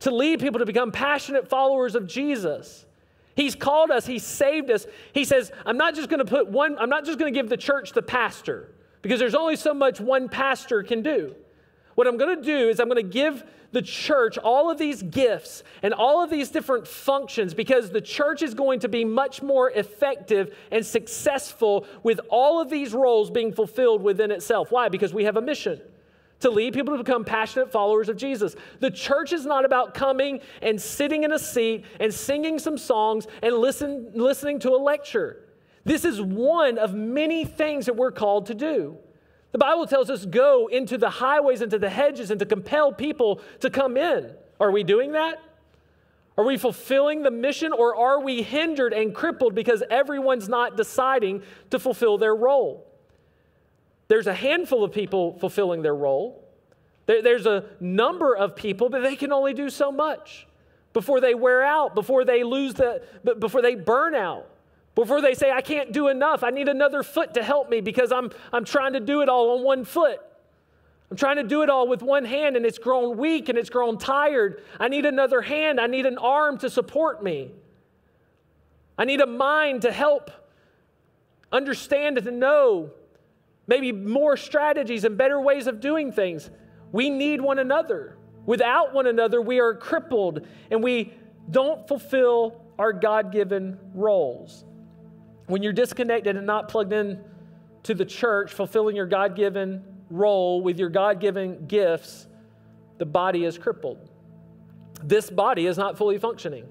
to 0.00 0.10
lead 0.10 0.40
people 0.40 0.60
to 0.60 0.66
become 0.66 0.92
passionate 0.92 1.50
followers 1.50 1.94
of 1.94 2.06
Jesus. 2.06 2.86
He's 3.34 3.54
called 3.54 3.90
us, 3.90 4.06
He 4.06 4.18
saved 4.18 4.70
us. 4.70 4.86
He 5.12 5.24
says, 5.24 5.50
I'm 5.64 5.76
not 5.76 5.94
just 5.94 6.08
going 6.08 6.18
to 6.18 6.24
put 6.24 6.48
one, 6.48 6.76
I'm 6.78 6.90
not 6.90 7.04
just 7.04 7.18
going 7.18 7.32
to 7.32 7.38
give 7.38 7.48
the 7.48 7.56
church 7.56 7.92
the 7.92 8.02
pastor 8.02 8.68
because 9.00 9.18
there's 9.18 9.34
only 9.34 9.56
so 9.56 9.74
much 9.74 10.00
one 10.00 10.28
pastor 10.28 10.82
can 10.82 11.02
do. 11.02 11.34
What 11.94 12.06
I'm 12.06 12.16
going 12.16 12.36
to 12.36 12.42
do 12.42 12.68
is 12.68 12.80
I'm 12.80 12.88
going 12.88 13.02
to 13.02 13.10
give 13.10 13.44
the 13.72 13.82
church 13.82 14.38
all 14.38 14.70
of 14.70 14.78
these 14.78 15.02
gifts 15.02 15.62
and 15.82 15.94
all 15.94 16.22
of 16.22 16.30
these 16.30 16.50
different 16.50 16.86
functions 16.86 17.54
because 17.54 17.90
the 17.90 18.00
church 18.00 18.42
is 18.42 18.54
going 18.54 18.80
to 18.80 18.88
be 18.88 19.04
much 19.04 19.42
more 19.42 19.70
effective 19.70 20.54
and 20.70 20.84
successful 20.84 21.86
with 22.02 22.20
all 22.28 22.60
of 22.60 22.70
these 22.70 22.92
roles 22.92 23.30
being 23.30 23.52
fulfilled 23.52 24.02
within 24.02 24.30
itself. 24.30 24.70
Why? 24.70 24.88
Because 24.88 25.14
we 25.14 25.24
have 25.24 25.36
a 25.36 25.42
mission 25.42 25.80
to 26.42 26.50
lead 26.50 26.74
people 26.74 26.96
to 26.96 27.02
become 27.02 27.24
passionate 27.24 27.72
followers 27.72 28.08
of 28.08 28.16
Jesus. 28.16 28.54
The 28.80 28.90
church 28.90 29.32
is 29.32 29.46
not 29.46 29.64
about 29.64 29.94
coming 29.94 30.40
and 30.60 30.80
sitting 30.80 31.24
in 31.24 31.32
a 31.32 31.38
seat 31.38 31.84
and 31.98 32.12
singing 32.12 32.58
some 32.58 32.76
songs 32.76 33.26
and 33.42 33.56
listen, 33.56 34.12
listening 34.14 34.58
to 34.60 34.70
a 34.70 34.78
lecture. 34.78 35.48
This 35.84 36.04
is 36.04 36.20
one 36.20 36.78
of 36.78 36.94
many 36.94 37.44
things 37.44 37.86
that 37.86 37.96
we're 37.96 38.12
called 38.12 38.46
to 38.46 38.54
do. 38.54 38.96
The 39.52 39.58
Bible 39.58 39.86
tells 39.86 40.10
us 40.10 40.24
go 40.24 40.68
into 40.68 40.96
the 40.96 41.10
highways, 41.10 41.60
into 41.60 41.78
the 41.78 41.90
hedges, 41.90 42.30
and 42.30 42.38
to 42.40 42.46
compel 42.46 42.92
people 42.92 43.40
to 43.60 43.70
come 43.70 43.96
in. 43.96 44.32
Are 44.60 44.70
we 44.70 44.84
doing 44.84 45.12
that? 45.12 45.42
Are 46.38 46.44
we 46.44 46.56
fulfilling 46.56 47.22
the 47.22 47.30
mission 47.30 47.72
or 47.72 47.94
are 47.94 48.20
we 48.20 48.42
hindered 48.42 48.94
and 48.94 49.14
crippled 49.14 49.54
because 49.54 49.82
everyone's 49.90 50.48
not 50.48 50.76
deciding 50.76 51.42
to 51.70 51.78
fulfill 51.78 52.16
their 52.16 52.34
role? 52.34 52.86
There's 54.12 54.26
a 54.26 54.34
handful 54.34 54.84
of 54.84 54.92
people 54.92 55.38
fulfilling 55.38 55.80
their 55.80 55.94
role. 55.94 56.44
there's 57.06 57.46
a 57.46 57.64
number 57.80 58.36
of 58.36 58.54
people, 58.54 58.90
but 58.90 59.02
they 59.02 59.16
can 59.16 59.32
only 59.32 59.54
do 59.54 59.70
so 59.70 59.90
much 59.90 60.46
before 60.92 61.18
they 61.18 61.34
wear 61.34 61.62
out, 61.62 61.94
before 61.94 62.22
they 62.22 62.44
lose 62.44 62.74
the, 62.74 63.02
before 63.38 63.62
they 63.62 63.74
burn 63.74 64.14
out. 64.14 64.50
Before 64.94 65.22
they 65.22 65.32
say, 65.32 65.50
I 65.50 65.62
can't 65.62 65.92
do 65.92 66.08
enough, 66.08 66.44
I 66.44 66.50
need 66.50 66.68
another 66.68 67.02
foot 67.02 67.32
to 67.32 67.42
help 67.42 67.70
me 67.70 67.80
because 67.80 68.12
I'm, 68.12 68.30
I'm 68.52 68.66
trying 68.66 68.92
to 68.92 69.00
do 69.00 69.22
it 69.22 69.30
all 69.30 69.56
on 69.56 69.64
one 69.64 69.82
foot. 69.82 70.20
I'm 71.10 71.16
trying 71.16 71.36
to 71.36 71.44
do 71.44 71.62
it 71.62 71.70
all 71.70 71.88
with 71.88 72.02
one 72.02 72.26
hand 72.26 72.54
and 72.54 72.66
it's 72.66 72.78
grown 72.78 73.16
weak 73.16 73.48
and 73.48 73.56
it's 73.56 73.70
grown 73.70 73.96
tired. 73.96 74.62
I 74.78 74.88
need 74.88 75.06
another 75.06 75.40
hand. 75.40 75.80
I 75.80 75.86
need 75.86 76.04
an 76.04 76.18
arm 76.18 76.58
to 76.58 76.68
support 76.68 77.24
me. 77.24 77.50
I 78.98 79.06
need 79.06 79.22
a 79.22 79.26
mind 79.26 79.80
to 79.82 79.90
help 79.90 80.30
understand 81.50 82.18
and 82.18 82.26
to 82.26 82.30
know 82.30 82.90
maybe 83.66 83.92
more 83.92 84.36
strategies 84.36 85.04
and 85.04 85.16
better 85.16 85.40
ways 85.40 85.66
of 85.66 85.80
doing 85.80 86.12
things. 86.12 86.50
We 86.90 87.10
need 87.10 87.40
one 87.40 87.58
another. 87.58 88.18
Without 88.44 88.92
one 88.92 89.06
another, 89.06 89.40
we 89.40 89.60
are 89.60 89.74
crippled 89.74 90.46
and 90.70 90.82
we 90.82 91.12
don't 91.50 91.86
fulfill 91.86 92.64
our 92.78 92.92
God 92.92 93.32
given 93.32 93.78
roles. 93.94 94.64
When 95.46 95.62
you're 95.62 95.72
disconnected 95.72 96.36
and 96.36 96.46
not 96.46 96.68
plugged 96.68 96.92
in 96.92 97.22
to 97.84 97.94
the 97.94 98.04
church, 98.04 98.52
fulfilling 98.52 98.96
your 98.96 99.06
God 99.06 99.36
given 99.36 99.84
role 100.10 100.62
with 100.62 100.78
your 100.78 100.88
God 100.88 101.20
given 101.20 101.66
gifts, 101.66 102.26
the 102.98 103.06
body 103.06 103.44
is 103.44 103.58
crippled. 103.58 104.08
This 105.02 105.30
body 105.30 105.66
is 105.66 105.76
not 105.76 105.98
fully 105.98 106.18
functioning. 106.18 106.66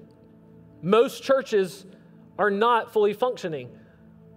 Most 0.80 1.22
churches 1.22 1.84
are 2.38 2.50
not 2.50 2.92
fully 2.92 3.12
functioning. 3.12 3.70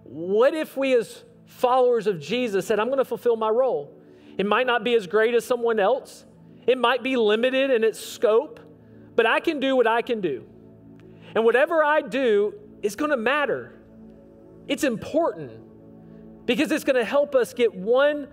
What 0.04 0.54
if 0.54 0.76
we, 0.76 0.94
as 0.94 1.24
followers 1.46 2.06
of 2.06 2.20
Jesus, 2.20 2.66
said, 2.66 2.78
I'm 2.78 2.86
going 2.86 2.98
to 2.98 3.04
fulfill 3.04 3.36
my 3.36 3.48
role? 3.48 3.96
It 4.36 4.46
might 4.46 4.66
not 4.66 4.84
be 4.84 4.94
as 4.94 5.06
great 5.06 5.34
as 5.34 5.44
someone 5.44 5.80
else, 5.80 6.24
it 6.66 6.78
might 6.78 7.02
be 7.02 7.16
limited 7.16 7.70
in 7.70 7.84
its 7.84 8.00
scope, 8.00 8.60
but 9.14 9.24
I 9.24 9.40
can 9.40 9.60
do 9.60 9.76
what 9.76 9.86
I 9.86 10.02
can 10.02 10.20
do. 10.20 10.44
And 11.34 11.44
whatever 11.44 11.82
I 11.84 12.00
do 12.00 12.54
is 12.82 12.96
going 12.96 13.10
to 13.10 13.16
matter. 13.16 13.72
It's 14.68 14.84
important 14.84 15.52
because 16.44 16.70
it's 16.72 16.84
going 16.84 16.96
to 16.96 17.04
help 17.04 17.34
us 17.34 17.54
get 17.54 17.74
one 17.74 18.28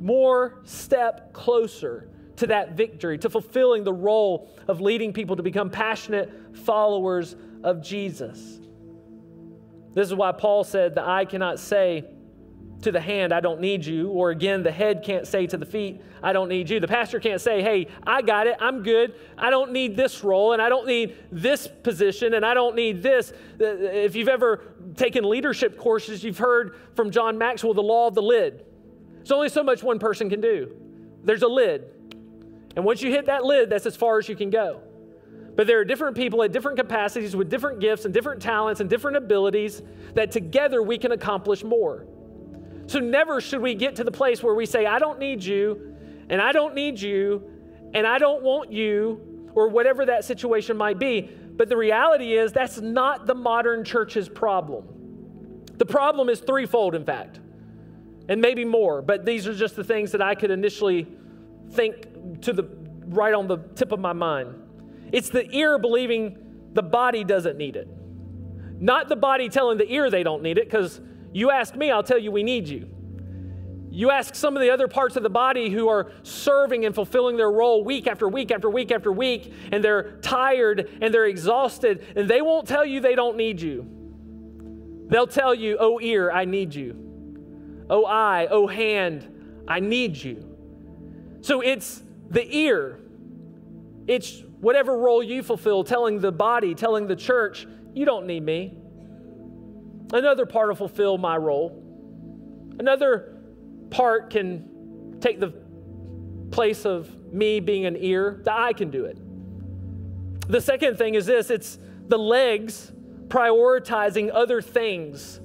more 0.00 0.60
step 0.64 1.32
closer 1.32 2.08
to 2.36 2.48
that 2.48 2.72
victory, 2.72 3.18
to 3.18 3.30
fulfilling 3.30 3.84
the 3.84 3.92
role 3.92 4.50
of 4.66 4.80
leading 4.80 5.12
people 5.12 5.36
to 5.36 5.42
become 5.42 5.70
passionate 5.70 6.56
followers 6.56 7.36
of 7.62 7.82
Jesus. 7.82 8.60
This 9.92 10.08
is 10.08 10.14
why 10.14 10.32
Paul 10.32 10.64
said, 10.64 10.94
The 10.94 11.06
eye 11.06 11.24
cannot 11.24 11.60
say, 11.60 12.04
to 12.84 12.92
the 12.92 13.00
hand, 13.00 13.32
I 13.32 13.40
don't 13.40 13.60
need 13.60 13.84
you. 13.84 14.08
Or 14.10 14.30
again, 14.30 14.62
the 14.62 14.70
head 14.70 15.02
can't 15.04 15.26
say 15.26 15.46
to 15.48 15.56
the 15.56 15.66
feet, 15.66 16.00
I 16.22 16.32
don't 16.32 16.48
need 16.48 16.70
you. 16.70 16.80
The 16.80 16.88
pastor 16.88 17.20
can't 17.20 17.40
say, 17.40 17.62
hey, 17.62 17.88
I 18.06 18.22
got 18.22 18.46
it, 18.46 18.56
I'm 18.60 18.82
good. 18.82 19.14
I 19.36 19.50
don't 19.50 19.72
need 19.72 19.96
this 19.96 20.24
role, 20.24 20.52
and 20.52 20.62
I 20.62 20.68
don't 20.68 20.86
need 20.86 21.16
this 21.30 21.66
position, 21.66 22.34
and 22.34 22.46
I 22.46 22.54
don't 22.54 22.76
need 22.76 23.02
this. 23.02 23.32
If 23.58 24.16
you've 24.16 24.28
ever 24.28 24.62
taken 24.96 25.28
leadership 25.28 25.76
courses, 25.76 26.22
you've 26.24 26.38
heard 26.38 26.76
from 26.94 27.10
John 27.10 27.36
Maxwell 27.36 27.74
the 27.74 27.82
law 27.82 28.06
of 28.06 28.14
the 28.14 28.22
lid. 28.22 28.64
There's 29.16 29.32
only 29.32 29.48
so 29.48 29.62
much 29.62 29.82
one 29.82 29.98
person 29.98 30.30
can 30.30 30.40
do. 30.40 30.76
There's 31.24 31.42
a 31.42 31.48
lid. 31.48 31.84
And 32.76 32.84
once 32.84 33.02
you 33.02 33.10
hit 33.10 33.26
that 33.26 33.44
lid, 33.44 33.70
that's 33.70 33.86
as 33.86 33.96
far 33.96 34.18
as 34.18 34.28
you 34.28 34.36
can 34.36 34.50
go. 34.50 34.80
But 35.56 35.68
there 35.68 35.78
are 35.78 35.84
different 35.84 36.16
people 36.16 36.42
at 36.42 36.50
different 36.50 36.76
capacities 36.76 37.36
with 37.36 37.48
different 37.48 37.78
gifts 37.78 38.04
and 38.04 38.12
different 38.12 38.42
talents 38.42 38.80
and 38.80 38.90
different 38.90 39.16
abilities 39.16 39.82
that 40.14 40.32
together 40.32 40.82
we 40.82 40.98
can 40.98 41.12
accomplish 41.12 41.62
more. 41.62 42.06
So 42.86 42.98
never 42.98 43.40
should 43.40 43.62
we 43.62 43.74
get 43.74 43.96
to 43.96 44.04
the 44.04 44.12
place 44.12 44.42
where 44.42 44.54
we 44.54 44.66
say, 44.66 44.86
I 44.86 44.98
don't 44.98 45.18
need 45.18 45.42
you, 45.42 45.96
and 46.28 46.40
I 46.40 46.52
don't 46.52 46.74
need 46.74 47.00
you, 47.00 47.42
and 47.94 48.06
I 48.06 48.18
don't 48.18 48.42
want 48.42 48.72
you, 48.72 49.50
or 49.54 49.68
whatever 49.68 50.06
that 50.06 50.24
situation 50.24 50.76
might 50.76 50.98
be. 50.98 51.22
But 51.22 51.68
the 51.68 51.76
reality 51.76 52.34
is, 52.34 52.52
that's 52.52 52.80
not 52.80 53.26
the 53.26 53.34
modern 53.34 53.84
church's 53.84 54.28
problem. 54.28 55.62
The 55.76 55.86
problem 55.86 56.28
is 56.28 56.40
threefold, 56.40 56.94
in 56.94 57.04
fact, 57.04 57.40
and 58.28 58.40
maybe 58.40 58.64
more, 58.64 59.02
but 59.02 59.24
these 59.24 59.46
are 59.46 59.54
just 59.54 59.76
the 59.76 59.84
things 59.84 60.12
that 60.12 60.22
I 60.22 60.34
could 60.34 60.50
initially 60.50 61.06
think 61.70 62.42
to 62.42 62.52
the 62.52 62.64
right 63.06 63.34
on 63.34 63.48
the 63.48 63.58
tip 63.74 63.92
of 63.92 64.00
my 64.00 64.12
mind. 64.12 64.54
It's 65.12 65.30
the 65.30 65.48
ear 65.54 65.78
believing 65.78 66.38
the 66.72 66.82
body 66.82 67.22
doesn't 67.22 67.56
need 67.56 67.76
it, 67.76 67.88
not 68.80 69.08
the 69.08 69.16
body 69.16 69.48
telling 69.48 69.78
the 69.78 69.90
ear 69.92 70.10
they 70.10 70.22
don't 70.22 70.42
need 70.42 70.58
it, 70.58 70.64
because 70.64 71.00
you 71.34 71.50
ask 71.50 71.74
me, 71.74 71.90
I'll 71.90 72.04
tell 72.04 72.16
you 72.16 72.30
we 72.30 72.44
need 72.44 72.68
you. 72.68 72.88
You 73.90 74.12
ask 74.12 74.36
some 74.36 74.56
of 74.56 74.62
the 74.62 74.70
other 74.70 74.86
parts 74.86 75.16
of 75.16 75.24
the 75.24 75.30
body 75.30 75.68
who 75.68 75.88
are 75.88 76.12
serving 76.22 76.84
and 76.84 76.94
fulfilling 76.94 77.36
their 77.36 77.50
role 77.50 77.84
week 77.84 78.06
after 78.06 78.28
week 78.28 78.52
after 78.52 78.70
week 78.70 78.92
after 78.92 79.10
week, 79.10 79.52
and 79.72 79.82
they're 79.82 80.12
tired 80.20 80.88
and 81.02 81.12
they're 81.12 81.26
exhausted, 81.26 82.06
and 82.14 82.30
they 82.30 82.40
won't 82.40 82.68
tell 82.68 82.86
you 82.86 83.00
they 83.00 83.16
don't 83.16 83.36
need 83.36 83.60
you. 83.60 83.84
They'll 85.08 85.26
tell 85.26 85.54
you, 85.54 85.76
oh, 85.80 86.00
ear, 86.00 86.30
I 86.30 86.44
need 86.44 86.72
you. 86.72 87.84
Oh, 87.90 88.06
eye, 88.06 88.46
oh, 88.48 88.68
hand, 88.68 89.64
I 89.66 89.80
need 89.80 90.16
you. 90.16 90.56
So 91.40 91.62
it's 91.62 92.00
the 92.30 92.46
ear, 92.56 93.00
it's 94.06 94.40
whatever 94.60 94.96
role 94.96 95.22
you 95.22 95.42
fulfill, 95.42 95.82
telling 95.82 96.20
the 96.20 96.32
body, 96.32 96.76
telling 96.76 97.08
the 97.08 97.16
church, 97.16 97.66
you 97.92 98.04
don't 98.04 98.26
need 98.26 98.44
me. 98.44 98.78
Another 100.14 100.46
part 100.46 100.68
will 100.68 100.76
fulfill 100.76 101.18
my 101.18 101.36
role. 101.36 101.82
Another 102.78 103.36
part 103.90 104.30
can 104.30 105.16
take 105.20 105.40
the 105.40 105.52
place 106.52 106.86
of 106.86 107.10
me 107.32 107.58
being 107.58 107.84
an 107.84 107.96
ear, 107.98 108.40
The 108.44 108.52
eye 108.52 108.72
can 108.74 108.90
do 108.90 109.06
it. 109.06 109.18
The 110.48 110.60
second 110.60 110.98
thing 110.98 111.16
is 111.16 111.26
this 111.26 111.50
it's 111.50 111.78
the 112.06 112.18
legs 112.18 112.92
prioritizing 113.26 114.30
other 114.32 114.62
things, 114.62 115.40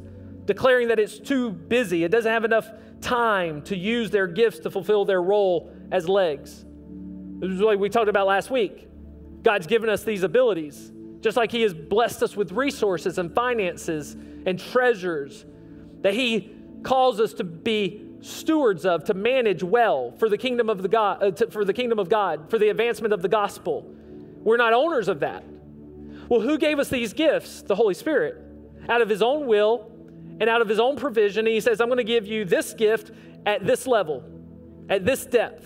declaring 0.46 0.90
that 0.90 1.00
it's 1.00 1.18
too 1.18 1.50
busy. 1.50 2.04
It 2.04 2.12
doesn't 2.12 2.32
have 2.32 2.46
enough 2.46 2.70
time 3.02 3.64
to 3.64 3.76
use 3.76 4.12
their 4.12 4.28
gifts 4.28 4.60
to 4.60 4.70
fulfill 4.70 5.04
their 5.04 5.22
role 5.24 5.74
as 5.92 6.08
legs. 6.08 6.64
This 7.40 7.50
is 7.50 7.62
what 7.62 7.80
we 7.80 7.90
talked 7.90 8.10
about 8.10 8.28
last 8.28 8.52
week. 8.52 8.88
God's 9.42 9.66
given 9.66 9.90
us 9.90 10.04
these 10.04 10.22
abilities, 10.22 10.92
just 11.22 11.38
like 11.38 11.52
He 11.52 11.64
has 11.64 11.74
blessed 11.74 12.22
us 12.22 12.36
with 12.36 12.52
resources 12.52 13.18
and 13.18 13.34
finances 13.34 14.16
and 14.46 14.60
treasures 14.60 15.46
that 16.02 16.14
He 16.14 16.52
calls 16.84 17.20
us 17.20 17.34
to 17.34 17.44
be 17.44 18.06
stewards 18.22 18.86
of, 18.86 19.06
to 19.06 19.14
manage 19.14 19.64
well 19.64 20.12
for 20.12 20.30
the 20.30 20.38
kingdom 20.38 20.70
of 20.70 20.82
the 20.82 20.88
God, 20.88 21.24
uh, 21.24 21.32
to, 21.32 21.52
for 21.52 21.64
the 21.64 21.74
kingdom 21.74 22.00
of 22.00 22.10
God, 22.10 22.50
for 22.50 22.58
the 22.58 22.70
advancement 22.70 23.14
of 23.14 23.22
the 23.22 23.30
gospel. 23.30 23.90
We're 24.44 24.58
not 24.58 24.74
owners 24.74 25.08
of 25.08 25.22
that. 25.22 25.44
Well, 26.28 26.42
who 26.42 26.58
gave 26.58 26.80
us 26.80 26.90
these 26.90 27.14
gifts? 27.14 27.62
The 27.62 27.76
Holy 27.76 27.94
Spirit, 27.94 28.38
out 28.88 29.02
of 29.02 29.10
His 29.10 29.22
own 29.22 29.48
will 29.48 29.92
and 30.40 30.50
out 30.50 30.62
of 30.62 30.68
His 30.68 30.80
own 30.80 30.96
provision. 30.96 31.46
He 31.46 31.60
says, 31.60 31.82
"I'm 31.82 31.88
going 31.88 31.98
to 31.98 32.04
give 32.04 32.28
you 32.28 32.46
this 32.46 32.74
gift 32.74 33.12
at 33.46 33.66
this 33.66 33.88
level, 33.88 34.24
at 34.90 35.06
this 35.06 35.26
depth." 35.26 35.66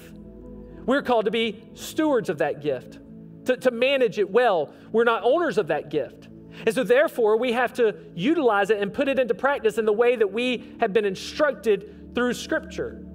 We're 0.86 1.01
called 1.01 1.26
to 1.26 1.32
be 1.32 1.63
stewards 1.76 2.30
of 2.30 2.39
that 2.39 2.61
gift, 2.61 2.99
to, 3.45 3.55
to 3.57 3.71
manage 3.71 4.19
it 4.19 4.30
well. 4.30 4.74
We're 4.91 5.05
not 5.05 5.24
owners 5.24 5.57
of 5.57 5.67
that 5.67 5.89
gift. 5.89 6.28
And 6.66 6.74
so, 6.74 6.84
therefore, 6.84 7.38
we 7.38 7.54
have 7.54 7.74
to 7.74 7.95
utilize 8.16 8.70
it 8.70 8.80
and 8.80 8.93
put 8.93 9.08
it 9.08 9.20
into 9.20 9.34
practice 9.34 9.78
in 9.78 9.86
the 9.86 9.93
way 9.93 10.16
that 10.16 10.32
we 10.32 10.76
have 10.80 10.93
been 10.93 11.06
instructed 11.06 12.14
through 12.14 12.34
Scripture. 12.34 13.06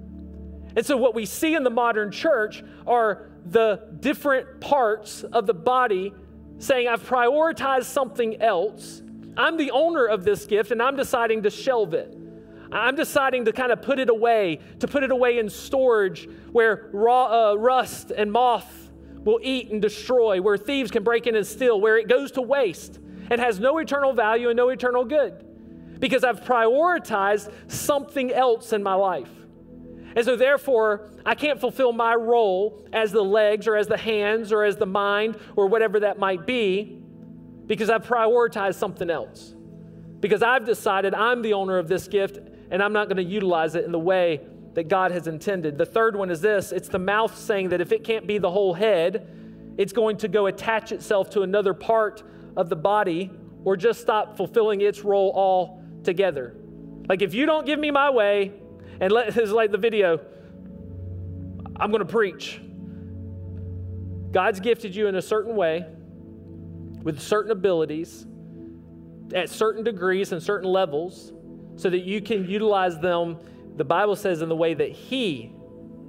And 0.75 0.85
so, 0.85 0.97
what 0.97 1.15
we 1.15 1.25
see 1.25 1.55
in 1.55 1.63
the 1.63 1.69
modern 1.69 2.11
church 2.11 2.63
are 2.85 3.29
the 3.45 3.87
different 3.99 4.59
parts 4.59 5.23
of 5.23 5.47
the 5.47 5.53
body 5.53 6.13
saying, 6.59 6.87
I've 6.87 7.07
prioritized 7.07 7.85
something 7.85 8.41
else. 8.41 9.01
I'm 9.37 9.57
the 9.57 9.71
owner 9.71 10.05
of 10.05 10.23
this 10.23 10.45
gift 10.45 10.71
and 10.71 10.81
I'm 10.81 10.95
deciding 10.95 11.43
to 11.43 11.49
shelve 11.49 11.93
it. 11.93 12.15
I'm 12.71 12.95
deciding 12.95 13.45
to 13.45 13.53
kind 13.53 13.71
of 13.71 13.81
put 13.81 13.97
it 13.97 14.09
away, 14.09 14.59
to 14.79 14.87
put 14.87 15.03
it 15.03 15.11
away 15.11 15.39
in 15.39 15.49
storage 15.49 16.29
where 16.51 16.89
raw, 16.91 17.51
uh, 17.51 17.55
rust 17.55 18.11
and 18.11 18.31
moth 18.31 18.91
will 19.23 19.39
eat 19.41 19.71
and 19.71 19.81
destroy, 19.81 20.41
where 20.41 20.57
thieves 20.57 20.91
can 20.91 21.03
break 21.03 21.25
in 21.25 21.35
and 21.35 21.47
steal, 21.47 21.79
where 21.81 21.97
it 21.97 22.07
goes 22.07 22.31
to 22.33 22.41
waste 22.41 22.99
and 23.29 23.39
has 23.39 23.59
no 23.59 23.77
eternal 23.77 24.13
value 24.13 24.49
and 24.49 24.57
no 24.57 24.69
eternal 24.69 25.05
good 25.05 25.45
because 25.99 26.23
I've 26.23 26.41
prioritized 26.41 27.51
something 27.67 28.31
else 28.31 28.73
in 28.73 28.81
my 28.81 28.93
life. 28.93 29.29
And 30.15 30.25
so, 30.25 30.35
therefore, 30.35 31.09
I 31.25 31.35
can't 31.35 31.59
fulfill 31.59 31.93
my 31.93 32.15
role 32.15 32.83
as 32.91 33.11
the 33.11 33.23
legs 33.23 33.67
or 33.67 33.75
as 33.75 33.87
the 33.87 33.97
hands 33.97 34.51
or 34.51 34.63
as 34.63 34.75
the 34.75 34.85
mind 34.85 35.37
or 35.55 35.67
whatever 35.67 35.99
that 36.01 36.17
might 36.17 36.47
be 36.47 36.99
because 37.67 37.89
I've 37.89 38.05
prioritized 38.05 38.75
something 38.75 39.09
else. 39.09 39.53
Because 40.19 40.41
I've 40.41 40.65
decided 40.65 41.13
I'm 41.13 41.41
the 41.41 41.53
owner 41.53 41.77
of 41.77 41.87
this 41.87 42.07
gift 42.07 42.39
and 42.71 42.81
I'm 42.81 42.91
not 42.91 43.07
going 43.07 43.17
to 43.17 43.23
utilize 43.23 43.75
it 43.75 43.85
in 43.85 43.91
the 43.91 43.99
way 43.99 44.41
that 44.73 44.87
God 44.87 45.11
has 45.11 45.27
intended. 45.27 45.77
The 45.77 45.85
third 45.85 46.15
one 46.15 46.31
is 46.31 46.41
this 46.41 46.71
it's 46.71 46.89
the 46.89 46.99
mouth 46.99 47.37
saying 47.37 47.69
that 47.69 47.81
if 47.81 47.91
it 47.91 48.03
can't 48.03 48.25
be 48.25 48.37
the 48.39 48.49
whole 48.49 48.73
head, 48.73 49.27
it's 49.77 49.93
going 49.93 50.17
to 50.17 50.27
go 50.27 50.47
attach 50.47 50.91
itself 50.91 51.29
to 51.31 51.41
another 51.43 51.73
part 51.73 52.23
of 52.59 52.69
the 52.69 52.75
body 52.75 53.31
or 53.63 53.77
just 53.77 54.01
stop 54.01 54.37
fulfilling 54.37 54.81
its 54.81 55.03
role 55.03 55.31
altogether. 55.33 56.55
Like 57.07 57.21
if 57.21 57.33
you 57.33 57.45
don't 57.45 57.65
give 57.65 57.79
me 57.79 57.89
my 57.89 58.09
way, 58.09 58.51
and 58.99 59.11
let 59.11 59.37
is 59.37 59.51
like 59.51 59.71
the 59.71 59.77
video, 59.77 60.19
I'm 61.75 61.91
going 61.91 62.05
to 62.05 62.11
preach. 62.11 62.61
God's 64.31 64.59
gifted 64.59 64.95
you 64.95 65.07
in 65.07 65.15
a 65.15 65.21
certain 65.21 65.55
way 65.55 65.85
with 67.01 67.19
certain 67.19 67.51
abilities 67.51 68.27
at 69.33 69.49
certain 69.49 69.83
degrees 69.83 70.31
and 70.31 70.41
certain 70.41 70.69
levels 70.69 71.31
so 71.77 71.89
that 71.89 71.99
you 71.99 72.21
can 72.21 72.47
utilize 72.47 72.99
them, 72.99 73.37
the 73.77 73.83
Bible 73.83 74.15
says, 74.15 74.41
in 74.41 74.49
the 74.49 74.55
way 74.55 74.73
that 74.73 74.91
He 74.91 75.53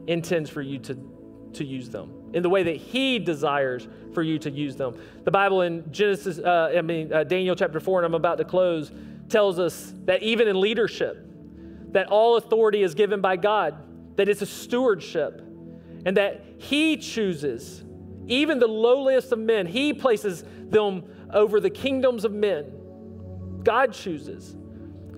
intends 0.06 0.50
for 0.50 0.62
you 0.62 0.78
to, 0.80 0.98
to 1.52 1.64
use 1.64 1.88
them, 1.88 2.12
in 2.32 2.42
the 2.42 2.50
way 2.50 2.62
that 2.62 2.76
He 2.76 3.18
desires 3.18 3.86
for 4.14 4.22
you 4.22 4.38
to 4.40 4.50
use 4.50 4.76
them. 4.76 4.96
The 5.24 5.30
Bible 5.30 5.62
in 5.62 5.90
Genesis, 5.92 6.38
uh, 6.38 6.72
I 6.76 6.82
mean, 6.82 7.12
uh, 7.12 7.24
Daniel 7.24 7.54
chapter 7.54 7.80
4, 7.80 8.00
and 8.00 8.06
I'm 8.06 8.14
about 8.14 8.38
to 8.38 8.44
close, 8.44 8.90
tells 9.28 9.58
us 9.58 9.94
that 10.04 10.22
even 10.22 10.48
in 10.48 10.60
leadership, 10.60 11.26
that 11.92 12.08
all 12.08 12.36
authority 12.36 12.82
is 12.82 12.94
given 12.94 13.20
by 13.20 13.36
God, 13.36 13.76
that 14.16 14.28
it's 14.28 14.42
a 14.42 14.46
stewardship, 14.46 15.40
and 16.04 16.16
that 16.16 16.44
He 16.58 16.96
chooses 16.96 17.84
even 18.30 18.60
the 18.60 18.68
lowliest 18.68 19.32
of 19.32 19.38
men, 19.40 19.66
He 19.66 19.92
places 19.92 20.44
them 20.68 21.04
over 21.32 21.60
the 21.60 21.70
kingdoms 21.70 22.24
of 22.24 22.32
men. 22.32 22.72
God 23.64 23.92
chooses. 23.92 24.54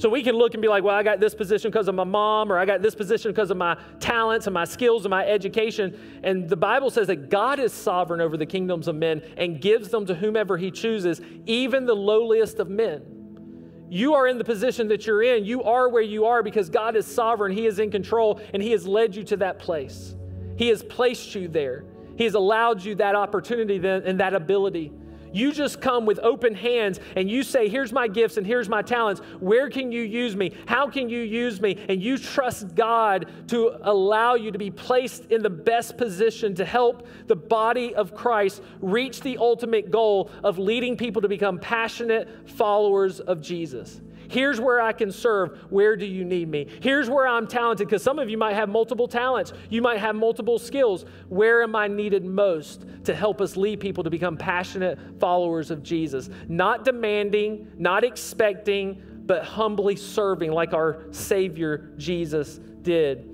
So 0.02 0.08
we 0.08 0.24
can 0.24 0.34
look 0.34 0.54
and 0.54 0.60
be 0.60 0.66
like, 0.66 0.82
well, 0.82 0.96
I 0.96 1.04
got 1.04 1.20
this 1.20 1.32
position 1.32 1.70
because 1.70 1.86
of 1.86 1.94
my 1.94 2.02
mom, 2.02 2.50
or 2.50 2.58
I 2.58 2.64
got 2.64 2.82
this 2.82 2.92
position 2.92 3.30
because 3.30 3.52
of 3.52 3.56
my 3.56 3.76
talents 4.00 4.48
and 4.48 4.54
my 4.54 4.64
skills 4.64 5.04
and 5.04 5.10
my 5.10 5.24
education. 5.24 6.20
And 6.24 6.48
the 6.48 6.56
Bible 6.56 6.90
says 6.90 7.06
that 7.06 7.30
God 7.30 7.60
is 7.60 7.72
sovereign 7.72 8.20
over 8.20 8.36
the 8.36 8.44
kingdoms 8.44 8.88
of 8.88 8.96
men 8.96 9.22
and 9.36 9.60
gives 9.60 9.90
them 9.90 10.04
to 10.06 10.14
whomever 10.16 10.56
he 10.56 10.72
chooses, 10.72 11.20
even 11.46 11.86
the 11.86 11.94
lowliest 11.94 12.58
of 12.58 12.68
men. 12.68 13.86
You 13.90 14.14
are 14.14 14.26
in 14.26 14.38
the 14.38 14.44
position 14.44 14.88
that 14.88 15.06
you're 15.06 15.22
in. 15.22 15.44
You 15.44 15.62
are 15.62 15.88
where 15.88 16.02
you 16.02 16.24
are 16.24 16.42
because 16.42 16.68
God 16.68 16.96
is 16.96 17.06
sovereign. 17.06 17.52
He 17.52 17.66
is 17.66 17.78
in 17.78 17.92
control 17.92 18.40
and 18.52 18.60
He 18.60 18.72
has 18.72 18.88
led 18.88 19.14
you 19.14 19.22
to 19.22 19.36
that 19.36 19.60
place. 19.60 20.16
He 20.56 20.66
has 20.66 20.82
placed 20.82 21.36
you 21.36 21.46
there. 21.46 21.84
He 22.16 22.24
has 22.24 22.34
allowed 22.34 22.82
you 22.82 22.96
that 22.96 23.14
opportunity 23.14 23.76
and 23.76 24.18
that 24.18 24.34
ability. 24.34 24.90
You 25.32 25.52
just 25.52 25.80
come 25.80 26.06
with 26.06 26.18
open 26.22 26.54
hands 26.54 27.00
and 27.16 27.30
you 27.30 27.42
say, 27.42 27.68
Here's 27.68 27.92
my 27.92 28.08
gifts 28.08 28.36
and 28.36 28.46
here's 28.46 28.68
my 28.68 28.82
talents. 28.82 29.20
Where 29.40 29.70
can 29.70 29.92
you 29.92 30.02
use 30.02 30.36
me? 30.36 30.52
How 30.66 30.88
can 30.88 31.08
you 31.08 31.20
use 31.20 31.60
me? 31.60 31.78
And 31.88 32.02
you 32.02 32.18
trust 32.18 32.74
God 32.74 33.30
to 33.48 33.76
allow 33.82 34.34
you 34.34 34.50
to 34.50 34.58
be 34.58 34.70
placed 34.70 35.26
in 35.26 35.42
the 35.42 35.50
best 35.50 35.96
position 35.96 36.54
to 36.56 36.64
help 36.64 37.06
the 37.26 37.36
body 37.36 37.94
of 37.94 38.14
Christ 38.14 38.62
reach 38.80 39.20
the 39.20 39.38
ultimate 39.38 39.90
goal 39.90 40.30
of 40.42 40.58
leading 40.58 40.96
people 40.96 41.22
to 41.22 41.28
become 41.28 41.58
passionate 41.58 42.28
followers 42.48 43.20
of 43.20 43.40
Jesus. 43.40 44.00
Here's 44.32 44.58
where 44.58 44.80
I 44.80 44.94
can 44.94 45.12
serve. 45.12 45.58
Where 45.68 45.94
do 45.94 46.06
you 46.06 46.24
need 46.24 46.48
me? 46.48 46.66
Here's 46.80 47.10
where 47.10 47.26
I'm 47.26 47.46
talented, 47.46 47.86
because 47.86 48.02
some 48.02 48.18
of 48.18 48.30
you 48.30 48.38
might 48.38 48.54
have 48.54 48.70
multiple 48.70 49.06
talents. 49.06 49.52
You 49.68 49.82
might 49.82 49.98
have 49.98 50.16
multiple 50.16 50.58
skills. 50.58 51.04
Where 51.28 51.62
am 51.62 51.76
I 51.76 51.86
needed 51.86 52.24
most 52.24 52.86
to 53.04 53.14
help 53.14 53.42
us 53.42 53.58
lead 53.58 53.78
people 53.78 54.02
to 54.04 54.08
become 54.08 54.38
passionate 54.38 54.98
followers 55.20 55.70
of 55.70 55.82
Jesus? 55.82 56.30
Not 56.48 56.82
demanding, 56.82 57.70
not 57.76 58.04
expecting, 58.04 59.02
but 59.26 59.44
humbly 59.44 59.96
serving 59.96 60.50
like 60.50 60.72
our 60.72 61.02
Savior 61.10 61.92
Jesus 61.98 62.58
did. 62.80 63.28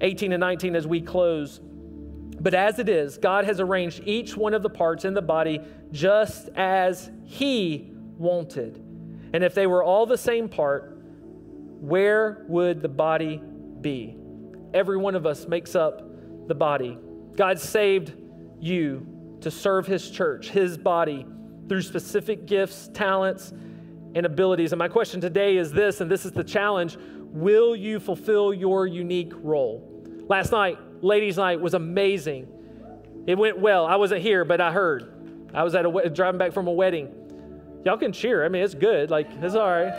18 0.00 0.32
and 0.32 0.40
19 0.40 0.74
as 0.74 0.84
we 0.84 1.00
close. 1.00 1.60
But 2.40 2.54
as 2.54 2.80
it 2.80 2.88
is, 2.88 3.18
God 3.18 3.44
has 3.44 3.60
arranged 3.60 4.02
each 4.04 4.36
one 4.36 4.54
of 4.54 4.64
the 4.64 4.70
parts 4.70 5.04
in 5.04 5.14
the 5.14 5.22
body 5.22 5.60
just 5.92 6.48
as 6.56 7.08
He 7.24 7.92
wanted. 8.18 8.89
And 9.32 9.44
if 9.44 9.54
they 9.54 9.66
were 9.66 9.82
all 9.82 10.06
the 10.06 10.18
same 10.18 10.48
part, 10.48 10.98
where 11.80 12.44
would 12.48 12.82
the 12.82 12.88
body 12.88 13.40
be? 13.80 14.16
Every 14.74 14.96
one 14.96 15.14
of 15.14 15.26
us 15.26 15.46
makes 15.46 15.74
up 15.74 16.02
the 16.48 16.54
body. 16.54 16.98
God 17.36 17.58
saved 17.58 18.14
you 18.60 19.06
to 19.40 19.50
serve 19.50 19.86
His 19.86 20.10
church, 20.10 20.50
His 20.50 20.76
body, 20.76 21.26
through 21.68 21.82
specific 21.82 22.46
gifts, 22.46 22.90
talents, 22.92 23.52
and 24.14 24.26
abilities. 24.26 24.72
And 24.72 24.78
my 24.78 24.88
question 24.88 25.20
today 25.20 25.56
is 25.56 25.72
this, 25.72 26.00
and 26.00 26.10
this 26.10 26.24
is 26.24 26.32
the 26.32 26.44
challenge 26.44 26.96
Will 27.32 27.76
you 27.76 28.00
fulfill 28.00 28.52
your 28.52 28.88
unique 28.88 29.32
role? 29.36 29.86
Last 30.28 30.50
night, 30.50 30.78
ladies' 31.00 31.36
night, 31.36 31.60
was 31.60 31.74
amazing. 31.74 32.48
It 33.28 33.38
went 33.38 33.60
well. 33.60 33.86
I 33.86 33.94
wasn't 33.94 34.22
here, 34.22 34.44
but 34.44 34.60
I 34.60 34.72
heard. 34.72 35.48
I 35.54 35.62
was 35.62 35.76
at 35.76 35.86
a 35.86 36.10
driving 36.10 36.38
back 36.38 36.52
from 36.52 36.66
a 36.66 36.72
wedding. 36.72 37.14
Y'all 37.84 37.96
can 37.96 38.12
cheer. 38.12 38.44
I 38.44 38.48
mean, 38.48 38.62
it's 38.62 38.74
good. 38.74 39.10
Like, 39.10 39.28
it's 39.40 39.54
all 39.54 39.70
right. 39.70 39.92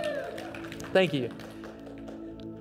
Thank 0.94 1.14
you. 1.14 1.30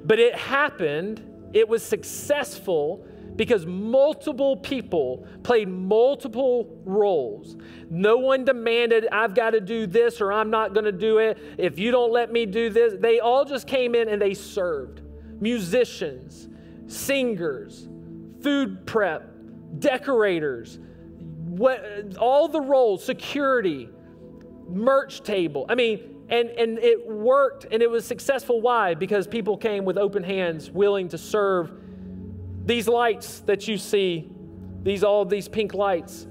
But 0.05 0.19
it 0.19 0.35
happened, 0.35 1.23
it 1.53 1.69
was 1.69 1.83
successful 1.83 3.05
because 3.37 3.65
multiple 3.67 4.57
people 4.57 5.27
played 5.43 5.69
multiple 5.69 6.79
roles. 6.85 7.57
No 7.89 8.17
one 8.19 8.45
demanded, 8.45 9.09
I've 9.13 9.35
got 9.35 9.51
to 9.51 9.61
do 9.61 9.87
this 9.87 10.21
or 10.21 10.33
I'm 10.33 10.51
not 10.51 10.75
going 10.75 10.85
to 10.85 10.93
do 10.93 11.19
it. 11.19 11.39
If 11.59 11.79
you 11.79 11.91
don't 11.91 12.13
let 12.13 12.33
me 12.33 12.47
do 12.47 12.71
this, 12.71 12.95
they 12.99 13.21
all 13.21 13.45
just 13.45 13.67
came 13.67 13.95
in 13.95 14.09
and 14.09 14.21
they 14.21 14.35
served. 14.35 15.03
Musicians, 15.41 16.49
singers, 16.87 17.89
food 18.43 18.87
prep, 18.87 19.31
decorators, 19.79 20.79
what, 21.47 22.17
all 22.19 22.49
the 22.49 22.61
roles, 22.61 23.05
security, 23.05 23.89
merch 24.71 25.23
table. 25.23 25.67
I 25.69 25.75
mean, 25.75 26.25
and, 26.29 26.49
and 26.51 26.79
it 26.79 27.07
worked 27.09 27.67
and 27.71 27.83
it 27.83 27.91
was 27.91 28.05
successful. 28.05 28.61
Why? 28.61 28.95
Because 28.95 29.27
people 29.27 29.57
came 29.57 29.85
with 29.85 29.99
open 29.99 30.23
hands, 30.23 30.71
willing 30.71 31.09
to 31.09 31.19
serve. 31.19 31.73
These 32.65 32.87
lights 32.89 33.41
that 33.41 33.67
you 33.67 33.77
see, 33.77 34.31
these 34.83 35.03
all 35.03 35.25
these 35.25 35.49
pink 35.49 35.75
lights, 35.75 36.27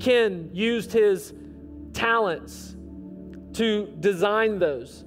Ken 0.00 0.50
used 0.52 0.92
his 0.92 1.34
talents 1.92 2.76
to 3.52 3.94
design 4.00 4.58
those 4.58 5.04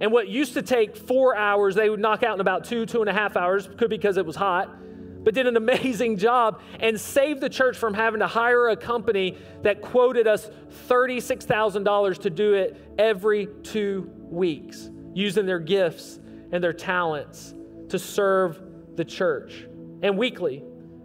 And 0.00 0.10
what 0.12 0.28
used 0.28 0.54
to 0.54 0.62
take 0.62 0.96
four 0.96 1.36
hours, 1.36 1.74
they 1.74 1.90
would 1.90 2.00
knock 2.00 2.22
out 2.22 2.34
in 2.34 2.40
about 2.40 2.64
two, 2.64 2.86
two 2.86 3.00
and 3.00 3.08
a 3.08 3.12
half 3.12 3.36
hours, 3.36 3.68
could 3.76 3.90
be 3.90 3.96
because 3.96 4.16
it 4.16 4.24
was 4.24 4.34
hot, 4.34 4.74
but 5.22 5.34
did 5.34 5.46
an 5.46 5.56
amazing 5.56 6.16
job 6.16 6.62
and 6.80 6.98
saved 6.98 7.40
the 7.40 7.50
church 7.50 7.76
from 7.76 7.92
having 7.92 8.20
to 8.20 8.26
hire 8.26 8.70
a 8.70 8.76
company 8.76 9.36
that 9.62 9.82
quoted 9.82 10.26
us 10.26 10.50
$36,000 10.88 12.18
to 12.22 12.30
do 12.30 12.54
it 12.54 12.94
every 12.98 13.48
two 13.62 14.10
weeks, 14.22 14.88
using 15.12 15.44
their 15.44 15.58
gifts 15.58 16.18
and 16.50 16.64
their 16.64 16.72
talents 16.72 17.54
to 17.90 17.98
serve 17.98 18.60
the 18.96 19.04
church. 19.04 19.66
And 20.02 20.16
weekly, 20.16 20.64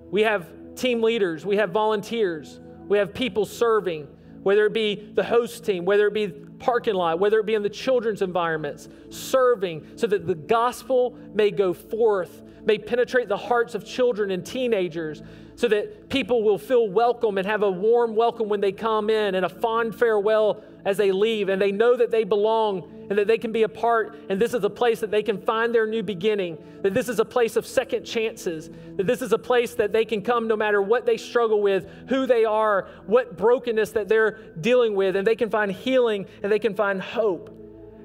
we 0.10 0.22
have 0.22 0.48
team 0.76 1.02
leaders, 1.04 1.46
we 1.46 1.58
have 1.58 1.72
volunteers, 1.72 2.62
we 2.88 2.98
have 2.98 3.14
people 3.14 3.46
serving, 3.46 4.08
whether 4.46 4.68
it 4.68 4.74
be 4.74 5.12
the 5.16 5.24
host 5.24 5.66
team, 5.66 5.86
whether 5.86 6.06
it 6.06 6.14
be 6.14 6.28
parking 6.28 6.94
lot, 6.94 7.18
whether 7.18 7.40
it 7.40 7.48
be 7.48 7.56
in 7.56 7.64
the 7.64 7.70
children's 7.70 8.22
environments, 8.22 8.88
serving 9.10 9.84
so 9.96 10.06
that 10.06 10.28
the 10.28 10.36
gospel 10.36 11.18
may 11.34 11.50
go 11.50 11.74
forth, 11.74 12.44
may 12.64 12.78
penetrate 12.78 13.28
the 13.28 13.36
hearts 13.36 13.74
of 13.74 13.84
children 13.84 14.30
and 14.30 14.46
teenagers, 14.46 15.24
so 15.56 15.68
that 15.68 16.10
people 16.10 16.44
will 16.44 16.60
feel 16.60 16.88
welcome 16.88 17.40
and 17.40 17.48
have 17.48 17.64
a 17.64 17.72
warm 17.72 18.16
welcome 18.16 18.48
when 18.48 18.62
they 18.62 18.72
come 18.72 19.10
in 19.10 19.34
and 19.34 19.48
a 19.48 19.50
fond 19.50 19.96
farewell 19.96 20.62
as 20.86 20.98
they 20.98 21.12
leave, 21.12 21.50
and 21.50 21.62
they 21.62 21.72
know 21.72 21.96
that 21.98 22.12
they 22.12 22.24
belong 22.24 22.92
and 23.10 23.18
that 23.18 23.28
they 23.28 23.38
can 23.38 23.52
be 23.52 23.64
a 23.64 23.70
part, 23.70 24.18
and 24.30 24.40
this 24.40 24.54
is 24.54 24.64
a 24.64 24.70
place 24.70 25.00
that 25.00 25.12
they 25.12 25.22
can 25.22 25.40
find 25.42 25.74
their 25.74 25.86
new 25.86 26.02
beginning, 26.02 26.58
that 26.82 26.94
this 26.94 27.10
is 27.10 27.20
a 27.20 27.26
place 27.26 27.56
of 27.56 27.66
second 27.66 28.04
chances, 28.04 28.70
that 28.96 29.06
this 29.06 29.22
is 29.22 29.32
a 29.32 29.38
place 29.38 29.76
that 29.76 29.92
they 29.92 30.06
can 30.06 30.22
come 30.22 30.48
no 30.48 30.56
matter 30.56 30.82
what 30.82 31.06
they 31.06 31.18
struggle 31.18 31.62
with, 31.62 31.88
who 32.08 32.26
they 32.26 32.46
are, 32.46 32.88
what 33.06 33.38
brokenness 33.38 33.92
that 33.92 34.08
they're 34.08 34.40
dealing 34.62 34.96
with, 34.96 35.16
and 35.16 35.26
they 35.26 35.36
can 35.36 35.50
find 35.50 35.72
healing 35.72 36.26
and 36.42 36.52
they 36.52 36.60
can 36.60 36.74
find 36.74 37.02
hope. 37.02 37.50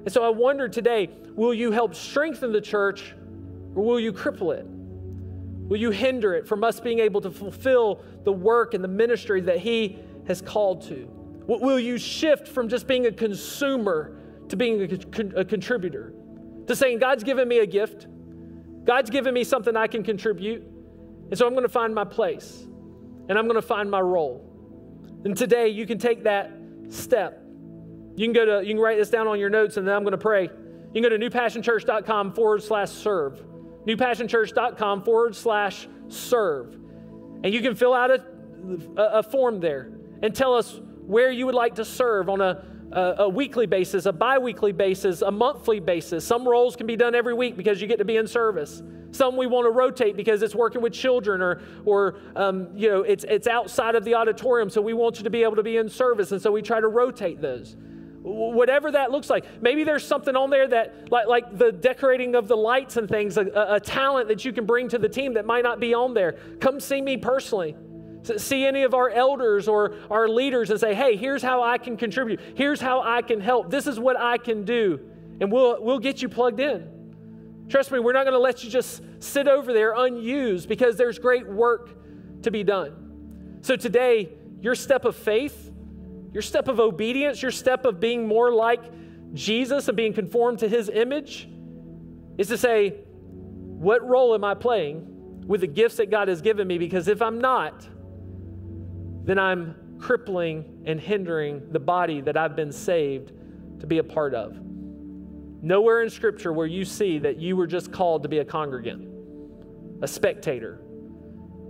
And 0.03 0.11
so 0.11 0.23
I 0.23 0.29
wonder 0.29 0.67
today 0.67 1.09
will 1.35 1.53
you 1.53 1.71
help 1.71 1.95
strengthen 1.95 2.51
the 2.51 2.61
church 2.61 3.13
or 3.75 3.83
will 3.83 3.99
you 3.99 4.11
cripple 4.11 4.55
it? 4.55 4.65
Will 4.65 5.77
you 5.77 5.91
hinder 5.91 6.33
it 6.33 6.47
from 6.47 6.63
us 6.63 6.79
being 6.79 6.99
able 6.99 7.21
to 7.21 7.31
fulfill 7.31 8.03
the 8.23 8.31
work 8.31 8.73
and 8.73 8.83
the 8.83 8.89
ministry 8.89 9.41
that 9.41 9.59
He 9.59 9.99
has 10.27 10.41
called 10.41 10.81
to? 10.89 11.09
Will 11.47 11.79
you 11.79 11.97
shift 11.97 12.47
from 12.47 12.69
just 12.69 12.87
being 12.87 13.07
a 13.07 13.11
consumer 13.11 14.17
to 14.49 14.55
being 14.55 14.81
a, 14.81 15.39
a 15.39 15.45
contributor, 15.45 16.13
to 16.67 16.75
saying, 16.75 16.99
God's 16.99 17.23
given 17.23 17.47
me 17.47 17.59
a 17.59 17.65
gift, 17.65 18.07
God's 18.83 19.09
given 19.09 19.33
me 19.33 19.43
something 19.43 19.75
I 19.75 19.87
can 19.87 20.03
contribute, 20.03 20.63
and 21.29 21.37
so 21.37 21.45
I'm 21.47 21.53
going 21.53 21.63
to 21.63 21.69
find 21.69 21.95
my 21.95 22.03
place 22.03 22.67
and 23.29 23.39
I'm 23.39 23.45
going 23.45 23.55
to 23.55 23.65
find 23.65 23.89
my 23.89 24.01
role. 24.01 24.45
And 25.23 25.37
today 25.37 25.69
you 25.69 25.85
can 25.85 25.97
take 25.97 26.23
that 26.23 26.51
step. 26.89 27.41
You 28.17 28.25
can 28.25 28.33
go 28.33 28.45
to, 28.45 28.67
you 28.67 28.73
can 28.73 28.81
write 28.81 28.97
this 28.97 29.09
down 29.09 29.27
on 29.27 29.39
your 29.39 29.49
notes, 29.49 29.77
and 29.77 29.87
then 29.87 29.95
I'm 29.95 30.03
going 30.03 30.11
to 30.11 30.17
pray. 30.17 30.43
You 30.43 31.01
can 31.01 31.03
go 31.03 31.09
to 31.09 31.17
newpassionchurch.com 31.17 32.33
forward 32.33 32.61
slash 32.61 32.89
serve. 32.89 33.41
Newpassionchurch.com 33.87 35.03
forward 35.03 35.35
slash 35.35 35.87
serve. 36.09 36.73
And 37.43 37.53
you 37.53 37.61
can 37.61 37.73
fill 37.73 37.93
out 37.93 38.11
a, 38.11 38.23
a, 38.97 39.03
a 39.19 39.23
form 39.23 39.61
there 39.61 39.91
and 40.21 40.35
tell 40.35 40.53
us 40.53 40.81
where 41.05 41.31
you 41.31 41.45
would 41.45 41.55
like 41.55 41.75
to 41.75 41.85
serve 41.85 42.29
on 42.29 42.41
a 42.41 42.65
a, 42.91 43.15
a 43.19 43.29
weekly 43.29 43.65
basis, 43.65 44.05
a 44.05 44.13
bi 44.13 44.37
weekly 44.37 44.71
basis, 44.71 45.21
a 45.21 45.31
monthly 45.31 45.79
basis. 45.79 46.25
Some 46.25 46.47
roles 46.47 46.75
can 46.75 46.87
be 46.87 46.95
done 46.95 47.15
every 47.15 47.33
week 47.33 47.55
because 47.55 47.81
you 47.81 47.87
get 47.87 47.99
to 47.99 48.05
be 48.05 48.17
in 48.17 48.27
service. 48.27 48.81
Some 49.11 49.35
we 49.35 49.47
want 49.47 49.65
to 49.65 49.71
rotate 49.71 50.15
because 50.15 50.41
it's 50.41 50.55
working 50.55 50.81
with 50.81 50.93
children 50.93 51.41
or, 51.41 51.61
or 51.85 52.19
um, 52.35 52.69
you 52.75 52.89
know, 52.89 53.01
it's, 53.01 53.25
it's 53.25 53.47
outside 53.47 53.95
of 53.95 54.05
the 54.05 54.15
auditorium, 54.15 54.69
so 54.69 54.81
we 54.81 54.93
want 54.93 55.17
you 55.17 55.23
to 55.23 55.29
be 55.29 55.43
able 55.43 55.57
to 55.57 55.63
be 55.63 55.77
in 55.77 55.89
service, 55.89 56.31
and 56.31 56.41
so 56.41 56.51
we 56.51 56.61
try 56.61 56.79
to 56.79 56.87
rotate 56.87 57.41
those 57.41 57.75
whatever 58.23 58.91
that 58.91 59.09
looks 59.09 59.31
like. 59.31 59.45
Maybe 59.63 59.83
there's 59.83 60.05
something 60.05 60.35
on 60.35 60.51
there 60.51 60.67
that, 60.67 61.11
like, 61.11 61.25
like 61.25 61.57
the 61.57 61.71
decorating 61.71 62.35
of 62.35 62.47
the 62.47 62.55
lights 62.55 62.97
and 62.97 63.09
things, 63.09 63.35
a, 63.35 63.47
a, 63.47 63.79
talent 63.79 64.27
that 64.27 64.45
you 64.45 64.53
can 64.53 64.67
bring 64.67 64.87
to 64.89 64.99
the 64.99 65.09
team 65.09 65.33
that 65.33 65.47
might 65.47 65.63
not 65.63 65.79
be 65.79 65.95
on 65.95 66.13
there. 66.13 66.33
Come 66.59 66.79
see 66.79 67.01
me 67.01 67.17
personally 67.17 67.75
see 68.23 68.65
any 68.65 68.83
of 68.83 68.93
our 68.93 69.09
elders 69.09 69.67
or 69.67 69.95
our 70.09 70.27
leaders 70.27 70.69
and 70.69 70.79
say, 70.79 70.93
hey, 70.93 71.15
here's 71.15 71.41
how 71.41 71.63
I 71.63 71.77
can 71.77 71.97
contribute. 71.97 72.39
Here's 72.55 72.79
how 72.79 73.01
I 73.01 73.21
can 73.21 73.41
help. 73.41 73.69
This 73.69 73.87
is 73.87 73.99
what 73.99 74.19
I 74.19 74.37
can 74.37 74.63
do. 74.63 74.99
And 75.39 75.51
we'll, 75.51 75.83
we'll 75.83 75.99
get 75.99 76.21
you 76.21 76.29
plugged 76.29 76.59
in. 76.59 76.87
Trust 77.67 77.91
me, 77.91 77.99
we're 77.99 78.13
not 78.13 78.23
going 78.23 78.33
to 78.33 78.39
let 78.39 78.63
you 78.63 78.69
just 78.69 79.01
sit 79.19 79.47
over 79.47 79.73
there 79.73 79.93
unused 79.93 80.67
because 80.67 80.97
there's 80.97 81.17
great 81.17 81.47
work 81.47 82.43
to 82.43 82.51
be 82.51 82.63
done. 82.63 83.59
So 83.61 83.75
today, 83.75 84.29
your 84.59 84.75
step 84.75 85.05
of 85.05 85.15
faith, 85.15 85.71
your 86.33 86.41
step 86.41 86.67
of 86.67 86.79
obedience, 86.79 87.41
your 87.41 87.51
step 87.51 87.85
of 87.85 87.99
being 87.99 88.27
more 88.27 88.53
like 88.53 88.81
Jesus 89.33 89.87
and 89.87 89.95
being 89.95 90.13
conformed 90.13 90.59
to 90.59 90.67
his 90.67 90.89
image 90.89 91.49
is 92.37 92.47
to 92.49 92.57
say, 92.57 92.89
what 92.89 94.07
role 94.07 94.33
am 94.33 94.43
I 94.43 94.53
playing 94.53 95.47
with 95.47 95.61
the 95.61 95.67
gifts 95.67 95.95
that 95.95 96.11
God 96.11 96.27
has 96.27 96.41
given 96.41 96.67
me? 96.67 96.77
Because 96.77 97.07
if 97.07 97.21
I'm 97.21 97.39
not, 97.39 97.87
then 99.23 99.37
I'm 99.37 99.97
crippling 99.99 100.83
and 100.85 100.99
hindering 100.99 101.71
the 101.71 101.79
body 101.79 102.21
that 102.21 102.35
I've 102.35 102.55
been 102.55 102.71
saved 102.71 103.31
to 103.79 103.87
be 103.87 103.99
a 103.99 104.03
part 104.03 104.33
of. 104.33 104.59
Nowhere 105.61 106.01
in 106.01 106.09
Scripture 106.09 106.51
where 106.51 106.67
you 106.67 106.85
see 106.85 107.19
that 107.19 107.37
you 107.37 107.55
were 107.55 107.67
just 107.67 107.91
called 107.91 108.23
to 108.23 108.29
be 108.29 108.39
a 108.39 108.45
congregant, 108.45 109.07
a 110.01 110.07
spectator. 110.07 110.81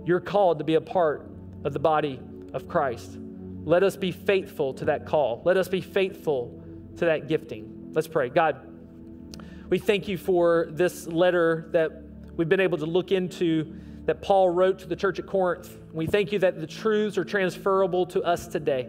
You're 0.06 0.20
called 0.20 0.58
to 0.58 0.64
be 0.64 0.74
a 0.74 0.80
part 0.80 1.30
of 1.64 1.72
the 1.72 1.78
body 1.78 2.18
of 2.54 2.66
Christ. 2.68 3.18
Let 3.64 3.82
us 3.82 3.96
be 3.96 4.10
faithful 4.10 4.74
to 4.74 4.86
that 4.86 5.06
call. 5.06 5.42
Let 5.44 5.56
us 5.56 5.68
be 5.68 5.80
faithful 5.80 6.62
to 6.96 7.04
that 7.04 7.28
gifting. 7.28 7.90
Let's 7.92 8.08
pray. 8.08 8.30
God, 8.30 8.66
we 9.68 9.78
thank 9.78 10.08
you 10.08 10.16
for 10.16 10.68
this 10.70 11.06
letter 11.06 11.68
that 11.72 11.90
we've 12.36 12.48
been 12.48 12.60
able 12.60 12.78
to 12.78 12.86
look 12.86 13.12
into 13.12 13.78
that 14.06 14.20
Paul 14.20 14.50
wrote 14.50 14.80
to 14.80 14.86
the 14.86 14.96
church 14.96 15.18
at 15.18 15.26
Corinth. 15.26 15.78
We 15.92 16.06
thank 16.06 16.32
you 16.32 16.38
that 16.40 16.60
the 16.60 16.66
truths 16.66 17.16
are 17.16 17.24
transferable 17.24 18.06
to 18.06 18.22
us 18.22 18.46
today. 18.46 18.88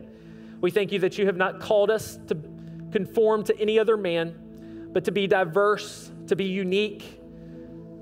We 0.59 0.72
thank 0.72 0.91
you 0.91 0.99
that 0.99 1.18
you 1.18 1.26
have 1.26 1.38
not 1.38 1.59
called 1.59 1.91
us 1.91 2.18
to 2.28 2.36
conform 2.91 3.43
to 3.45 3.59
any 3.59 3.78
other 3.78 3.97
man, 3.97 4.89
but 4.91 5.05
to 5.05 5.11
be 5.11 5.28
diverse, 5.28 6.11
to 6.28 6.36
be 6.36 6.45
unique, 6.45 7.20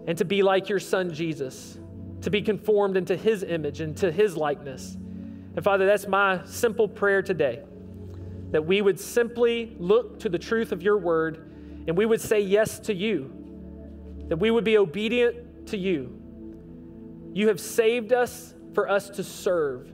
and 0.07 0.17
to 0.17 0.25
be 0.25 0.41
like 0.41 0.69
your 0.69 0.79
son 0.79 1.13
Jesus, 1.13 1.77
to 2.21 2.29
be 2.29 2.41
conformed 2.41 2.97
into 2.97 3.15
his 3.15 3.43
image 3.43 3.81
and 3.81 3.95
to 3.97 4.11
his 4.11 4.37
likeness. 4.37 4.95
And 5.55 5.63
Father, 5.63 5.85
that's 5.85 6.07
my 6.07 6.45
simple 6.45 6.87
prayer 6.87 7.21
today 7.21 7.63
that 8.51 8.65
we 8.65 8.81
would 8.81 8.99
simply 8.99 9.73
look 9.79 10.19
to 10.19 10.27
the 10.27 10.37
truth 10.37 10.73
of 10.73 10.83
your 10.83 10.97
word 10.97 11.49
and 11.87 11.97
we 11.97 12.05
would 12.05 12.19
say 12.19 12.41
yes 12.41 12.79
to 12.79 12.93
you, 12.93 13.33
that 14.27 14.37
we 14.37 14.51
would 14.51 14.65
be 14.65 14.77
obedient 14.77 15.67
to 15.67 15.77
you 15.77 16.20
you 17.33 17.47
have 17.47 17.59
saved 17.59 18.13
us 18.13 18.53
for 18.73 18.89
us 18.89 19.09
to 19.11 19.23
serve. 19.23 19.91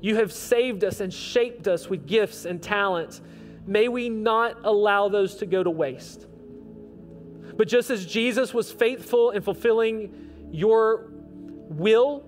You 0.00 0.16
have 0.16 0.32
saved 0.32 0.84
us 0.84 1.00
and 1.00 1.12
shaped 1.12 1.66
us 1.66 1.88
with 1.88 2.06
gifts 2.06 2.44
and 2.44 2.62
talents. 2.62 3.20
May 3.66 3.88
we 3.88 4.08
not 4.08 4.58
allow 4.64 5.08
those 5.08 5.36
to 5.36 5.46
go 5.46 5.62
to 5.62 5.70
waste. 5.70 6.26
But 7.56 7.68
just 7.68 7.90
as 7.90 8.06
Jesus 8.06 8.54
was 8.54 8.70
faithful 8.70 9.32
in 9.32 9.42
fulfilling 9.42 10.48
your 10.52 11.10
will 11.68 12.20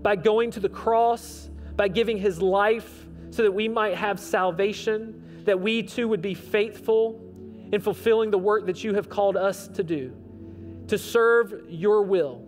by 0.00 0.16
going 0.16 0.50
to 0.52 0.60
the 0.60 0.68
cross, 0.68 1.50
by 1.76 1.88
giving 1.88 2.16
his 2.16 2.40
life 2.40 3.06
so 3.30 3.42
that 3.42 3.52
we 3.52 3.68
might 3.68 3.94
have 3.96 4.18
salvation, 4.18 5.42
that 5.44 5.60
we 5.60 5.82
too 5.82 6.08
would 6.08 6.22
be 6.22 6.34
faithful 6.34 7.20
in 7.72 7.80
fulfilling 7.80 8.30
the 8.30 8.38
work 8.38 8.66
that 8.66 8.82
you 8.82 8.94
have 8.94 9.08
called 9.08 9.36
us 9.36 9.68
to 9.68 9.82
do, 9.82 10.14
to 10.88 10.98
serve 10.98 11.64
your 11.68 12.02
will. 12.02 12.46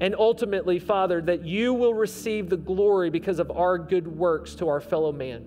And 0.00 0.14
ultimately, 0.16 0.78
Father, 0.78 1.20
that 1.22 1.44
you 1.44 1.74
will 1.74 1.94
receive 1.94 2.48
the 2.48 2.56
glory 2.56 3.10
because 3.10 3.40
of 3.40 3.50
our 3.50 3.78
good 3.78 4.06
works 4.06 4.54
to 4.56 4.68
our 4.68 4.80
fellow 4.80 5.12
man. 5.12 5.44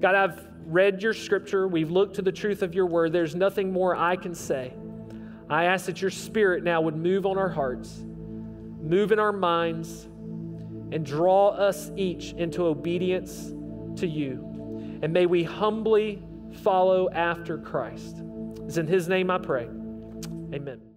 God, 0.00 0.14
I've 0.14 0.46
read 0.66 1.02
your 1.02 1.14
scripture. 1.14 1.66
We've 1.66 1.90
looked 1.90 2.16
to 2.16 2.22
the 2.22 2.32
truth 2.32 2.62
of 2.62 2.74
your 2.74 2.86
word. 2.86 3.12
There's 3.12 3.34
nothing 3.34 3.72
more 3.72 3.96
I 3.96 4.16
can 4.16 4.34
say. 4.34 4.74
I 5.48 5.64
ask 5.64 5.86
that 5.86 6.00
your 6.00 6.10
spirit 6.10 6.62
now 6.62 6.80
would 6.80 6.96
move 6.96 7.26
on 7.26 7.38
our 7.38 7.48
hearts, 7.48 8.02
move 8.82 9.12
in 9.12 9.18
our 9.18 9.32
minds, 9.32 10.04
and 10.04 11.04
draw 11.04 11.48
us 11.48 11.90
each 11.96 12.32
into 12.32 12.66
obedience 12.66 13.52
to 14.00 14.06
you. 14.06 15.00
And 15.02 15.12
may 15.12 15.26
we 15.26 15.42
humbly 15.42 16.22
follow 16.62 17.10
after 17.10 17.58
Christ. 17.58 18.22
It's 18.66 18.76
in 18.76 18.86
his 18.86 19.08
name 19.08 19.30
I 19.30 19.38
pray. 19.38 19.64
Amen. 20.52 20.93